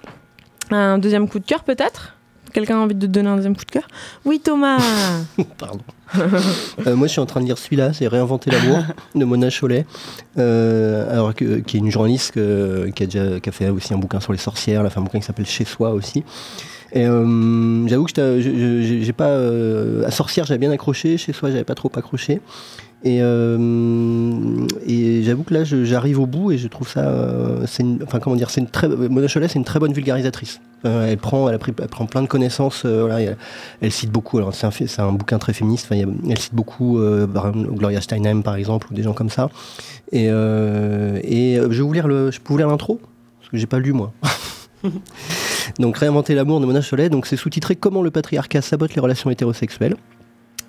Un 0.71 0.97
deuxième 0.97 1.29
coup 1.29 1.39
de 1.39 1.45
cœur 1.45 1.63
peut-être? 1.63 2.13
Quelqu'un 2.53 2.77
a 2.77 2.79
envie 2.79 2.95
de 2.95 3.05
te 3.05 3.11
donner 3.11 3.29
un 3.29 3.35
deuxième 3.35 3.55
coup 3.55 3.65
de 3.65 3.71
cœur? 3.71 3.87
Oui 4.25 4.39
Thomas 4.39 4.77
Pardon. 5.57 5.83
Euh, 6.87 6.95
moi 6.95 7.07
je 7.07 7.11
suis 7.11 7.19
en 7.19 7.25
train 7.25 7.41
de 7.41 7.45
lire 7.45 7.57
celui-là, 7.57 7.93
c'est 7.93 8.07
Réinventer 8.07 8.49
l'amour 8.51 8.79
de 9.15 9.25
Mona 9.25 9.49
Chollet, 9.49 9.85
euh, 10.37 11.11
alors 11.11 11.33
qui 11.35 11.45
est 11.45 11.73
une 11.73 11.91
journaliste 11.91 12.33
qui, 12.33 13.03
a 13.03 13.05
déjà, 13.05 13.39
qui 13.39 13.49
a 13.49 13.51
fait 13.51 13.69
aussi 13.69 13.93
un 13.93 13.97
bouquin 13.97 14.19
sur 14.19 14.31
les 14.31 14.37
sorcières, 14.37 14.81
elle 14.81 14.87
a 14.87 14.89
un 14.95 15.01
bouquin 15.01 15.19
qui 15.19 15.25
s'appelle 15.25 15.45
Chez 15.45 15.65
soi 15.65 15.91
aussi. 15.91 16.23
Et 16.93 17.05
euh, 17.05 17.85
j'avoue 17.87 18.05
que 18.05 18.39
j'ai 18.39 19.13
pas 19.13 19.35
à 20.05 20.11
sorcière 20.11 20.45
j'avais 20.45 20.59
bien 20.59 20.71
accroché, 20.71 21.17
chez 21.17 21.33
soi 21.33 21.51
j'avais 21.51 21.65
pas 21.65 21.75
trop 21.75 21.91
accroché. 21.95 22.39
Et, 23.03 23.19
euh, 23.21 24.65
et 24.87 25.21
j'avoue 25.21 25.43
que 25.43 25.53
là, 25.53 25.63
j'arrive 25.63 26.19
au 26.19 26.25
bout 26.25 26.51
et 26.51 26.57
je 26.57 26.67
trouve 26.67 26.89
ça, 26.89 27.01
euh, 27.01 27.63
c'est 27.67 27.85
enfin 28.03 28.19
comment 28.19 28.35
dire, 28.35 28.49
c'est 28.49 28.59
une 28.59 28.67
très, 28.67 28.87
Mona 28.87 29.27
Cholet, 29.27 29.47
c'est 29.47 29.59
une 29.59 29.65
très 29.65 29.79
bonne 29.79 29.93
vulgarisatrice. 29.93 30.61
Euh, 30.85 31.07
elle 31.07 31.17
prend, 31.17 31.47
elle, 31.47 31.55
a 31.55 31.59
pris, 31.59 31.73
elle 31.79 31.87
prend 31.89 32.07
plein 32.07 32.23
de 32.23 32.27
connaissances. 32.27 32.85
voilà, 32.85 33.35
elle, 33.81 33.91
cite 33.91 34.11
beaucoup. 34.11 34.39
Alors 34.39 34.53
c'est 34.55 34.65
un, 34.65 34.71
c'est 34.71 34.99
un 34.99 35.11
bouquin 35.11 35.37
très 35.37 35.53
féministe. 35.53 35.87
elle 35.91 36.39
cite 36.39 36.55
beaucoup 36.55 36.99
Gloria 36.99 38.01
Steinem 38.01 38.41
par 38.41 38.55
exemple 38.55 38.87
ou 38.89 38.95
des 38.95 39.03
gens 39.03 39.13
comme 39.13 39.29
ça. 39.29 39.49
Et, 40.11 40.25
et 40.25 41.55
je 41.55 41.67
vais 41.67 41.81
vous 41.81 41.93
lire 41.93 42.07
le, 42.07 42.31
je 42.31 42.39
peux 42.39 42.53
vous 42.53 42.57
lire 42.57 42.67
l'intro? 42.67 42.99
Parce 43.39 43.51
que 43.51 43.57
j'ai 43.57 43.67
pas 43.67 43.79
lu 43.79 43.93
moi. 43.93 44.11
Donc 45.79 45.97
Réinventer 45.97 46.33
l'amour 46.33 46.59
de 46.59 46.65
Mona 46.65 46.81
Cholet. 46.81 47.09
Donc 47.09 47.27
c'est 47.27 47.37
sous-titré 47.37 47.75
Comment 47.75 48.01
le 48.01 48.09
patriarcat 48.09 48.61
sabote 48.61 48.95
les 48.95 49.01
relations 49.01 49.29
hétérosexuelles. 49.29 49.95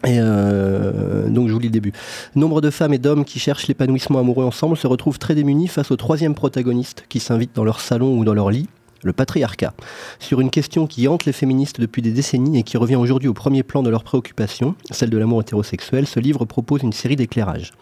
Et 0.06 0.18
euh, 0.20 1.28
donc 1.28 1.48
je 1.48 1.52
vous 1.52 1.58
lis 1.58 1.68
le 1.68 1.72
début. 1.72 1.92
Nombre 2.36 2.60
de 2.60 2.70
femmes 2.70 2.94
et 2.94 2.98
d'hommes 2.98 3.24
qui 3.24 3.38
cherchent 3.38 3.66
l'épanouissement 3.66 4.20
amoureux 4.20 4.44
ensemble 4.44 4.76
se 4.76 4.86
retrouvent 4.86 5.18
très 5.18 5.34
démunis 5.34 5.68
face 5.68 5.90
au 5.90 5.96
troisième 5.96 6.34
protagoniste 6.34 7.04
qui 7.08 7.18
s'invite 7.18 7.54
dans 7.54 7.64
leur 7.64 7.80
salon 7.80 8.16
ou 8.16 8.24
dans 8.24 8.34
leur 8.34 8.50
lit, 8.50 8.68
le 9.02 9.12
patriarcat. 9.12 9.74
Sur 10.18 10.40
une 10.40 10.50
question 10.50 10.86
qui 10.86 11.08
hante 11.08 11.24
les 11.24 11.32
féministes 11.32 11.80
depuis 11.80 12.02
des 12.02 12.10
décennies 12.10 12.58
et 12.58 12.62
qui 12.62 12.76
revient 12.76 12.96
aujourd'hui 12.96 13.28
au 13.28 13.34
premier 13.34 13.62
plan 13.62 13.82
de 13.82 13.90
leurs 13.90 14.04
préoccupations, 14.04 14.74
celle 14.90 15.10
de 15.10 15.18
l'amour 15.18 15.40
hétérosexuel, 15.40 16.06
ce 16.06 16.20
livre 16.20 16.44
propose 16.44 16.82
une 16.82 16.92
série 16.92 17.16
d'éclairages. 17.16 17.72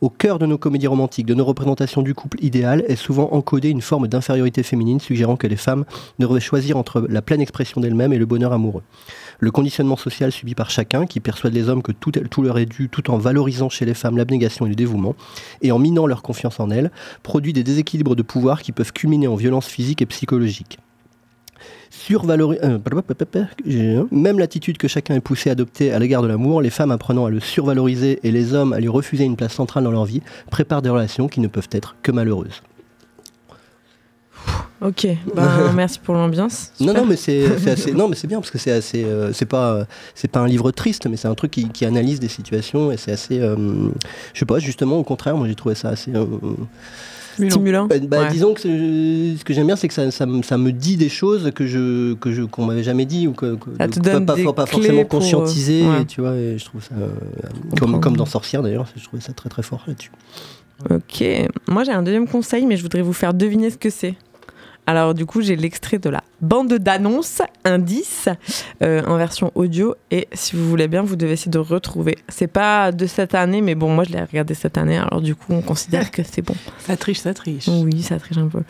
Au 0.00 0.10
cœur 0.10 0.38
de 0.38 0.46
nos 0.46 0.58
comédies 0.58 0.86
romantiques, 0.86 1.26
de 1.26 1.34
nos 1.34 1.44
représentations 1.44 2.02
du 2.02 2.14
couple 2.14 2.42
idéal, 2.44 2.84
est 2.86 2.96
souvent 2.96 3.30
encodée 3.32 3.68
une 3.70 3.80
forme 3.80 4.06
d'infériorité 4.06 4.62
féminine 4.62 5.00
suggérant 5.00 5.36
que 5.36 5.48
les 5.48 5.56
femmes 5.56 5.84
devraient 6.20 6.40
choisir 6.40 6.76
entre 6.76 7.04
la 7.08 7.20
pleine 7.20 7.40
expression 7.40 7.80
d'elles-mêmes 7.80 8.12
et 8.12 8.18
le 8.18 8.26
bonheur 8.26 8.52
amoureux. 8.52 8.82
Le 9.40 9.50
conditionnement 9.50 9.96
social 9.96 10.32
subi 10.32 10.54
par 10.54 10.70
chacun, 10.70 11.06
qui 11.06 11.20
persuade 11.20 11.52
les 11.52 11.68
hommes 11.68 11.82
que 11.82 11.92
tout, 11.92 12.42
leur 12.42 12.58
est 12.58 12.66
dû 12.66 12.88
tout 12.88 13.10
en 13.10 13.18
valorisant 13.18 13.68
chez 13.68 13.84
les 13.84 13.94
femmes 13.94 14.16
l'abnégation 14.16 14.66
et 14.66 14.68
le 14.68 14.74
dévouement, 14.74 15.14
et 15.62 15.72
en 15.72 15.78
minant 15.78 16.06
leur 16.06 16.22
confiance 16.22 16.60
en 16.60 16.70
elles, 16.70 16.90
produit 17.22 17.52
des 17.52 17.64
déséquilibres 17.64 18.16
de 18.16 18.22
pouvoir 18.22 18.62
qui 18.62 18.72
peuvent 18.72 18.92
culminer 18.92 19.26
en 19.28 19.36
violence 19.36 19.66
physique 19.66 20.02
et 20.02 20.06
psychologique. 20.06 20.67
Survalori- 21.90 22.58
euh, 22.62 24.04
même 24.10 24.38
l'attitude 24.38 24.76
que 24.78 24.88
chacun 24.88 25.14
est 25.14 25.20
poussé 25.20 25.48
à 25.50 25.52
adopter 25.52 25.92
à 25.92 25.98
l'égard 25.98 26.22
de 26.22 26.28
l'amour, 26.28 26.60
les 26.62 26.70
femmes 26.70 26.90
apprenant 26.90 27.26
à 27.26 27.30
le 27.30 27.40
survaloriser 27.40 28.20
et 28.22 28.30
les 28.30 28.52
hommes 28.54 28.72
à 28.72 28.80
lui 28.80 28.88
refuser 28.88 29.24
une 29.24 29.36
place 29.36 29.52
centrale 29.54 29.84
dans 29.84 29.90
leur 29.90 30.04
vie, 30.04 30.22
préparent 30.50 30.82
des 30.82 30.90
relations 30.90 31.28
qui 31.28 31.40
ne 31.40 31.48
peuvent 31.48 31.68
être 31.72 31.96
que 32.02 32.12
malheureuses. 32.12 32.62
Ok, 34.80 35.08
ben, 35.34 35.72
merci 35.74 35.98
pour 35.98 36.14
l'ambiance. 36.14 36.72
Non, 36.78 36.94
non, 36.94 37.04
mais 37.04 37.16
c'est 37.16 37.58
c'est 37.58 37.70
assez. 37.70 37.92
Non, 37.92 38.06
mais 38.06 38.14
c'est 38.14 38.28
bien 38.28 38.38
parce 38.38 38.50
que 38.52 38.58
c'est 38.58 38.70
assez. 38.70 39.02
euh, 39.04 39.32
c'est 39.32 39.44
pas. 39.46 39.72
euh, 39.72 39.84
c'est 40.14 40.28
pas 40.30 40.38
un 40.40 40.46
livre 40.46 40.70
triste, 40.70 41.06
mais 41.08 41.16
c'est 41.16 41.26
un 41.26 41.34
truc 41.34 41.50
qui, 41.50 41.68
qui 41.68 41.84
analyse 41.84 42.20
des 42.20 42.28
situations 42.28 42.92
et 42.92 42.96
c'est 42.96 43.10
assez. 43.10 43.40
euh, 43.40 43.56
je 44.34 44.38
sais 44.38 44.46
pas. 44.46 44.60
Justement, 44.60 44.98
au 44.98 45.02
contraire, 45.02 45.36
moi 45.36 45.48
j'ai 45.48 45.56
trouvé 45.56 45.74
ça 45.74 45.88
assez. 45.88 46.12
Stimulant. 47.50 47.86
bah, 47.86 47.96
Ouais. 48.20 48.28
Disons 48.30 48.54
que 48.54 48.60
ce 48.62 49.44
que 49.44 49.54
j'aime 49.54 49.66
bien, 49.66 49.76
c'est 49.76 49.88
que 49.88 49.94
ça, 49.94 50.10
ça, 50.10 50.26
me- 50.26 50.42
ça 50.42 50.58
me 50.58 50.72
dit 50.72 50.96
des 50.96 51.08
choses 51.08 51.50
que 51.54 51.66
je 51.66 52.14
que 52.14 52.32
je 52.32 52.42
qu'on 52.42 52.64
m'avait 52.66 52.82
jamais 52.82 53.04
dit 53.06 53.26
ou 53.28 53.32
que, 53.32 53.54
que- 53.56 53.70
Ça 53.78 53.88
te 53.88 54.00
pas, 54.00 54.10
donne 54.12 54.26
pas, 54.26 54.34
des 54.36 54.44
pas 54.44 54.52
clés 54.64 54.66
forcément 54.72 55.00
euh, 55.00 55.04
conscientisé. 55.04 55.82
ouais. 55.86 56.04
tu 56.06 56.20
vois, 56.20 56.34
et 56.34 56.58
je 56.58 56.64
trouve 56.64 56.82
ça 56.82 56.94
euh, 57.00 57.08
comme 57.78 58.00
comme 58.00 58.16
dans 58.16 58.26
Sorcière 58.26 58.62
d'ailleurs. 58.62 58.86
Je 58.96 59.04
trouvais 59.04 59.22
ça 59.22 59.32
très 59.32 59.48
très 59.48 59.62
fort 59.62 59.84
là-dessus. 59.86 60.10
Ok, 60.90 61.24
moi 61.66 61.82
j'ai 61.84 61.90
un 61.92 62.02
deuxième 62.02 62.28
conseil, 62.28 62.64
mais 62.64 62.76
je 62.76 62.82
voudrais 62.82 63.02
vous 63.02 63.12
faire 63.12 63.34
deviner 63.34 63.70
ce 63.70 63.76
que 63.78 63.90
c'est. 63.90 64.14
Alors 64.88 65.12
du 65.12 65.26
coup, 65.26 65.42
j'ai 65.42 65.54
l'extrait 65.54 65.98
de 65.98 66.08
la 66.08 66.24
bande 66.40 66.72
d'annonce, 66.72 67.42
indice, 67.66 68.30
euh, 68.82 69.02
en 69.06 69.18
version 69.18 69.52
audio, 69.54 69.94
et 70.10 70.28
si 70.32 70.56
vous 70.56 70.66
voulez 70.66 70.88
bien, 70.88 71.02
vous 71.02 71.14
devez 71.14 71.32
essayer 71.32 71.50
de 71.50 71.58
retrouver. 71.58 72.16
C'est 72.30 72.46
pas 72.46 72.90
de 72.90 73.04
cette 73.04 73.34
année, 73.34 73.60
mais 73.60 73.74
bon, 73.74 73.90
moi 73.94 74.04
je 74.04 74.12
l'ai 74.14 74.22
regardé 74.22 74.54
cette 74.54 74.78
année, 74.78 74.96
alors 74.96 75.20
du 75.20 75.34
coup, 75.34 75.52
on 75.52 75.60
considère 75.60 76.10
que 76.10 76.22
c'est 76.22 76.40
bon. 76.40 76.54
Ça 76.78 76.96
triche, 76.96 77.18
ça 77.18 77.34
triche. 77.34 77.68
Oui, 77.68 78.00
ça 78.00 78.18
triche 78.18 78.38
un 78.38 78.48
peu. 78.48 78.62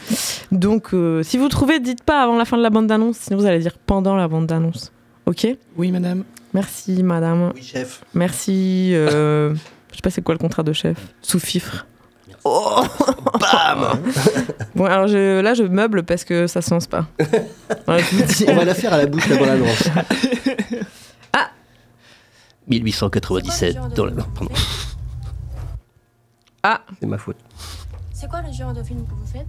Donc, 0.51 0.93
euh, 0.93 1.23
si 1.23 1.39
vous 1.39 1.49
trouvez, 1.49 1.79
dites 1.79 2.03
pas 2.03 2.25
avant 2.25 2.37
la 2.37 2.45
fin 2.45 2.57
de 2.57 2.63
la 2.63 2.71
bande 2.71 2.89
d'annonce, 2.89 3.19
sinon 3.19 3.39
vous 3.39 3.47
allez 3.47 3.61
dire 3.61 3.79
pendant 3.87 4.17
la 4.17 4.27
bande 4.27 4.47
d'annonce. 4.47 4.91
Ok? 5.27 5.47
Oui, 5.77 5.93
madame. 5.93 6.25
Merci, 6.53 7.05
madame. 7.05 7.53
Oui, 7.55 7.63
chef. 7.63 8.03
Merci. 8.15 8.91
euh, 8.93 9.55
je 9.93 9.97
sais 9.97 10.03
pas 10.03 10.11
c'est 10.11 10.23
quoi 10.23 10.35
le 10.35 10.41
contrat 10.41 10.65
de 10.65 10.73
chef? 10.73 10.97
Sous 11.23 11.39
fifre. 11.39 11.87
Oh 12.51 12.83
Bam 13.41 14.01
Bon, 14.75 14.85
alors 14.87 15.07
je, 15.09 15.41
là, 15.41 15.55
je 15.55 15.63
meuble 15.65 16.03
parce 16.05 16.25
que 16.25 16.47
ça 16.47 16.63
se 16.63 16.71
lance 16.71 16.87
pas. 16.87 17.07
Voilà, 17.87 18.03
je 18.03 18.17
vous 18.17 18.23
dis. 18.23 18.45
On 18.49 18.55
va 18.55 18.65
la 18.65 18.75
faire 18.75 18.93
à 18.93 18.99
la 18.99 19.07
bouche 19.07 19.29
la 19.29 19.53
annonce. 19.53 19.89
Ah 21.33 21.51
1897 22.69 23.77
dans 23.95 24.07
la. 24.07 24.13
Pardon. 24.13 24.51
Ah 26.63 26.81
C'est 27.01 27.07
ma 27.07 27.19
faute. 27.19 27.37
C'est 28.13 28.29
quoi 28.29 28.43
le 28.43 28.53
genre 28.53 28.73
de 28.73 28.83
film 28.83 29.05
que 29.07 29.13
vous 29.15 29.27
faites? 29.27 29.47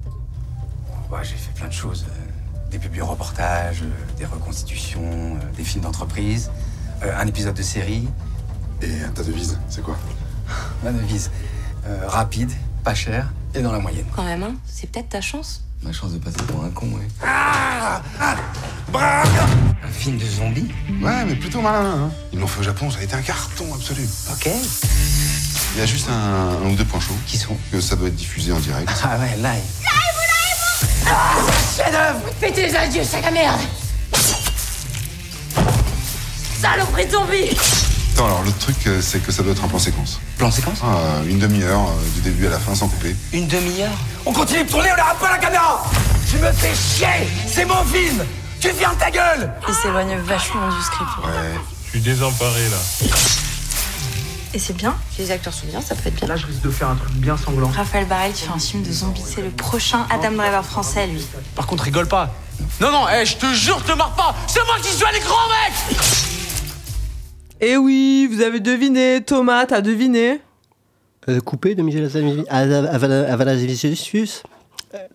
Ouais, 1.12 1.20
j'ai 1.24 1.36
fait 1.36 1.54
plein 1.56 1.68
de 1.68 1.74
choses. 1.74 2.06
euh, 2.08 2.70
des 2.70 2.78
publi-reportages, 2.78 3.82
euh, 3.82 4.18
des 4.18 4.26
reconstitutions, 4.26 5.02
euh, 5.36 5.56
des 5.58 5.64
films 5.64 5.84
d'entreprise, 5.84 6.52
un 7.02 7.26
épisode 7.28 7.56
de 7.56 7.64
série. 7.64 8.08
Et 8.82 8.90
ta 9.16 9.24
devise, 9.24 9.58
c'est 9.70 9.82
quoi? 9.82 9.96
Ma 10.84 10.92
devise. 10.92 11.32
euh, 11.88 12.08
rapide, 12.08 12.52
pas 12.84 12.96
cher 12.96 13.28
et 13.56 13.62
dans 13.62 13.72
la 13.72 13.80
moyenne. 13.80 14.06
Quand 14.16 14.24
même, 14.24 14.44
hein 14.44 14.56
C'est 14.66 14.90
peut-être 14.92 15.10
ta 15.10 15.22
chance. 15.22 15.64
Ma 15.82 15.94
chance 15.94 16.12
de 16.12 16.18
passer 16.18 16.38
pour 16.48 16.64
un 16.64 16.70
con, 16.70 16.88
ouais. 16.88 17.08
Un 18.94 19.92
film 19.92 20.18
de 20.18 20.26
zombies? 20.26 20.70
Ouais, 21.02 21.24
mais 21.26 21.36
plutôt 21.36 21.62
malin, 21.62 21.86
hein 22.06 22.12
Ils 22.34 22.40
l'ont 22.40 22.48
fait 22.48 22.60
au 22.60 22.64
Japon, 22.64 22.92
ça 22.92 23.00
a 23.00 23.04
été 23.04 23.16
un 23.16 23.22
carton 23.22 23.66
absolu. 23.74 24.08
Ok. 24.32 24.50
Il 25.76 25.80
y 25.80 25.82
a 25.82 25.86
juste 25.86 26.10
un, 26.10 26.66
un 26.66 26.70
ou 26.70 26.76
deux 26.76 26.84
points 26.84 27.00
chauds. 27.00 27.14
Qui 27.28 27.38
sont? 27.38 27.56
Que 27.72 27.80
ça 27.80 27.96
doit 27.96 28.10
être 28.10 28.16
diffusé 28.16 28.52
en 28.52 28.60
direct. 28.60 28.90
Ah 29.04 29.18
ouais, 29.20 29.38
live. 29.38 29.64
Pétez 32.42 32.68
les 32.68 32.76
adieux, 32.76 33.04
sac 33.04 33.26
à 33.26 33.32
merde 33.32 33.60
Saloperie 36.62 37.06
de 37.06 37.12
zombie 37.12 37.58
Attends, 38.20 38.28
alors 38.28 38.44
l'autre 38.44 38.58
truc, 38.58 38.76
euh, 38.88 39.00
c'est 39.02 39.20
que 39.20 39.32
ça 39.32 39.44
doit 39.44 39.54
être 39.54 39.64
un 39.64 39.70
plan 39.70 39.80
séquence. 39.80 40.20
Plan 40.38 40.52
séquence 40.52 40.80
Ah, 40.84 40.88
euh, 40.88 41.30
une 41.30 41.40
demi-heure, 41.40 41.80
euh, 41.80 42.16
du 42.16 42.20
début 42.20 42.48
à 42.48 42.50
la 42.50 42.60
fin, 42.60 42.76
sans 42.76 42.90
couper. 42.90 43.16
Une 43.32 43.48
demi-heure 43.48 43.98
On 44.26 44.34
continue 44.34 44.66
de 44.66 44.70
tourner, 44.70 44.90
on 44.92 44.98
n'arrête 44.98 45.20
pas 45.20 45.32
la 45.32 45.38
caméra 45.38 45.90
Tu 46.30 46.36
me 46.36 46.52
fais 46.52 46.76
chier 46.76 47.30
C'est 47.48 47.64
mon 47.64 47.82
film 47.86 48.22
Tu 48.60 48.72
fermes 48.72 48.98
ta 48.98 49.10
gueule 49.10 49.54
Il 49.70 49.74
s'éloigne 49.74 50.18
vachement 50.18 50.68
du 50.68 50.84
script. 50.84 51.10
Ouais. 51.24 51.62
Je 51.86 51.90
suis 51.92 52.02
désemparé 52.02 52.68
là. 52.70 53.08
Et 54.54 54.60
c'est 54.60 54.76
bien, 54.76 54.98
les 55.18 55.32
acteurs 55.32 55.54
sont 55.54 55.68
bien, 55.68 55.80
ça 55.80 55.96
peut 55.96 56.10
être 56.10 56.16
bien. 56.16 56.28
Là, 56.28 56.36
je 56.36 56.46
risque 56.46 56.62
de 56.62 56.72
faire 56.72 56.90
un 56.90 56.96
truc 56.96 57.14
bien 57.14 57.38
sanglant. 57.38 57.70
Raphaël 57.70 58.06
Barrel 58.06 58.34
qui 58.34 58.44
fait 58.44 58.52
un 58.52 58.60
film 58.60 58.84
de 58.84 58.92
zombies, 58.92 59.24
c'est 59.26 59.42
le 59.42 59.50
prochain 59.50 60.06
Adam 60.10 60.32
Driver 60.32 60.66
français, 60.66 61.08
lui. 61.08 61.26
Par 61.56 61.68
contre, 61.68 61.84
rigole 61.84 62.10
pas. 62.10 62.34
Non, 62.82 62.92
non, 62.92 63.06
eh, 63.08 63.26
je 63.26 63.38
te 63.38 63.54
jure, 63.54 63.82
te 63.82 63.94
marre 63.94 64.12
pas. 64.12 64.36
C'est 64.48 64.66
moi 64.66 64.76
qui 64.82 64.90
suis 64.90 65.06
un 65.06 65.18
écran, 65.18 65.38
mec 65.48 66.39
Eh 67.62 67.76
oui, 67.78 68.28
vous 68.32 68.42
avez 68.42 68.60
deviné. 68.62 69.22
Thomas, 69.22 69.66
t'as 69.66 69.82
deviné 69.82 70.40
Euh, 71.28 71.42
coupé 71.42 71.76
de 71.76 71.84
Michel 71.84 72.10
Avanagisius 72.50 74.44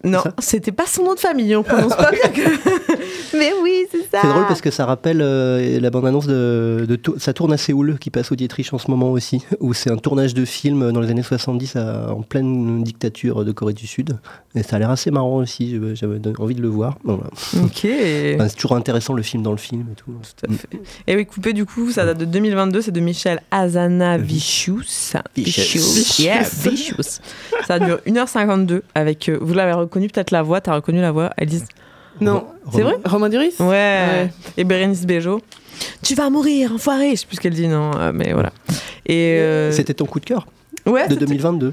Non, 0.05 0.21
c'était 0.39 0.73
pas 0.73 0.87
son 0.87 1.03
nom 1.05 1.15
de 1.15 1.21
famille, 1.21 1.55
on 1.57 1.63
prononce 1.63 1.97
pas 1.97 2.11
bien 2.13 2.31
que. 2.33 3.37
Mais 3.37 3.51
oui, 3.63 3.87
c'est 3.91 4.03
ça. 4.11 4.21
C'est 4.23 4.29
drôle 4.29 4.47
parce 4.47 4.61
que 4.61 4.71
ça 4.71 4.87
rappelle 4.87 5.21
euh, 5.21 5.81
la 5.81 5.91
bande-annonce 5.91 6.27
de, 6.29 6.87
Ça 7.19 7.33
tourne 7.33 7.53
à 7.53 7.57
Séoul, 7.57 7.99
qui 7.99 8.11
passe 8.11 8.31
au 8.31 8.37
Dietrich 8.37 8.73
en 8.73 8.79
ce 8.79 8.89
moment 8.91 9.11
aussi, 9.11 9.45
où 9.61 9.75
c'est 9.75 9.91
un 9.91 9.97
tournage 9.97 10.35
de 10.35 10.45
film 10.45 10.93
dans 10.93 11.01
les 11.01 11.11
années 11.11 11.23
70 11.25 11.77
à- 11.77 12.13
en 12.13 12.23
pleine 12.23 12.85
dictature 12.85 13.45
de 13.45 13.51
Corée 13.53 13.73
du 13.75 13.87
Sud. 13.89 14.17
Et 14.55 14.63
ça 14.63 14.77
a 14.77 14.79
l'air 14.79 14.91
assez 14.91 15.11
marrant 15.11 15.37
aussi, 15.39 15.81
j'avais 15.95 16.21
envie 16.39 16.55
de 16.55 16.63
le 16.63 16.69
voir. 16.69 16.97
Bon, 17.05 17.17
voilà. 17.17 17.67
Ok. 17.67 17.87
Enfin, 18.35 18.49
c'est 18.49 18.55
toujours 18.57 18.77
intéressant 18.77 19.13
le 19.15 19.23
film 19.23 19.43
dans 19.43 19.51
le 19.51 19.57
film 19.57 19.87
et 19.93 19.95
tout. 19.97 20.13
Tout 20.13 20.47
à 20.51 20.53
fait. 20.57 20.69
Et 21.09 21.17
oui, 21.17 21.27
coupé 21.27 21.53
du 21.53 21.65
coup, 21.67 21.91
ça 21.91 22.05
date 22.05 22.19
de 22.19 22.25
2022, 22.25 22.83
c'est 22.83 22.91
de 22.93 23.01
Michel 23.01 23.41
Azanavicius. 23.51 25.15
Vicious. 25.37 26.23
Yeah, 26.23 26.43
Vicious. 26.43 27.21
Ça 27.67 27.79
dure 27.79 27.99
1h52 28.07 28.83
avec, 28.95 29.29
euh, 29.29 29.39
vous 29.41 29.55
l'avez 29.65 29.73
reconnu 29.79 30.09
peut-être 30.09 30.31
la 30.31 30.43
voix, 30.43 30.61
t'as 30.61 30.75
reconnu 30.75 31.01
la 31.01 31.13
voix, 31.13 31.31
Elise 31.39 31.67
Non. 32.21 32.47
C'est 32.73 32.83
vrai 32.83 32.95
Romain 33.05 33.29
Duris? 33.29 33.55
Ouais. 33.61 33.67
Ouais. 33.67 34.31
Et 34.57 34.65
Bérénice 34.65 35.07
Bejo. 35.07 35.41
Tu 36.03 36.15
vas 36.15 36.31
mourir, 36.31 36.73
enfoiré. 36.75 37.11
Je 37.11 37.21
sais 37.21 37.27
plus 37.27 37.37
ce 37.37 37.41
qu'elle 37.41 37.55
dit, 37.55 37.67
non, 37.69 37.91
euh, 37.97 38.13
mais 38.15 38.33
voilà. 38.33 38.51
Et 39.07 39.39
euh, 39.41 39.73
C'était 39.73 39.95
ton 39.95 40.07
coup 40.07 40.21
de 40.21 40.25
cœur? 40.25 40.47
Ouais, 40.87 41.07
de 41.09 41.15
c'était- 41.15 41.27
2022 41.27 41.73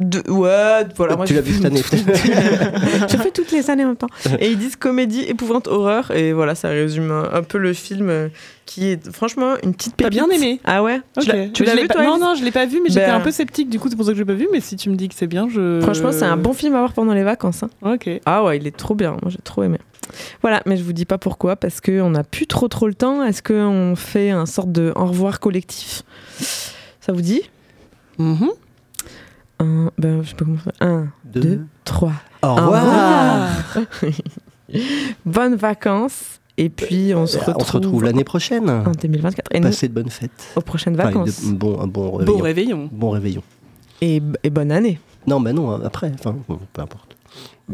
ouais, 0.00 0.84
voilà. 0.94 1.14
Oh, 1.14 1.16
moi, 1.16 1.26
tu 1.26 1.34
l'as 1.34 1.40
vu 1.40 1.54
cette 1.54 1.64
année. 1.64 1.82
je 1.92 3.16
fais 3.16 3.30
toutes 3.30 3.50
les 3.52 3.70
années 3.70 3.84
en 3.84 3.88
même 3.88 3.96
temps. 3.96 4.08
Et 4.40 4.50
ils 4.50 4.58
disent 4.58 4.76
comédie, 4.76 5.22
épouvante, 5.22 5.68
horreur. 5.68 6.10
Et 6.10 6.32
voilà, 6.32 6.54
ça 6.54 6.68
résume 6.68 7.10
un, 7.10 7.42
peu 7.42 7.58
le 7.58 7.72
film 7.72 8.10
euh, 8.10 8.28
qui 8.66 8.88
est 8.88 9.10
franchement 9.10 9.54
une 9.62 9.74
petite 9.74 9.96
pépite. 9.96 10.18
T'as 10.18 10.26
bien 10.26 10.36
aimé. 10.36 10.60
Ah 10.64 10.82
ouais? 10.82 11.00
Okay. 11.16 11.50
Tu 11.52 11.64
l'as 11.64 11.76
vu, 11.76 11.88
Non, 11.96 12.18
non, 12.18 12.34
je 12.34 12.44
l'ai 12.44 12.50
pas 12.50 12.66
vu, 12.66 12.80
mais 12.82 12.90
j'étais 12.90 13.06
un 13.06 13.18
ben. 13.18 13.24
peu 13.24 13.30
sceptique. 13.30 13.70
Du 13.70 13.78
coup, 13.78 13.88
c'est 13.88 13.96
pour 13.96 14.04
ça 14.04 14.12
que 14.12 14.18
je 14.18 14.22
l'ai 14.22 14.26
pas 14.26 14.34
vu. 14.34 14.48
Mais 14.52 14.60
si 14.60 14.76
tu 14.76 14.90
me 14.90 14.96
dis 14.96 15.08
que 15.08 15.14
c'est 15.14 15.26
bien, 15.26 15.48
je. 15.48 15.80
Franchement, 15.80 16.12
c'est 16.12 16.24
un 16.24 16.36
bon 16.36 16.52
film 16.52 16.74
à 16.74 16.78
voir 16.78 16.92
pendant 16.92 17.14
les 17.14 17.24
vacances. 17.24 17.62
Hein. 17.62 17.96
Ah 18.26 18.44
ouais, 18.44 18.58
il 18.58 18.66
est 18.66 18.76
trop 18.76 18.94
bien. 18.94 19.12
Moi, 19.22 19.30
j'ai 19.30 19.38
trop 19.42 19.62
aimé. 19.62 19.78
Voilà, 20.42 20.62
mais 20.66 20.76
je 20.76 20.84
vous 20.84 20.92
dis 20.92 21.04
pas 21.04 21.18
pourquoi, 21.18 21.56
parce 21.56 21.80
qu'on 21.80 22.10
n'a 22.10 22.22
plus 22.22 22.46
trop 22.46 22.68
trop 22.68 22.86
le 22.86 22.94
temps. 22.94 23.24
Est-ce 23.24 23.42
qu'on 23.42 23.96
fait 23.96 24.30
un 24.30 24.46
sorte 24.46 24.70
de 24.70 24.92
au 24.94 25.06
revoir 25.06 25.40
collectif? 25.40 26.02
Ça 27.00 27.12
vous 27.12 27.22
dit? 27.22 27.42
Mm 28.18 28.34
-hmm. 28.34 28.65
1, 29.58 29.90
ben, 29.98 30.22
je 30.22 30.28
sais 30.28 30.34
pas 30.34 30.44
comment 30.44 30.58
ça. 30.58 30.72
1, 30.80 31.08
2, 31.24 31.66
3. 31.84 32.12
Au 32.42 32.54
revoir 32.54 33.50
Bonnes 35.24 35.56
vacances 35.56 36.40
et 36.58 36.70
puis 36.70 37.12
on 37.14 37.26
se 37.26 37.38
euh, 37.38 37.52
retrouve, 37.52 38.04
l'année 38.04 38.24
prochaine. 38.24 38.68
En 38.70 38.92
2024. 38.92 39.54
Et 39.54 39.60
Passez 39.60 39.88
de 39.88 39.94
bonnes 39.94 40.10
fêtes. 40.10 40.52
Aux 40.56 40.62
prochaines 40.62 40.96
vacances. 40.96 41.44
Bon, 41.44 41.80
un 41.80 41.86
bon 41.86 42.12
réveillon. 42.12 42.36
Bon 42.36 42.40
réveillon. 42.40 42.90
Bon 42.92 43.10
réveillon. 43.10 43.42
Et, 44.00 44.22
et, 44.42 44.50
bonne 44.50 44.72
année. 44.72 44.98
Non, 45.26 45.40
mais 45.40 45.52
non, 45.52 45.70
après, 45.82 46.12
enfin, 46.14 46.36
peu 46.72 46.82
importe. 46.82 47.16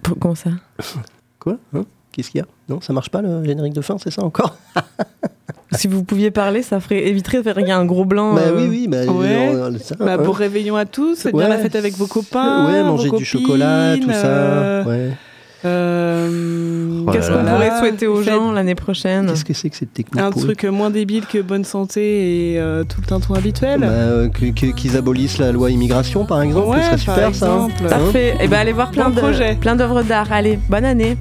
P 0.02 0.12
comment 0.18 0.34
ça? 0.34 0.50
Quoi? 1.38 1.58
Hein 1.74 1.84
Qu'est-ce 2.12 2.30
qu'il 2.30 2.40
y 2.40 2.42
a? 2.42 2.46
Non, 2.68 2.80
ça 2.80 2.92
marche 2.92 3.10
pas 3.10 3.22
le 3.22 3.44
générique 3.44 3.72
de 3.72 3.80
fin, 3.80 3.96
c'est 3.98 4.10
ça 4.10 4.22
encore? 4.22 4.56
Si 5.72 5.88
vous 5.88 6.04
pouviez 6.04 6.30
parler, 6.30 6.62
ça 6.62 6.80
ferait 6.80 7.06
éviterait 7.08 7.38
de 7.38 7.42
faire 7.42 7.58
il 7.58 7.66
y 7.66 7.70
a 7.70 7.78
un 7.78 7.84
gros 7.84 8.04
blanc. 8.04 8.34
Bah 8.34 8.42
euh, 8.46 8.56
oui, 8.58 8.66
oui, 8.68 8.88
bah, 8.88 9.04
Ouais. 9.12 9.52
ça, 9.82 9.94
Bah, 9.98 10.16
hein. 10.18 10.22
Pour 10.22 10.36
réveillon 10.36 10.76
à 10.76 10.84
tous, 10.84 11.22
faites 11.22 11.34
bien 11.34 11.48
la 11.48 11.58
fête 11.58 11.76
avec 11.76 11.94
vos 11.96 12.06
copains. 12.06 12.66
Ouais, 12.66 12.82
vos 12.82 12.88
manger 12.88 13.04
du 13.04 13.10
copines, 13.10 13.24
chocolat, 13.26 13.96
tout 13.96 14.10
ça. 14.12 14.26
euh, 14.26 14.84
Ouais. 14.84 15.10
euh, 15.64 17.04
Oh 17.06 17.10
Qu'est-ce 17.10 17.30
qu'on 17.30 17.44
pourrait 17.44 17.78
souhaiter 17.78 18.06
aux 18.06 18.16
Faites 18.22 18.32
gens 18.34 18.52
l'année 18.52 18.74
prochaine 18.74 19.26
Qu'est-ce 19.28 19.44
que 19.44 19.54
c'est 19.54 19.70
que 19.70 19.76
cette 19.76 19.92
technique 19.94 20.22
Un 20.22 20.30
truc 20.30 20.64
moins 20.64 20.90
débile 20.90 21.26
que 21.26 21.38
bonne 21.40 21.64
santé 21.64 22.52
et 22.52 22.60
euh, 22.60 22.84
tout 22.84 23.00
le 23.00 23.06
tintouin 23.06 23.38
habituel. 23.38 23.80
Bah, 23.80 23.86
euh, 23.88 24.28
Qu'ils 24.28 24.96
abolissent 24.96 25.38
la 25.38 25.52
loi 25.52 25.70
immigration, 25.70 26.24
par 26.26 26.42
exemple, 26.42 26.68
Ouais, 26.68 26.76
ce 26.82 26.84
serait 26.84 26.98
super 26.98 27.14
ça. 27.14 27.46
hein. 27.52 27.66
exemple. 27.68 27.82
Hein 27.84 27.88
Parfait. 27.88 28.34
Et 28.40 28.48
ben 28.48 28.58
allez 28.58 28.72
voir 28.72 28.90
plein 28.90 29.08
Bon 29.08 29.14
de 29.16 29.20
projet. 29.20 29.56
plein 29.60 29.74
d'œuvres 29.76 30.02
d'art. 30.02 30.30
Allez, 30.32 30.58
bonne 30.68 30.84
année. 30.84 31.16